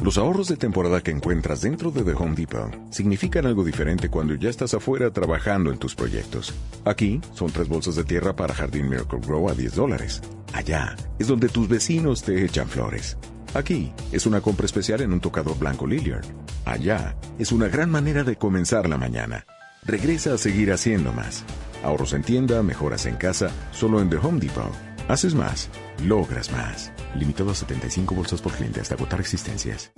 Los 0.03 0.17
ahorros 0.17 0.49
de 0.49 0.57
temporada 0.57 1.03
que 1.03 1.11
encuentras 1.11 1.61
dentro 1.61 1.91
de 1.91 2.03
The 2.03 2.13
Home 2.13 2.35
Depot 2.35 2.73
significan 2.91 3.45
algo 3.45 3.63
diferente 3.63 4.09
cuando 4.09 4.35
ya 4.35 4.49
estás 4.49 4.73
afuera 4.73 5.11
trabajando 5.11 5.71
en 5.71 5.79
tus 5.79 5.95
proyectos. 5.95 6.55
Aquí 6.87 7.21
son 7.35 7.53
tres 7.53 7.69
bolsas 7.69 7.97
de 7.97 8.05
tierra 8.05 8.35
para 8.35 8.55
Jardín 8.55 8.89
Miracle 8.89 9.21
Grow 9.21 9.51
a 9.51 9.55
10 9.55 9.75
dólares. 9.75 10.23
Allá 10.55 10.97
es 11.19 11.29
donde 11.29 11.51
tus 11.51 11.69
vecinos 11.69 12.23
te 12.23 12.47
echan 12.47 12.67
flores. 12.67 13.19
Aquí 13.53 13.93
es 14.11 14.25
una 14.25 14.41
compra 14.41 14.65
especial 14.65 15.03
en 15.03 15.13
un 15.13 15.21
tocador 15.21 15.59
blanco 15.59 15.87
Lilliard. 15.87 16.25
Allá 16.65 17.15
es 17.39 17.53
una 17.53 17.69
gran 17.69 17.91
manera 17.91 18.25
de 18.25 18.37
comenzar 18.37 18.89
la 18.89 18.97
mañana. 18.97 19.45
Regresa 19.85 20.33
a 20.33 20.39
seguir 20.39 20.73
haciendo 20.73 21.13
más. 21.13 21.45
Ahorros 21.85 22.15
en 22.15 22.23
tienda, 22.23 22.63
mejoras 22.63 23.05
en 23.05 23.17
casa, 23.17 23.51
solo 23.71 24.01
en 24.01 24.09
The 24.09 24.17
Home 24.17 24.41
Depot. 24.41 24.90
Haces 25.11 25.35
más, 25.35 25.69
logras 26.07 26.53
más. 26.53 26.93
Limitado 27.17 27.51
a 27.51 27.55
75 27.57 28.15
bolsas 28.15 28.41
por 28.41 28.53
cliente 28.53 28.81
hasta 28.81 28.95
agotar 28.95 29.19
existencias. 29.19 29.93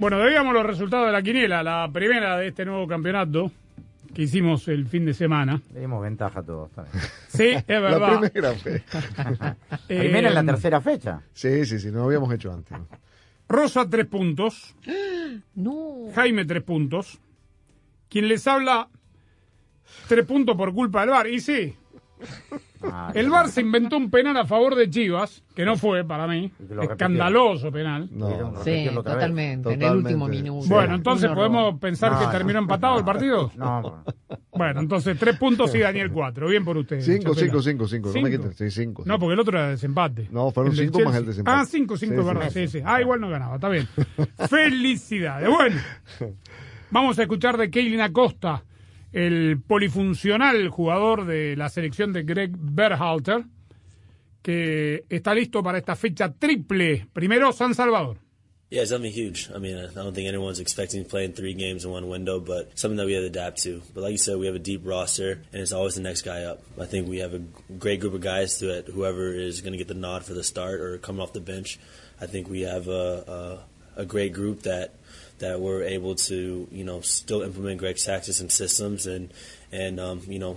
Bueno, 0.00 0.18
debíamos 0.18 0.52
los 0.52 0.66
resultados 0.66 1.06
de 1.06 1.12
la 1.12 1.22
quiniela, 1.22 1.62
la 1.62 1.88
primera 1.92 2.36
de 2.38 2.48
este 2.48 2.64
nuevo 2.64 2.88
campeonato 2.88 3.52
que 4.14 4.22
hicimos 4.22 4.66
el 4.68 4.86
fin 4.86 5.04
de 5.06 5.14
semana. 5.14 5.60
Le 5.72 5.80
dimos 5.80 6.02
ventaja 6.02 6.40
a 6.40 6.42
todos. 6.42 6.70
también. 6.72 6.96
Sí, 7.28 7.48
es 7.54 7.66
verdad. 7.66 8.20
La 8.22 8.30
primera 8.30 8.54
fe. 8.54 8.82
Primera 9.86 10.28
en 10.28 10.34
la 10.34 10.40
Eh, 10.40 10.44
tercera 10.46 10.80
fecha. 10.80 11.22
Sí, 11.32 11.64
sí, 11.64 11.78
sí, 11.78 11.90
no 11.90 12.04
habíamos 12.04 12.32
hecho 12.34 12.52
antes. 12.52 12.72
¿no? 12.78 12.86
Rosa, 13.48 13.88
tres 13.88 14.06
puntos. 14.06 14.74
No. 15.54 16.08
Jaime, 16.14 16.44
tres 16.44 16.62
puntos. 16.64 17.20
Quien 18.08 18.26
les 18.26 18.46
habla, 18.48 18.88
tres 20.08 20.26
puntos 20.26 20.56
por 20.56 20.74
culpa 20.74 21.00
del 21.02 21.10
VAR. 21.10 21.28
Y 21.28 21.38
sí, 21.40 21.76
el 23.14 23.30
VAR 23.30 23.48
se 23.48 23.60
inventó 23.60 23.96
un 23.96 24.10
penal 24.10 24.36
a 24.36 24.44
favor 24.46 24.74
de 24.74 24.88
Chivas, 24.88 25.42
que 25.54 25.64
no 25.64 25.76
fue 25.76 26.04
para 26.04 26.26
mí. 26.26 26.50
lo 26.70 26.82
Escandaloso 26.82 27.70
penal. 27.70 28.08
Sí, 28.64 28.88
totalmente, 28.92 29.72
en 29.72 29.82
el 29.82 29.96
último 29.96 30.26
minuto. 30.28 30.66
Bueno, 30.68 30.94
entonces 30.94 31.30
podemos 31.30 31.78
pensar 31.78 32.18
que 32.18 32.24
No, 32.24 32.30
terminó 32.30 32.60
no. 32.60 32.64
empatado 32.64 32.98
el 32.98 33.04
partido. 33.04 33.50
No, 33.56 34.04
Bueno, 34.52 34.80
entonces 34.80 35.18
tres 35.18 35.36
puntos 35.38 35.74
y 35.74 35.78
Daniel 35.80 36.10
cuatro. 36.10 36.48
Bien 36.48 36.64
por 36.64 36.76
ustedes. 36.76 37.04
Cinco, 37.04 37.34
Chapela. 37.34 37.60
cinco, 37.62 37.62
cinco, 37.62 37.86
cinco. 37.86 38.08
No 38.08 38.22
me 38.22 38.30
Cinco. 38.30 38.52
Sí, 38.56 38.70
cinco. 38.70 39.02
No, 39.06 39.18
porque 39.18 39.34
el 39.34 39.40
otro 39.40 39.58
era 39.58 39.68
desempate. 39.68 40.28
No, 40.30 40.50
fueron 40.50 40.74
cinco 40.74 41.00
más 41.00 41.14
el 41.16 41.26
desempate. 41.26 41.58
Ah, 41.60 41.64
cinco, 41.66 41.96
cinco, 41.96 42.24
verdad. 42.24 42.50
sí. 42.50 42.66
Sí, 42.66 42.78
sí. 42.78 42.82
Ah, 42.84 43.00
igual 43.00 43.20
no 43.20 43.28
ganaba, 43.28 43.54
está 43.56 43.68
bien. 43.68 43.86
Felicidades. 44.48 45.48
Bueno, 45.48 45.76
vamos 46.90 47.18
a 47.18 47.22
escuchar 47.22 47.56
de 47.56 47.70
Keylin 47.70 48.00
Acosta, 48.00 48.64
el 49.12 49.60
polifuncional 49.60 50.68
jugador 50.68 51.26
de 51.26 51.56
la 51.56 51.68
selección 51.68 52.12
de 52.12 52.22
Greg 52.22 52.52
Berhalter, 52.56 53.44
que 54.42 55.04
está 55.08 55.34
listo 55.34 55.62
para 55.62 55.78
esta 55.78 55.96
fecha 55.96 56.32
triple. 56.32 57.06
Primero, 57.12 57.52
San 57.52 57.74
Salvador. 57.74 58.18
Yeah, 58.70 58.82
it's 58.82 58.90
something 58.90 59.10
huge. 59.10 59.50
I 59.52 59.58
mean, 59.58 59.76
I 59.76 59.92
don't 59.92 60.14
think 60.14 60.28
anyone's 60.28 60.60
expecting 60.60 61.02
to 61.02 61.10
play 61.10 61.24
in 61.24 61.32
three 61.32 61.54
games 61.54 61.84
in 61.84 61.90
one 61.90 62.08
window, 62.08 62.38
but 62.38 62.78
something 62.78 62.98
that 62.98 63.06
we 63.06 63.14
have 63.14 63.24
to 63.24 63.26
adapt 63.26 63.62
to. 63.64 63.82
But 63.92 64.02
like 64.04 64.12
you 64.12 64.18
said, 64.18 64.38
we 64.38 64.46
have 64.46 64.54
a 64.54 64.60
deep 64.60 64.82
roster, 64.84 65.42
and 65.52 65.60
it's 65.60 65.72
always 65.72 65.96
the 65.96 66.02
next 66.02 66.22
guy 66.22 66.44
up. 66.44 66.60
I 66.80 66.86
think 66.86 67.08
we 67.08 67.18
have 67.18 67.34
a 67.34 67.40
great 67.80 67.98
group 67.98 68.14
of 68.14 68.20
guys 68.20 68.60
that 68.60 68.86
whoever 68.86 69.34
is 69.34 69.60
going 69.60 69.72
to 69.72 69.78
get 69.78 69.88
the 69.88 69.94
nod 69.94 70.24
for 70.24 70.34
the 70.34 70.44
start 70.44 70.80
or 70.80 70.98
coming 70.98 71.20
off 71.20 71.32
the 71.32 71.40
bench, 71.40 71.80
I 72.20 72.26
think 72.26 72.48
we 72.48 72.60
have 72.60 72.86
a, 72.86 73.64
a, 73.96 74.02
a 74.02 74.04
great 74.04 74.32
group 74.32 74.62
that 74.62 74.94
that 75.40 75.60
we're 75.60 75.82
able 75.82 76.14
to, 76.14 76.68
you 76.70 76.84
know, 76.84 77.00
still 77.00 77.42
implement 77.42 77.78
Greg's 77.78 78.04
tactics 78.04 78.40
and 78.40 78.50
systems, 78.50 79.06
and 79.06 79.32
and 79.72 79.98
um, 80.00 80.22
you 80.26 80.38
know, 80.38 80.56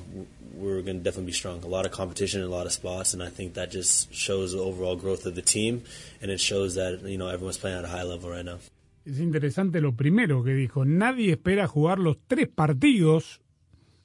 we're 0.54 0.82
going 0.82 0.98
to 0.98 1.04
definitely 1.04 1.28
be 1.28 1.34
strong. 1.34 1.64
A 1.64 1.68
lot 1.68 1.86
of 1.86 1.92
competition 1.92 2.42
in 2.42 2.48
a 2.48 2.50
lot 2.50 2.66
of 2.66 2.72
spots, 2.72 3.14
and 3.14 3.24
I 3.24 3.30
think 3.30 3.56
that 3.56 3.72
just 3.72 4.14
shows 4.14 4.54
the 4.54 4.60
overall 4.60 4.96
growth 4.96 5.26
of 5.26 5.36
the 5.36 5.42
team, 5.42 5.84
and 6.22 6.32
it 6.32 6.40
shows 6.40 6.76
that 6.76 7.02
you 7.04 7.18
know 7.18 7.28
everyone's 7.28 7.58
playing 7.58 7.78
at 7.78 7.86
a 7.86 7.90
high 7.90 8.04
level 8.04 8.30
right 8.30 8.46
now. 8.46 8.60
Es 9.06 9.20
interesante 9.20 9.82
lo 9.82 9.96
primero 9.96 10.44
que 10.44 10.54
dijo. 10.54 10.86
Nadie 10.86 11.32
espera 11.34 11.68
jugar 11.68 12.00
los 12.00 12.18
tres 12.26 12.48
partidos 12.48 13.42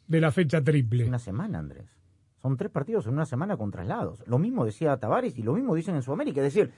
de 0.09 0.21
la 0.21 0.33
fecha 0.33 0.63
triple. 0.63 1.05
Una 1.05 1.21
semana, 1.21 1.61
Andrés. 1.61 1.87
Son 2.43 2.57
tres 2.57 2.71
partidos 2.71 3.07
en 3.07 3.13
una 3.13 3.27
semana 3.27 3.57
con 3.57 3.71
traslados. 3.71 4.25
Lo 4.27 4.39
mismo 4.39 4.65
decía 4.65 4.97
Tavares 4.97 5.37
y 5.39 5.43
lo 5.43 5.55
mismo 5.55 5.75
dicen 5.75 5.97
en 5.97 6.03
Sudamérica. 6.03 6.41
Es 6.41 6.55
decir, 6.55 6.73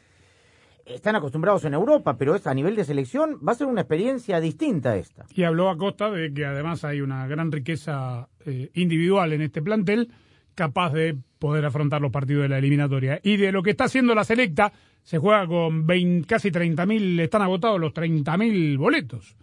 están 0.87 1.16
acostumbrados 1.16 1.64
en 1.64 1.74
Europa, 1.74 2.16
pero 2.16 2.35
es 2.35 2.47
a 2.47 2.55
nivel 2.55 2.76
de 2.76 2.85
selección 2.85 3.39
va 3.47 3.53
a 3.53 3.57
ser 3.57 3.66
una 3.66 3.83
experiencia 3.83 4.41
distinta 4.41 4.97
esta. 4.97 5.26
Y 5.35 5.45
habló 5.45 5.70
Acosta 5.70 6.11
de 6.11 6.33
que 6.33 6.45
además 6.45 6.85
hay 6.85 7.01
una 7.01 7.26
gran 7.26 7.53
riqueza 7.53 8.28
eh, 8.47 8.70
individual 8.74 9.33
en 9.33 9.43
este 9.43 9.62
plantel 9.62 10.11
capaz 10.55 10.93
de 10.93 11.16
poder 11.39 11.64
afrontar 11.64 12.01
los 12.03 12.12
partidos 12.12 12.43
de 12.43 12.49
la 12.49 12.59
eliminatoria. 12.59 13.20
Y 13.22 13.37
de 13.37 13.53
lo 13.53 13.62
que 13.62 13.70
está 13.70 13.85
haciendo 13.85 14.14
la 14.14 14.24
selecta, 14.24 14.72
se 15.03 15.18
juega 15.18 15.47
con 15.47 15.87
20 15.87 16.26
casi 16.26 16.51
30.000, 16.51 17.20
están 17.20 17.43
agotados 17.43 17.81
los 17.81 17.93
30.000 17.93 18.76
boletos. 18.78 19.37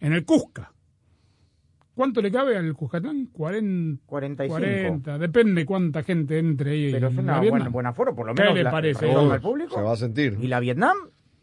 en 0.00 0.12
el 0.12 0.24
Cusca. 0.24 0.72
¿Cuánto 1.96 2.20
le 2.20 2.30
cabe 2.30 2.58
al 2.58 2.74
Cuscatlán? 2.74 3.30
40, 3.32 4.02
45. 4.04 4.60
40. 4.60 5.18
Depende 5.18 5.64
cuánta 5.64 6.02
gente 6.02 6.38
entre 6.38 6.72
ahí. 6.72 6.92
Pero 6.92 7.08
es 7.08 7.16
una 7.16 7.40
la 7.42 7.48
buena, 7.50 7.68
buena 7.70 7.92
foro, 7.94 8.14
por 8.14 8.26
lo 8.26 8.34
¿Qué 8.34 8.42
menos. 8.42 8.54
le 8.54 8.64
la- 8.64 8.70
parece? 8.70 9.06
retorno 9.06 9.28
Uy, 9.28 9.34
al 9.34 9.40
público. 9.40 9.74
Se 9.74 9.80
va 9.80 9.92
a 9.92 9.96
sentir. 9.96 10.36
¿Y 10.38 10.46
la 10.46 10.60
Vietnam? 10.60 10.94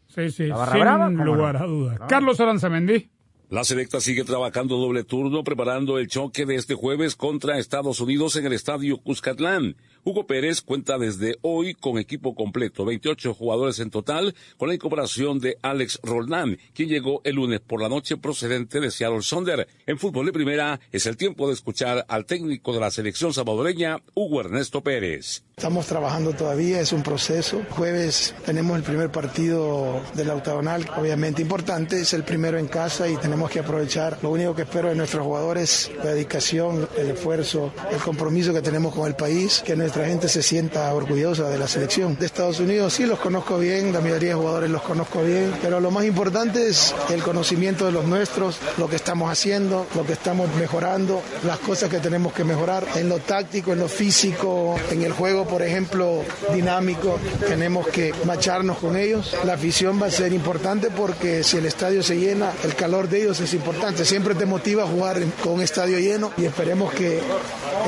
Sí, 0.06 0.30
sí, 0.30 0.46
¿La 0.46 0.56
barra 0.56 1.08
sin 1.08 1.24
lugar 1.24 1.54
no? 1.58 1.64
a 1.64 1.66
dudas. 1.66 1.98
Ah. 2.00 2.06
Carlos 2.08 2.38
Aranzamendi. 2.38 3.10
La 3.50 3.64
selecta 3.64 4.00
sigue 4.00 4.22
trabajando 4.22 4.76
doble 4.78 5.02
turno 5.02 5.42
preparando 5.42 5.98
el 5.98 6.06
choque 6.06 6.46
de 6.46 6.54
este 6.54 6.74
jueves 6.74 7.16
contra 7.16 7.58
Estados 7.58 8.00
Unidos 8.00 8.36
en 8.36 8.46
el 8.46 8.52
estadio 8.52 8.98
Cuscatlán. 8.98 9.76
Hugo 10.06 10.26
Pérez 10.26 10.60
cuenta 10.60 10.98
desde 10.98 11.38
hoy 11.40 11.72
con 11.72 11.96
equipo 11.96 12.34
completo, 12.34 12.84
28 12.84 13.32
jugadores 13.32 13.78
en 13.78 13.88
total, 13.88 14.34
con 14.58 14.68
la 14.68 14.74
incorporación 14.74 15.38
de 15.38 15.56
Alex 15.62 15.98
Roldán, 16.02 16.58
quien 16.74 16.90
llegó 16.90 17.22
el 17.24 17.36
lunes 17.36 17.60
por 17.60 17.80
la 17.80 17.88
noche 17.88 18.18
procedente 18.18 18.80
de 18.80 18.90
Seattle 18.90 19.22
Sonder. 19.22 19.66
En 19.86 19.98
fútbol 19.98 20.26
de 20.26 20.32
primera 20.34 20.78
es 20.92 21.06
el 21.06 21.16
tiempo 21.16 21.48
de 21.48 21.54
escuchar 21.54 22.04
al 22.06 22.26
técnico 22.26 22.74
de 22.74 22.80
la 22.80 22.90
selección 22.90 23.32
salvadoreña, 23.32 24.02
Hugo 24.12 24.42
Ernesto 24.42 24.82
Pérez. 24.82 25.42
Estamos 25.56 25.86
trabajando 25.86 26.32
todavía, 26.32 26.80
es 26.80 26.92
un 26.92 27.02
proceso. 27.02 27.62
Jueves 27.70 28.34
tenemos 28.44 28.76
el 28.76 28.82
primer 28.82 29.10
partido 29.10 30.02
de 30.14 30.24
la 30.24 30.34
octagonal, 30.34 30.84
obviamente 30.98 31.40
importante, 31.40 32.00
es 32.00 32.12
el 32.12 32.24
primero 32.24 32.58
en 32.58 32.66
casa 32.66 33.08
y 33.08 33.16
tenemos 33.16 33.50
que 33.50 33.60
aprovechar. 33.60 34.18
Lo 34.20 34.30
único 34.30 34.54
que 34.54 34.62
espero 34.62 34.88
de 34.88 34.96
nuestros 34.96 35.24
jugadores, 35.24 35.92
la 35.98 36.12
dedicación, 36.12 36.88
el 36.98 37.10
esfuerzo, 37.12 37.72
el 37.90 38.00
compromiso 38.00 38.52
que 38.52 38.62
tenemos 38.62 38.94
con 38.94 39.06
el 39.06 39.14
país, 39.14 39.62
que 39.64 39.76
gente 40.02 40.28
se 40.28 40.42
sienta 40.42 40.92
orgullosa 40.92 41.48
de 41.48 41.58
la 41.58 41.68
selección. 41.68 42.16
De 42.18 42.26
Estados 42.26 42.60
Unidos 42.60 42.94
sí 42.94 43.06
los 43.06 43.18
conozco 43.20 43.58
bien, 43.58 43.92
la 43.92 44.00
mayoría 44.00 44.30
de 44.30 44.34
jugadores 44.34 44.70
los 44.70 44.82
conozco 44.82 45.22
bien, 45.22 45.52
pero 45.62 45.80
lo 45.80 45.90
más 45.90 46.04
importante 46.04 46.68
es 46.68 46.94
el 47.10 47.22
conocimiento 47.22 47.86
de 47.86 47.92
los 47.92 48.04
nuestros, 48.04 48.58
lo 48.78 48.88
que 48.88 48.96
estamos 48.96 49.30
haciendo, 49.30 49.86
lo 49.94 50.04
que 50.04 50.14
estamos 50.14 50.52
mejorando, 50.56 51.22
las 51.44 51.58
cosas 51.58 51.88
que 51.88 52.00
tenemos 52.00 52.32
que 52.32 52.44
mejorar 52.44 52.86
en 52.96 53.08
lo 53.08 53.18
táctico, 53.18 53.72
en 53.72 53.78
lo 53.78 53.88
físico, 53.88 54.76
en 54.90 55.02
el 55.02 55.12
juego, 55.12 55.46
por 55.46 55.62
ejemplo, 55.62 56.22
dinámico, 56.52 57.18
tenemos 57.46 57.86
que 57.88 58.12
macharnos 58.24 58.78
con 58.78 58.96
ellos. 58.96 59.36
La 59.44 59.54
afición 59.54 60.00
va 60.02 60.06
a 60.06 60.10
ser 60.10 60.32
importante 60.32 60.88
porque 60.90 61.44
si 61.44 61.58
el 61.58 61.66
estadio 61.66 62.02
se 62.02 62.18
llena, 62.18 62.52
el 62.64 62.74
calor 62.74 63.08
de 63.08 63.22
ellos 63.22 63.40
es 63.40 63.54
importante. 63.54 64.04
Siempre 64.04 64.34
te 64.34 64.46
motiva 64.46 64.84
a 64.84 64.86
jugar 64.86 65.20
con 65.42 65.54
un 65.54 65.62
estadio 65.62 65.98
lleno 65.98 66.32
y 66.36 66.44
esperemos 66.44 66.92
que 66.92 67.20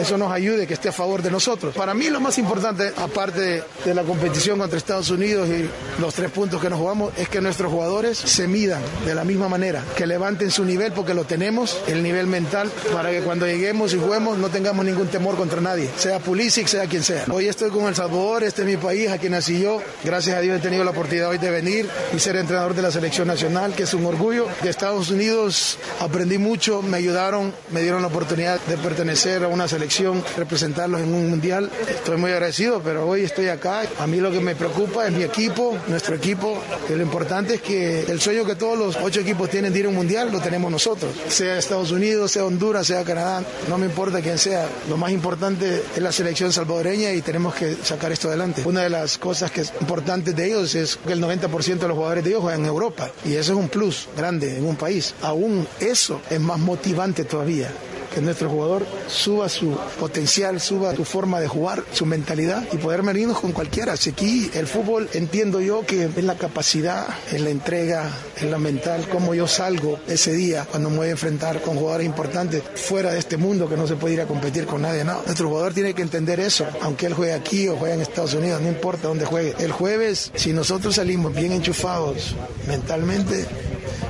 eso 0.01 0.19
nos 0.19 0.31
ayude, 0.31 0.67
que 0.67 0.75
esté 0.75 0.91
a 0.91 0.93
favor 0.93 1.23
de 1.23 1.31
nosotros. 1.31 1.75
Para 1.75 1.95
mí 1.97 2.11
lo 2.11 2.21
más 2.21 2.39
importante, 2.39 2.93
aparte 2.97 3.65
de, 3.85 3.95
la 3.95 4.03
competición 4.03 4.59
contra 4.59 4.77
Estados 4.77 5.11
Unidos 5.11 5.49
y 5.49 5.69
los 6.01 6.15
tres 6.15 6.31
puntos 6.31 6.61
que 6.61 6.69
nos 6.69 6.79
jugamos, 6.79 7.13
es 7.17 7.29
que 7.29 7.41
nuestros 7.41 7.73
jugadores 7.73 8.19
se 8.19 8.47
midan 8.47 8.83
de 9.05 9.15
la 9.15 9.25
misma 9.25 9.49
manera, 9.49 9.83
que 9.97 10.07
levanten 10.07 10.51
su 10.51 10.65
nivel 10.65 10.93
porque 10.93 11.15
lo 11.15 11.25
tenemos, 11.25 11.79
el 11.87 12.03
nivel 12.03 12.27
mental, 12.27 12.71
para 12.93 13.11
que 13.11 13.21
cuando 13.21 13.47
lleguemos 13.47 13.95
y 13.95 13.99
juguemos 13.99 14.39
no 14.39 14.49
tengamos 14.49 14.85
ningún 14.85 15.09
temor 15.09 15.37
contra 15.37 15.61
nadie, 15.61 15.91
sea 15.97 16.19
Pulisic, 16.19 16.67
sea 16.67 16.87
quien 16.87 17.03
sea. 17.03 17.25
Hoy 17.33 17.49
estoy 17.49 17.71
con 17.71 17.87
El 17.87 17.95
Salvador, 17.95 18.45
este 18.45 18.63
es 18.63 18.69
mi 18.69 18.77
país, 18.77 19.09
aquí 19.11 19.29
nací 19.29 19.61
yo. 19.61 19.81
Gracias 20.05 20.37
a 20.37 20.41
Dios 20.41 20.59
he 20.59 20.63
tenido 20.63 20.85
la 20.85 20.91
oportunidad 20.91 21.31
hoy 21.31 21.39
de 21.39 21.51
venir 21.51 21.89
y 22.15 22.19
ser 22.19 22.37
entrenador 22.37 22.75
de 22.75 22.83
la 22.83 22.91
selección 22.91 23.29
nacional, 23.29 23.75
que 23.75 23.85
es 23.85 23.95
un 23.95 24.05
orgullo. 24.05 24.47
De 24.63 24.71
Estados 24.71 25.11
Unidos 25.11 25.79
aprendí 26.01 26.39
mucho, 26.39 26.83
me 26.83 26.99
ayudaron, 26.99 27.55
me 27.71 27.83
dieron 27.83 28.03
la 28.03 28.09
oportunidad 28.09 28.61
de 28.61 28.77
pertenecer 28.77 29.45
a 29.45 29.49
una 29.49 29.69
selección, 29.69 30.23
representarlos 30.37 31.01
en 31.01 31.15
un 31.15 31.31
mundial. 31.31 31.71
Estoy 31.89 32.17
muy 32.17 32.33
agradecido, 32.33 32.81
pero 32.83 33.07
hoy 33.07 33.23
estoy 33.23 33.49
acá. 33.49 33.83
A 33.99 34.07
mí 34.07 34.19
lo 34.21 34.31
que 34.31 34.41
me 34.41 34.57
preocupa 34.57 35.07
es 35.07 35.13
mi 35.13 35.23
equipo, 35.23 35.77
nuestro 35.87 36.17
equipo. 36.17 36.59
Y 36.89 36.95
lo 36.95 37.03
importante 37.03 37.55
es 37.55 37.61
que 37.63 38.01
el 38.01 38.21
sueño 38.21 38.45
que 38.45 38.57
todos 38.57 38.79
los 38.79 38.97
ocho 38.97 39.21
equipos 39.21 39.49
tienen 39.51 39.73
de 39.73 39.81
ir 39.81 39.87
a 39.87 39.89
un 39.89 39.95
mundial 39.95 40.33
lo 40.33 40.41
tenemos 40.41 40.71
nosotros. 40.71 41.13
Sea 41.29 41.59
Estados 41.59 41.93
Unidos, 41.93 42.33
sea 42.33 42.45
Honduras, 42.45 42.87
sea 42.87 43.05
Canadá, 43.05 43.43
no 43.69 43.79
me 43.79 43.87
importa 43.87 44.21
quién 44.21 44.39
sea. 44.39 44.69
Lo 44.89 44.97
más 44.97 45.13
importante 45.13 45.83
es 45.95 46.03
la 46.03 46.13
selección 46.13 46.53
salvadoreña 46.53 47.13
y 47.13 47.23
tenemos 47.23 47.55
que 47.55 47.77
sacar 47.77 48.11
esto 48.13 48.29
adelante. 48.29 48.63
Una 48.65 48.83
de 48.83 48.91
las 48.91 49.19
cosas 49.19 49.51
que 49.51 49.61
es 49.61 49.73
importante 49.81 50.33
de 50.33 50.47
ellos 50.47 50.75
es 50.75 50.97
que 50.97 51.13
el 51.13 51.23
90% 51.23 51.79
de 51.79 51.89
los 51.89 51.97
jugadores 51.97 52.25
de 52.25 52.31
ellos 52.31 52.43
juegan 52.43 52.61
en 52.61 52.67
Europa 52.67 53.11
y 53.25 53.35
eso 53.35 53.53
es 53.53 53.59
un 53.59 53.69
plus 53.69 54.09
grande 54.17 54.57
en 54.57 54.67
un 54.67 54.77
país. 54.77 55.15
Aún 55.23 55.67
eso 55.81 56.21
es 56.31 56.41
más 56.41 56.59
motivante 56.59 57.25
todavía 57.25 57.71
que 58.17 58.23
nuestro 58.23 58.49
jugador 58.49 58.87
suba 59.09 59.47
su 59.51 59.77
potencial, 60.01 60.59
suba 60.59 60.97
su 60.97 61.05
forma 61.05 61.39
de 61.39 61.49
jugar, 61.49 61.76
su 61.93 62.07
mentalidad 62.07 62.65
y 62.73 62.77
poder 62.77 63.03
medirnos 63.03 63.41
con 63.41 63.53
cualquiera. 63.53 63.97
Si 63.97 64.11
aquí 64.11 64.51
el 64.55 64.67
fútbol 64.67 65.09
entiendo 65.13 65.61
yo 65.61 65.85
que 65.87 66.05
es 66.05 66.25
la 66.25 66.37
capacidad, 66.37 67.07
es 67.33 67.41
la 67.41 67.51
entrega, 67.51 68.11
es 68.37 68.45
la 68.45 68.59
mental, 68.59 69.09
cómo 69.11 69.35
yo 69.35 69.47
salgo 69.47 69.99
ese 70.09 70.33
día 70.33 70.67
cuando 70.71 70.91
me 70.91 70.99
voy 70.99 71.09
a 71.09 71.13
enfrentar 71.13 71.61
con 71.63 71.77
jugadores 71.77 72.07
importantes 72.07 72.63
fuera 72.75 73.13
de 73.13 73.19
este 73.19 73.37
mundo 73.37 73.69
que 73.69 73.77
no 73.77 73.87
se 73.87 73.97
puede 73.97 74.15
ir 74.15 74.21
a 74.21 74.27
competir 74.27 74.67
con 74.67 74.83
nadie. 74.83 75.05
Nuestro 75.05 75.49
jugador 75.49 75.75
tiene 75.75 75.95
que 75.95 76.03
entender 76.03 76.41
eso, 76.41 76.67
aunque 76.81 77.07
él 77.07 77.15
juegue 77.15 77.33
aquí 77.33 77.69
o 77.69 77.77
juegue 77.77 77.95
en 77.95 78.01
Estados 78.01 78.35
Unidos, 78.35 78.61
no 78.61 78.69
importa 78.69 79.09
dónde 79.09 79.25
juegue. 79.25 79.55
El 79.59 79.73
jueves, 79.73 80.33
si 80.35 80.53
nosotros 80.53 80.97
salimos 80.97 81.35
bien 81.35 81.53
enchufados 81.53 82.35
mentalmente, 82.67 83.47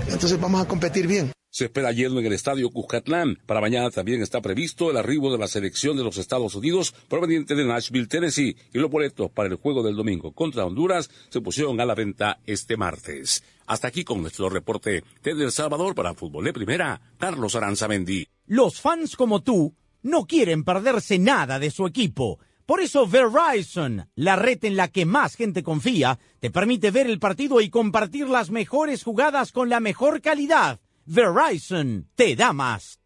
entonces 0.09 0.41
vamos 0.41 0.63
a 0.63 0.69
competir 0.69 1.07
bien. 1.07 1.33
Se 1.57 1.65
espera 1.65 1.91
lleno 1.91 2.21
en 2.21 2.27
el 2.27 2.35
estadio 2.35 2.69
Cuscatlán. 2.69 3.39
Para 3.47 3.63
mañana 3.63 3.91
también 3.91 4.21
está 4.21 4.43
previsto 4.43 4.91
el 4.91 4.99
arribo 4.99 5.33
de 5.33 5.39
la 5.39 5.49
selección 5.49 5.97
de 5.97 6.05
los 6.05 6.19
Estados 6.19 6.55
Unidos 6.55 6.95
proveniente 7.09 7.55
de 7.55 7.65
Nashville, 7.65 8.09
Tennessee, 8.09 8.55
y 8.75 8.79
los 8.79 8.91
boletos 8.91 9.31
para 9.31 9.49
el 9.49 9.55
juego 9.55 9.83
del 9.83 9.97
domingo 9.97 10.33
contra 10.33 10.67
Honduras 10.67 11.09
se 11.31 11.41
pusieron 11.41 11.81
a 11.81 11.87
la 11.87 11.95
venta 11.95 12.41
este 12.45 12.77
martes. 12.77 13.43
Hasta 13.65 13.89
aquí 13.89 14.05
con 14.05 14.21
nuestro 14.21 14.51
reporte 14.51 15.03
desde 15.23 15.45
El 15.45 15.51
Salvador 15.51 15.95
para 15.95 16.13
Fútbol 16.13 16.45
de 16.45 16.53
Primera, 16.53 17.01
Carlos 17.17 17.57
Aranzamendi. 17.57 18.29
Los 18.45 18.79
fans 18.79 19.17
como 19.17 19.43
tú 19.43 19.75
no 20.03 20.27
quieren 20.27 20.63
perderse 20.63 21.19
nada 21.19 21.59
de 21.59 21.71
su 21.71 21.87
equipo. 21.87 22.39
Por 22.67 22.83
eso 22.83 23.07
Verizon, 23.07 24.11
la 24.15 24.37
red 24.37 24.63
en 24.67 24.77
la 24.77 24.89
que 24.89 25.07
más 25.07 25.37
gente 25.37 25.63
confía, 25.63 26.19
te 26.39 26.51
permite 26.51 26.91
ver 26.91 27.07
el 27.07 27.19
partido 27.19 27.63
y 27.63 27.71
compartir 27.71 28.29
las 28.29 28.51
mejores 28.51 29.03
jugadas 29.03 29.53
con 29.53 29.71
la 29.71 29.81
mejor 29.81 30.21
calidad. 30.21 30.81
Verizon 31.07 32.09
te 32.17 32.35
da 32.35 32.53
más. 32.53 32.99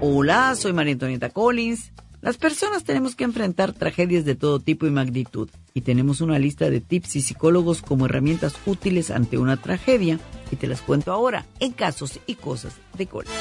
Hola, 0.00 0.54
soy 0.54 0.72
María 0.72 0.92
Antonieta 0.92 1.30
Collins. 1.30 1.92
Las 2.20 2.36
personas 2.36 2.82
tenemos 2.82 3.14
que 3.14 3.22
enfrentar 3.22 3.72
tragedias 3.72 4.24
de 4.24 4.34
todo 4.34 4.58
tipo 4.58 4.86
y 4.86 4.90
magnitud 4.90 5.48
y 5.72 5.82
tenemos 5.82 6.20
una 6.20 6.38
lista 6.40 6.68
de 6.68 6.80
tips 6.80 7.14
y 7.14 7.22
psicólogos 7.22 7.80
como 7.80 8.06
herramientas 8.06 8.54
útiles 8.66 9.12
ante 9.12 9.38
una 9.38 9.56
tragedia 9.56 10.18
y 10.50 10.56
te 10.56 10.66
las 10.66 10.82
cuento 10.82 11.12
ahora 11.12 11.46
en 11.60 11.72
casos 11.72 12.18
y 12.26 12.34
cosas 12.34 12.74
de 12.96 13.06
Collins. 13.06 13.32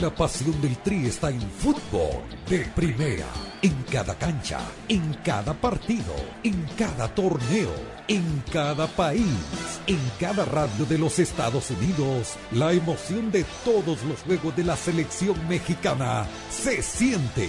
La 0.00 0.14
pasión 0.14 0.60
del 0.60 0.76
Tri 0.78 1.06
está 1.06 1.30
en 1.30 1.40
fútbol 1.40 2.22
de 2.48 2.60
primera, 2.76 3.26
en 3.60 3.74
cada 3.90 4.16
cancha, 4.16 4.60
en 4.88 5.14
cada 5.24 5.52
partido, 5.54 6.14
en 6.44 6.64
cada 6.78 7.12
torneo, 7.12 7.74
en 8.06 8.44
cada 8.52 8.86
país, 8.86 9.26
en 9.88 9.98
cada 10.20 10.44
radio 10.44 10.86
de 10.86 10.98
los 10.98 11.18
Estados 11.18 11.72
Unidos. 11.72 12.34
La 12.52 12.72
emoción 12.72 13.32
de 13.32 13.44
todos 13.64 14.04
los 14.04 14.20
juegos 14.20 14.54
de 14.54 14.62
la 14.62 14.76
selección 14.76 15.36
mexicana 15.48 16.24
se 16.50 16.80
siente, 16.80 17.48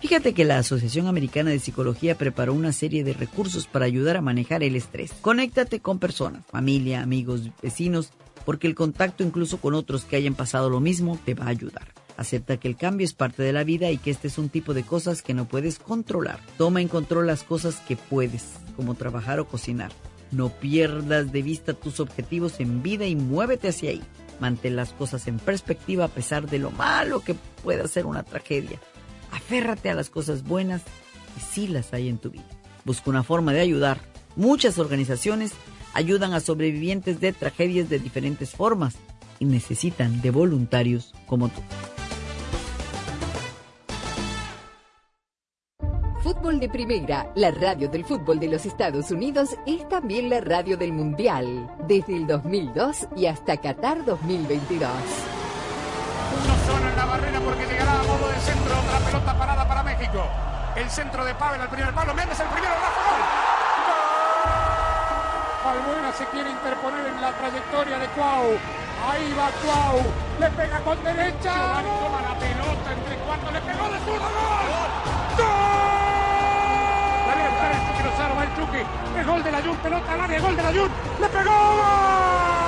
Fíjate 0.00 0.32
que 0.32 0.44
la 0.44 0.58
Asociación 0.58 1.08
Americana 1.08 1.50
de 1.50 1.58
Psicología 1.58 2.16
preparó 2.16 2.54
una 2.54 2.72
serie 2.72 3.02
de 3.02 3.14
recursos 3.14 3.66
para 3.66 3.84
ayudar 3.84 4.16
a 4.16 4.22
manejar 4.22 4.62
el 4.62 4.76
estrés. 4.76 5.12
Conéctate 5.20 5.80
con 5.80 5.98
personas, 5.98 6.44
familia, 6.46 7.02
amigos, 7.02 7.50
vecinos, 7.60 8.12
porque 8.44 8.68
el 8.68 8.76
contacto 8.76 9.24
incluso 9.24 9.60
con 9.60 9.74
otros 9.74 10.04
que 10.04 10.14
hayan 10.14 10.34
pasado 10.34 10.70
lo 10.70 10.78
mismo 10.78 11.18
te 11.24 11.34
va 11.34 11.46
a 11.46 11.48
ayudar. 11.48 11.92
Acepta 12.16 12.58
que 12.58 12.68
el 12.68 12.76
cambio 12.76 13.04
es 13.04 13.12
parte 13.12 13.42
de 13.42 13.52
la 13.52 13.64
vida 13.64 13.90
y 13.90 13.98
que 13.98 14.10
este 14.10 14.28
es 14.28 14.38
un 14.38 14.48
tipo 14.48 14.72
de 14.72 14.84
cosas 14.84 15.20
que 15.20 15.34
no 15.34 15.46
puedes 15.46 15.80
controlar. 15.80 16.38
Toma 16.56 16.80
en 16.80 16.88
control 16.88 17.26
las 17.26 17.42
cosas 17.42 17.80
que 17.80 17.96
puedes, 17.96 18.54
como 18.76 18.94
trabajar 18.94 19.40
o 19.40 19.48
cocinar. 19.48 19.90
No 20.30 20.48
pierdas 20.48 21.32
de 21.32 21.42
vista 21.42 21.74
tus 21.74 21.98
objetivos 21.98 22.60
en 22.60 22.82
vida 22.82 23.06
y 23.06 23.16
muévete 23.16 23.68
hacia 23.68 23.90
ahí. 23.90 24.02
Mantén 24.40 24.76
las 24.76 24.92
cosas 24.92 25.26
en 25.26 25.38
perspectiva 25.38 26.04
a 26.04 26.08
pesar 26.08 26.48
de 26.48 26.60
lo 26.60 26.70
malo 26.70 27.20
que 27.20 27.34
pueda 27.64 27.88
ser 27.88 28.06
una 28.06 28.22
tragedia. 28.22 28.78
Aférrate 29.32 29.90
a 29.90 29.94
las 29.94 30.10
cosas 30.10 30.44
buenas 30.44 30.82
que 31.34 31.40
sí 31.40 31.68
las 31.68 31.92
hay 31.92 32.08
en 32.08 32.18
tu 32.18 32.30
vida. 32.30 32.46
Busca 32.84 33.10
una 33.10 33.22
forma 33.22 33.52
de 33.52 33.60
ayudar. 33.60 34.00
Muchas 34.36 34.78
organizaciones 34.78 35.52
ayudan 35.94 36.32
a 36.32 36.40
sobrevivientes 36.40 37.20
de 37.20 37.32
tragedias 37.32 37.88
de 37.88 37.98
diferentes 37.98 38.50
formas 38.50 38.96
y 39.38 39.44
necesitan 39.44 40.20
de 40.20 40.30
voluntarios 40.30 41.14
como 41.26 41.48
tú. 41.48 41.60
Fútbol 46.22 46.60
de 46.60 46.68
Primera, 46.68 47.32
la 47.36 47.50
radio 47.50 47.88
del 47.88 48.04
fútbol 48.04 48.38
de 48.38 48.48
los 48.48 48.66
Estados 48.66 49.10
Unidos, 49.10 49.50
es 49.66 49.88
también 49.88 50.28
la 50.28 50.40
radio 50.40 50.76
del 50.76 50.92
Mundial, 50.92 51.70
desde 51.86 52.16
el 52.16 52.26
2002 52.26 53.08
y 53.16 53.26
hasta 53.26 53.56
Qatar 53.56 54.04
2022. 54.04 54.90
Uno 56.44 56.54
solo 56.66 56.88
en 56.90 56.96
la 56.96 57.04
barrera 57.06 57.40
porque 57.40 57.77
pelota 59.18 59.38
parada 59.38 59.66
para 59.66 59.82
México. 59.82 60.28
El 60.76 60.88
centro 60.90 61.24
de 61.24 61.34
Pavel 61.34 61.60
al 61.60 61.68
primer 61.68 61.92
palo, 61.92 62.14
Méndez 62.14 62.38
el 62.38 62.46
primero, 62.48 62.74
Rafa, 62.74 63.00
gol. 63.10 63.20
Albuena 65.68 66.12
se 66.12 66.24
quiere 66.26 66.50
interponer 66.50 67.06
en 67.06 67.20
la 67.20 67.32
trayectoria 67.32 67.98
de 67.98 68.06
Cuau. 68.08 68.56
Ahí 69.10 69.34
va 69.38 69.50
Cuau. 69.62 70.00
Le 70.40 70.50
pega 70.50 70.78
con 70.80 71.02
derecha. 71.02 71.52
Giovanni 71.52 71.90
toma 72.00 72.22
la 72.22 72.34
pelota 72.38 72.92
entre 72.92 73.16
cuartos. 73.18 73.52
Le 73.52 73.60
pegó 73.60 73.88
de 73.88 73.98
zurda. 73.98 74.28
¡Gol! 74.28 74.90
¡Gol! 75.36 75.46
Dale 77.26 77.42
a 77.42 77.48
buscar 77.50 77.72
el 77.72 77.80
Chucky 77.86 78.02
Lozano. 78.04 78.36
Va 78.36 78.44
el 78.44 78.56
Chucky. 78.56 78.82
El 79.18 79.26
gol 79.26 79.42
de 79.42 79.52
la 79.52 79.62
Jun. 79.62 79.76
Pelota 79.76 80.12
al 80.12 80.20
área. 80.20 80.40
Gol 80.40 80.56
de 80.56 80.62
la 80.62 80.72
Jun. 80.72 80.90
¡Le 81.20 81.28
pegó! 81.28 82.67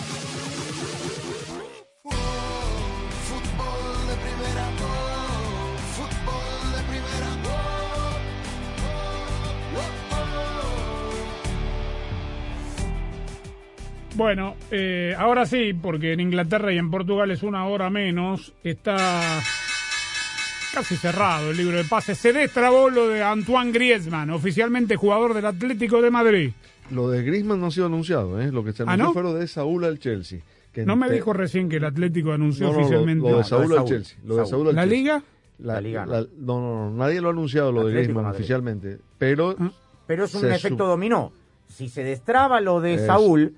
Bueno, 14.15 14.55
eh, 14.71 15.15
ahora 15.17 15.45
sí, 15.45 15.73
porque 15.73 16.13
en 16.13 16.19
Inglaterra 16.19 16.73
y 16.73 16.77
en 16.77 16.91
Portugal 16.91 17.31
es 17.31 17.43
una 17.43 17.65
hora 17.67 17.89
menos, 17.89 18.53
está 18.63 19.41
casi 20.73 20.95
cerrado 20.97 21.51
el 21.51 21.57
libro 21.57 21.77
de 21.77 21.85
pases. 21.85 22.17
Se 22.17 22.33
destrabó 22.33 22.89
lo 22.89 23.07
de 23.07 23.23
Antoine 23.23 23.71
Griezmann, 23.71 24.29
oficialmente 24.31 24.95
jugador 24.97 25.33
del 25.33 25.45
Atlético 25.45 26.01
de 26.01 26.11
Madrid. 26.11 26.51
Lo 26.91 27.09
de 27.09 27.23
Griezmann 27.23 27.61
no 27.61 27.67
ha 27.67 27.71
sido 27.71 27.85
anunciado, 27.85 28.41
¿eh? 28.41 28.51
lo 28.51 28.63
que 28.65 28.73
se 28.73 28.83
¿Ah, 28.83 28.93
anunció 28.93 29.05
no? 29.07 29.13
fue 29.13 29.23
lo 29.23 29.33
de 29.33 29.47
Saúl 29.47 29.85
al 29.85 29.97
Chelsea. 29.97 30.39
que 30.73 30.85
No 30.85 30.97
me 30.97 31.07
te- 31.07 31.13
dijo 31.13 31.31
recién 31.31 31.69
que 31.69 31.77
el 31.77 31.85
Atlético 31.85 32.33
anunció 32.33 32.69
No, 32.71 32.79
oficialmente. 32.79 33.29
Lo, 33.31 33.37
de 33.37 33.43
Saúl 33.45 33.77
al 33.77 33.85
Chelsea. 33.85 34.17
Lo 34.25 34.35
de 34.35 34.45
Saúl 34.45 34.67
al 34.69 34.75
¿La 34.75 34.81
Chelsea. 34.83 34.97
Liga? 34.99 35.23
La, 35.59 35.73
La 35.75 35.81
Liga, 35.81 36.05
la- 36.05 36.21
no, 36.21 36.59
no, 36.59 36.89
no, 36.89 36.97
nadie 36.97 37.21
lo 37.21 37.29
ha 37.29 37.31
anunciado 37.31 37.71
lo 37.71 37.85
de 37.85 37.91
Atlético 37.91 37.97
de 37.97 38.03
Griezmann 38.03 38.25
Madrid. 38.25 38.39
oficialmente. 38.39 38.97
Pero, 39.17 39.55
Pero 40.05 40.25
es 40.25 40.35
un 40.35 40.51
efecto 40.51 40.85
dominó. 40.85 41.31
Si 41.69 41.87
se 41.87 42.03
destraba 42.03 42.59
lo 42.59 42.81
de. 42.81 43.05
Saúl, 43.05 43.55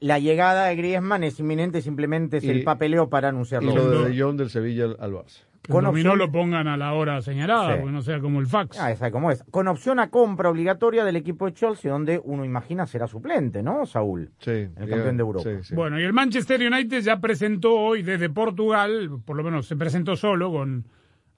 la 0.00 0.18
llegada 0.18 0.66
de 0.66 0.76
Griezmann 0.76 1.24
es 1.24 1.38
inminente, 1.40 1.82
simplemente 1.82 2.38
es 2.38 2.44
Y- 2.44 2.50
el 2.50 2.64
papeleo 2.64 3.08
para 3.10 3.28
y 3.28 3.30
anunciarlo. 3.30 3.74
lo 3.74 4.02
de 4.02 4.10
De 4.10 4.20
Jong 4.22 4.36
del 4.36 4.50
Sevilla 4.50 4.84
al, 4.98 5.12
Barça. 5.12 5.42
Que 5.62 5.76
el 5.76 5.84
dominó 5.84 6.16
lo 6.16 6.32
pongan 6.32 6.66
a 6.68 6.78
la 6.78 6.94
hora 6.94 7.20
señalada, 7.20 7.74
Sí. 7.74 7.78
porque 7.80 7.92
no 7.92 8.00
sea 8.00 8.18
como 8.18 8.40
el 8.40 8.46
fax. 8.46 8.80
Ah, 8.80 8.90
esa 8.92 9.10
cómo 9.10 9.30
es. 9.30 9.44
Con 9.50 9.68
opción 9.68 10.00
a 10.00 10.08
compra 10.08 10.48
obligatoria 10.48 11.04
del 11.04 11.16
equipo 11.16 11.44
de 11.44 11.52
Chelsea, 11.52 11.92
donde 11.92 12.18
uno 12.24 12.46
imagina 12.46 12.86
será 12.86 13.06
suplente, 13.06 13.62
¿no, 13.62 13.84
Saúl? 13.84 14.30
Sí. 14.38 14.50
El 14.52 14.88
campeón 14.88 15.18
de 15.18 15.20
Europa. 15.20 15.50
Bueno, 15.74 16.00
y 16.00 16.04
el 16.04 16.14
Manchester 16.14 16.60
United 16.62 17.02
ya 17.02 17.20
presentó 17.20 17.74
hoy 17.74 18.02
desde 18.02 18.30
Portugal, 18.30 19.10
por 19.24 19.36
lo 19.36 19.44
menos 19.44 19.66
se 19.66 19.76
presentó 19.76 20.16
solo 20.16 20.50
con 20.50 20.86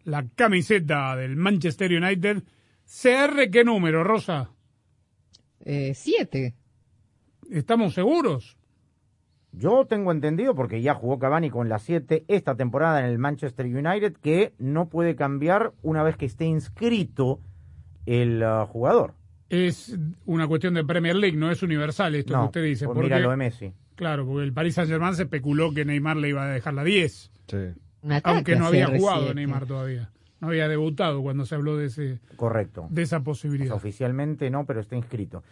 la 0.05 0.25
camiseta 0.37 1.17
del 1.17 1.35
Manchester 1.35 1.91
United. 1.93 2.45
CR, 2.85 3.51
¿qué 3.51 3.65
número, 3.65 4.05
Rosa? 4.05 4.51
Eh, 5.65 5.93
siete. 5.95 6.55
¿Estamos 7.53 7.93
seguros? 7.93 8.57
Yo 9.53 9.85
tengo 9.85 10.11
entendido, 10.11 10.55
porque 10.55 10.81
ya 10.81 10.95
jugó 10.95 11.19
Cavani 11.19 11.51
con 11.51 11.69
la 11.69 11.79
7 11.79 12.25
esta 12.27 12.55
temporada 12.55 13.01
en 13.01 13.07
el 13.07 13.19
Manchester 13.19 13.67
United, 13.67 14.15
que 14.15 14.55
no 14.59 14.89
puede 14.89 15.15
cambiar 15.17 15.75
una 15.83 16.03
vez 16.03 16.17
que 16.17 16.25
esté 16.25 16.47
inscrito 16.47 17.41
el 18.07 18.43
ah, 18.43 18.67
jugador. 18.67 19.15
Es 19.51 19.99
una 20.25 20.49
cuestión 20.49 20.73
de 20.73 20.83
Premier 20.83 21.15
League, 21.15 21.37
no 21.37 21.51
es 21.51 21.63
universal 21.63 22.15
esto 22.15 22.33
que 22.33 22.47
usted 22.47 22.65
dice. 22.65 22.87
pues 22.87 22.95
porque, 22.95 23.09
mira 23.09 23.21
lo 23.21 23.31
de 23.31 23.37
Messi. 23.37 23.75
Claro, 23.97 24.25
porque 24.25 24.45
el 24.45 24.55
Paris 24.55 24.77
Saint-Germain 24.77 25.15
se 25.15 25.25
especuló 25.25 25.75
que 25.75 25.85
Neymar 25.85 26.17
le 26.17 26.31
iba 26.31 26.45
a 26.45 26.49
dejar 26.49 26.73
la 26.73 26.85
10. 26.85 27.31
Un 28.01 28.13
ataque 28.13 28.35
Aunque 28.35 28.57
no 28.57 28.69
había 28.69 28.89
CR7. 28.89 28.99
jugado 28.99 29.35
Neymar 29.35 29.67
todavía. 29.67 30.11
No 30.41 30.49
había 30.49 30.69
debutado 30.69 31.21
cuando 31.21 31.45
se 31.45 31.55
habló 31.55 31.77
de 31.77 31.87
ese 31.87 32.19
Correcto. 32.37 32.87
de 32.89 33.03
esa 33.03 33.21
posibilidad. 33.21 33.77
Oficialmente 33.77 34.49
no, 34.49 34.65
pero 34.65 34.81
está 34.81 34.97
inscrito. 34.97 35.45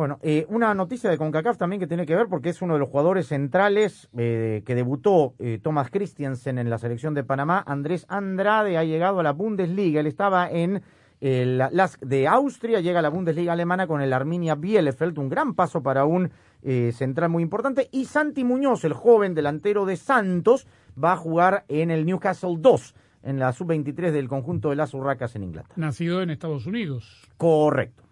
Bueno, 0.00 0.18
eh, 0.22 0.46
una 0.48 0.72
noticia 0.72 1.10
de 1.10 1.18
CONCACAF 1.18 1.58
también 1.58 1.78
que 1.78 1.86
tiene 1.86 2.06
que 2.06 2.16
ver 2.16 2.26
porque 2.26 2.48
es 2.48 2.62
uno 2.62 2.72
de 2.72 2.80
los 2.80 2.88
jugadores 2.88 3.26
centrales 3.26 4.08
eh, 4.16 4.62
que 4.64 4.74
debutó 4.74 5.34
eh, 5.38 5.60
Thomas 5.62 5.90
Christiansen 5.90 6.56
en 6.56 6.70
la 6.70 6.78
selección 6.78 7.12
de 7.12 7.22
Panamá. 7.22 7.62
Andrés 7.66 8.06
Andrade 8.08 8.78
ha 8.78 8.84
llegado 8.84 9.20
a 9.20 9.22
la 9.22 9.32
Bundesliga. 9.32 10.00
Él 10.00 10.06
estaba 10.06 10.50
en 10.50 10.80
el 11.20 11.58
las 11.58 11.98
de 12.00 12.26
Austria, 12.26 12.80
llega 12.80 13.00
a 13.00 13.02
la 13.02 13.10
Bundesliga 13.10 13.52
alemana 13.52 13.86
con 13.86 14.00
el 14.00 14.14
Arminia 14.14 14.54
Bielefeld. 14.54 15.18
Un 15.18 15.28
gran 15.28 15.52
paso 15.52 15.82
para 15.82 16.06
un 16.06 16.30
eh, 16.62 16.92
central 16.94 17.28
muy 17.28 17.42
importante. 17.42 17.90
Y 17.92 18.06
Santi 18.06 18.42
Muñoz, 18.42 18.84
el 18.84 18.94
joven 18.94 19.34
delantero 19.34 19.84
de 19.84 19.96
Santos, 19.96 20.66
va 20.96 21.12
a 21.12 21.16
jugar 21.18 21.66
en 21.68 21.90
el 21.90 22.06
Newcastle 22.06 22.56
2, 22.58 22.94
en 23.24 23.38
la 23.38 23.52
sub-23 23.52 24.12
del 24.12 24.28
conjunto 24.28 24.70
de 24.70 24.76
las 24.76 24.94
Urracas 24.94 25.36
en 25.36 25.42
Inglaterra. 25.42 25.74
Nacido 25.76 26.22
en 26.22 26.30
Estados 26.30 26.64
Unidos. 26.64 27.28
Correcto. 27.36 28.04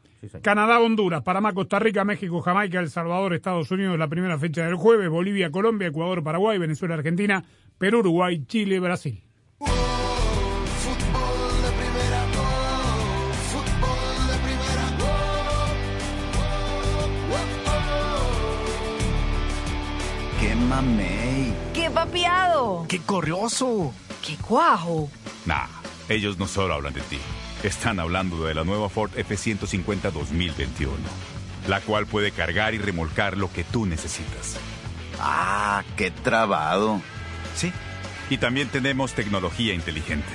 Canadá, 0.42 0.80
Honduras, 0.80 1.22
Panamá, 1.22 1.52
Costa 1.52 1.78
Rica, 1.78 2.04
México, 2.04 2.40
Jamaica, 2.40 2.80
El 2.80 2.90
Salvador, 2.90 3.34
Estados 3.34 3.70
Unidos, 3.70 3.98
la 3.98 4.08
primera 4.08 4.38
fecha 4.38 4.64
del 4.64 4.74
jueves, 4.74 5.08
Bolivia, 5.08 5.50
Colombia, 5.50 5.88
Ecuador, 5.88 6.22
Paraguay, 6.22 6.58
Venezuela, 6.58 6.94
Argentina, 6.94 7.44
Perú, 7.78 8.00
Uruguay, 8.00 8.44
Chile, 8.46 8.80
Brasil. 8.80 9.22
mamey. 20.68 21.52
¡Qué 21.74 21.90
papiado! 21.90 22.86
¡Qué 22.88 23.00
corrioso! 23.00 23.92
¡Qué 24.24 24.36
cuajo! 24.36 25.08
Nah, 25.46 25.66
ellos 26.08 26.38
no 26.38 26.46
solo 26.46 26.74
hablan 26.74 26.92
de 26.92 27.00
ti. 27.02 27.18
Están 27.62 27.98
hablando 27.98 28.44
de 28.44 28.54
la 28.54 28.62
nueva 28.62 28.88
Ford 28.88 29.10
F-150 29.16 30.12
2021, 30.12 30.92
la 31.66 31.80
cual 31.80 32.06
puede 32.06 32.30
cargar 32.30 32.74
y 32.74 32.78
remolcar 32.78 33.36
lo 33.36 33.52
que 33.52 33.64
tú 33.64 33.84
necesitas. 33.84 34.56
¡Ah, 35.18 35.82
qué 35.96 36.12
trabado! 36.12 37.00
Sí. 37.56 37.72
Y 38.30 38.38
también 38.38 38.68
tenemos 38.68 39.14
tecnología 39.14 39.74
inteligente. 39.74 40.28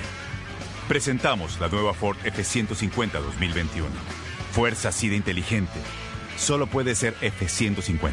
Presentamos 0.86 1.58
la 1.60 1.68
nueva 1.68 1.94
Ford 1.94 2.18
F-150 2.24 3.12
2021. 3.12 3.88
Fuerza 4.52 4.90
así 4.90 5.08
de 5.08 5.16
inteligente. 5.16 5.80
Solo 6.36 6.66
puede 6.66 6.94
ser 6.94 7.16
F-150. 7.22 8.12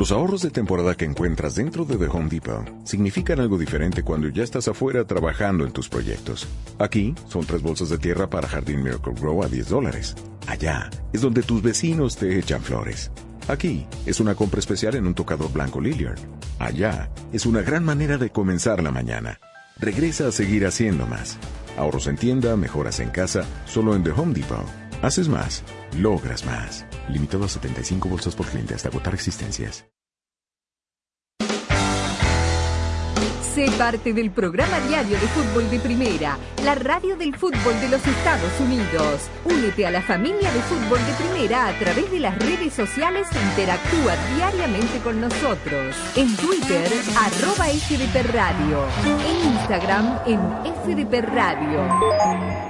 Los 0.00 0.12
ahorros 0.12 0.40
de 0.40 0.48
temporada 0.48 0.94
que 0.94 1.04
encuentras 1.04 1.56
dentro 1.56 1.84
de 1.84 1.98
The 1.98 2.06
Home 2.06 2.30
Depot 2.30 2.64
significan 2.84 3.38
algo 3.38 3.58
diferente 3.58 4.02
cuando 4.02 4.30
ya 4.30 4.42
estás 4.42 4.66
afuera 4.66 5.04
trabajando 5.04 5.66
en 5.66 5.72
tus 5.72 5.90
proyectos. 5.90 6.48
Aquí 6.78 7.14
son 7.28 7.44
tres 7.44 7.60
bolsas 7.60 7.90
de 7.90 7.98
tierra 7.98 8.30
para 8.30 8.48
Jardín 8.48 8.82
Miracle 8.82 9.12
Grow 9.12 9.42
a 9.42 9.48
10 9.48 9.68
dólares. 9.68 10.16
Allá 10.46 10.88
es 11.12 11.20
donde 11.20 11.42
tus 11.42 11.60
vecinos 11.60 12.16
te 12.16 12.38
echan 12.38 12.62
flores. 12.62 13.10
Aquí 13.46 13.86
es 14.06 14.20
una 14.20 14.34
compra 14.34 14.60
especial 14.60 14.94
en 14.94 15.06
un 15.06 15.12
tocador 15.12 15.52
blanco 15.52 15.82
Lilliard. 15.82 16.18
Allá 16.58 17.10
es 17.34 17.44
una 17.44 17.60
gran 17.60 17.84
manera 17.84 18.16
de 18.16 18.30
comenzar 18.30 18.82
la 18.82 18.92
mañana. 18.92 19.38
Regresa 19.76 20.28
a 20.28 20.32
seguir 20.32 20.64
haciendo 20.64 21.06
más. 21.06 21.36
Ahorros 21.76 22.06
en 22.06 22.16
tienda, 22.16 22.56
mejoras 22.56 23.00
en 23.00 23.10
casa, 23.10 23.44
solo 23.66 23.94
en 23.94 24.02
The 24.02 24.12
Home 24.12 24.32
Depot. 24.32 24.79
Haces 25.02 25.28
más, 25.28 25.64
logras 25.96 26.44
más. 26.44 26.84
Limitado 27.08 27.44
a 27.44 27.48
75 27.48 28.08
bolsas 28.08 28.34
por 28.34 28.46
cliente 28.46 28.74
hasta 28.74 28.88
agotar 28.88 29.14
existencias. 29.14 29.86
Sé 33.54 33.68
parte 33.76 34.12
del 34.12 34.30
programa 34.30 34.78
diario 34.86 35.18
de 35.18 35.26
fútbol 35.26 35.68
de 35.70 35.80
primera, 35.80 36.38
la 36.64 36.76
radio 36.76 37.16
del 37.16 37.34
fútbol 37.34 37.80
de 37.80 37.88
los 37.88 38.06
Estados 38.06 38.60
Unidos. 38.60 39.28
Únete 39.44 39.86
a 39.88 39.90
la 39.90 40.02
familia 40.02 40.52
de 40.52 40.60
fútbol 40.60 41.00
de 41.04 41.12
primera 41.14 41.66
a 41.66 41.72
través 41.80 42.08
de 42.12 42.20
las 42.20 42.38
redes 42.38 42.72
sociales 42.72 43.26
e 43.32 43.42
interactúa 43.50 44.14
diariamente 44.36 45.00
con 45.02 45.20
nosotros. 45.20 45.96
En 46.14 46.36
Twitter, 46.36 46.92
arroba 47.18 47.64
FDP 47.64 48.32
Radio. 48.32 48.84
En 49.04 49.52
Instagram, 49.52 50.20
en 50.26 50.40
FDP 50.84 51.24
Radio. 51.34 52.69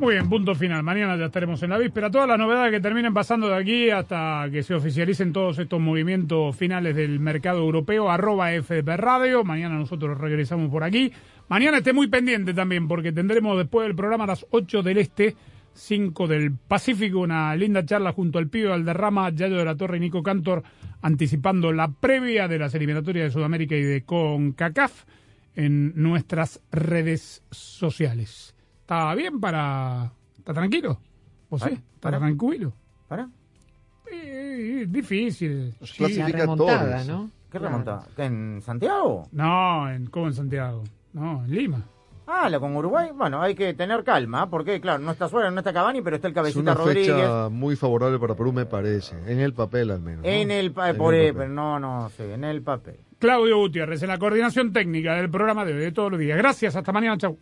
Muy 0.00 0.14
bien, 0.14 0.30
punto 0.30 0.54
final. 0.54 0.82
Mañana 0.82 1.14
ya 1.18 1.26
estaremos 1.26 1.62
en 1.62 1.68
la 1.68 1.76
víspera. 1.76 2.10
Todas 2.10 2.26
las 2.26 2.38
novedades 2.38 2.72
que 2.72 2.80
terminen 2.80 3.12
pasando 3.12 3.48
de 3.48 3.56
aquí 3.56 3.90
hasta 3.90 4.48
que 4.50 4.62
se 4.62 4.74
oficialicen 4.74 5.30
todos 5.30 5.58
estos 5.58 5.78
movimientos 5.78 6.56
finales 6.56 6.96
del 6.96 7.20
mercado 7.20 7.58
europeo, 7.58 8.10
arroba 8.10 8.48
Radio. 8.96 9.44
Mañana 9.44 9.76
nosotros 9.76 10.16
regresamos 10.16 10.70
por 10.70 10.84
aquí. 10.84 11.12
Mañana 11.50 11.76
esté 11.76 11.92
muy 11.92 12.06
pendiente 12.06 12.54
también 12.54 12.88
porque 12.88 13.12
tendremos 13.12 13.58
después 13.58 13.86
del 13.86 13.94
programa 13.94 14.24
a 14.24 14.28
las 14.28 14.46
8 14.48 14.82
del 14.82 14.96
Este, 14.96 15.36
5 15.74 16.26
del 16.26 16.52
Pacífico, 16.52 17.18
una 17.18 17.54
linda 17.54 17.84
charla 17.84 18.12
junto 18.12 18.38
al 18.38 18.48
Pío 18.48 18.72
Alderrama, 18.72 19.28
Yayo 19.28 19.58
de 19.58 19.66
la 19.66 19.76
Torre 19.76 19.98
y 19.98 20.00
Nico 20.00 20.22
Cantor, 20.22 20.62
anticipando 21.02 21.74
la 21.74 21.88
previa 21.88 22.48
de 22.48 22.58
las 22.58 22.74
eliminatorias 22.74 23.26
de 23.26 23.32
Sudamérica 23.32 23.76
y 23.76 23.82
de 23.82 24.02
CONCACAF 24.04 25.04
en 25.56 25.92
nuestras 25.94 26.62
redes 26.72 27.42
sociales. 27.50 28.54
¿Está 28.90 29.14
bien 29.14 29.38
para...? 29.38 30.10
¿Está 30.36 30.52
tranquilo? 30.52 30.98
¿O 31.48 31.56
sí? 31.58 31.62
Para, 31.64 31.74
¿Está 31.76 32.00
para. 32.00 32.18
tranquilo? 32.18 32.72
¿Para? 33.06 33.28
Eh, 34.10 34.84
difícil. 34.88 35.72
Los 35.78 35.90
Sí. 35.90 35.98
clasificadores. 35.98 37.08
¿Qué 37.52 37.58
remonta? 37.60 38.00
¿En 38.16 38.60
Santiago? 38.60 39.28
No, 39.30 39.88
en, 39.88 40.06
¿cómo 40.06 40.26
en 40.26 40.32
Santiago? 40.34 40.82
No, 41.12 41.44
en 41.44 41.54
Lima. 41.54 41.84
Ah, 42.26 42.48
la 42.50 42.58
con 42.58 42.74
Uruguay, 42.74 43.10
bueno, 43.14 43.40
hay 43.40 43.54
que 43.54 43.74
tener 43.74 44.02
calma, 44.02 44.50
porque 44.50 44.80
claro, 44.80 44.98
no 45.04 45.12
está 45.12 45.28
Suárez, 45.28 45.52
no 45.52 45.60
está 45.60 45.72
Cavani, 45.72 46.02
pero 46.02 46.16
está 46.16 46.26
el 46.26 46.32
Es 46.32 46.34
cabecita 46.34 46.60
una 46.60 46.74
Rodríguez. 46.74 47.14
fecha 47.14 47.48
muy 47.48 47.76
favorable 47.76 48.18
para 48.18 48.34
Perú, 48.34 48.52
me 48.52 48.66
parece. 48.66 49.14
En 49.32 49.38
el 49.38 49.54
papel, 49.54 49.92
al 49.92 50.00
menos. 50.00 50.24
¿no? 50.24 50.28
En 50.28 50.50
el 50.50 50.72
pa- 50.72 50.90
En 50.90 50.96
por 50.96 51.14
el 51.14 51.20
ahí, 51.20 51.26
papel. 51.28 51.42
pero 51.42 51.54
no, 51.54 51.78
no 51.78 52.08
sé, 52.10 52.34
en 52.34 52.42
el 52.42 52.60
papel. 52.62 52.96
Claudio 53.20 53.56
Gutiérrez, 53.58 54.02
en 54.02 54.08
la 54.08 54.18
coordinación 54.18 54.72
técnica 54.72 55.14
del 55.14 55.30
programa 55.30 55.64
de 55.64 55.74
hoy, 55.74 55.78
de 55.80 55.92
todos 55.92 56.10
los 56.10 56.18
días. 56.18 56.36
Gracias, 56.36 56.74
hasta 56.74 56.90
mañana, 56.90 57.16
chau. 57.18 57.38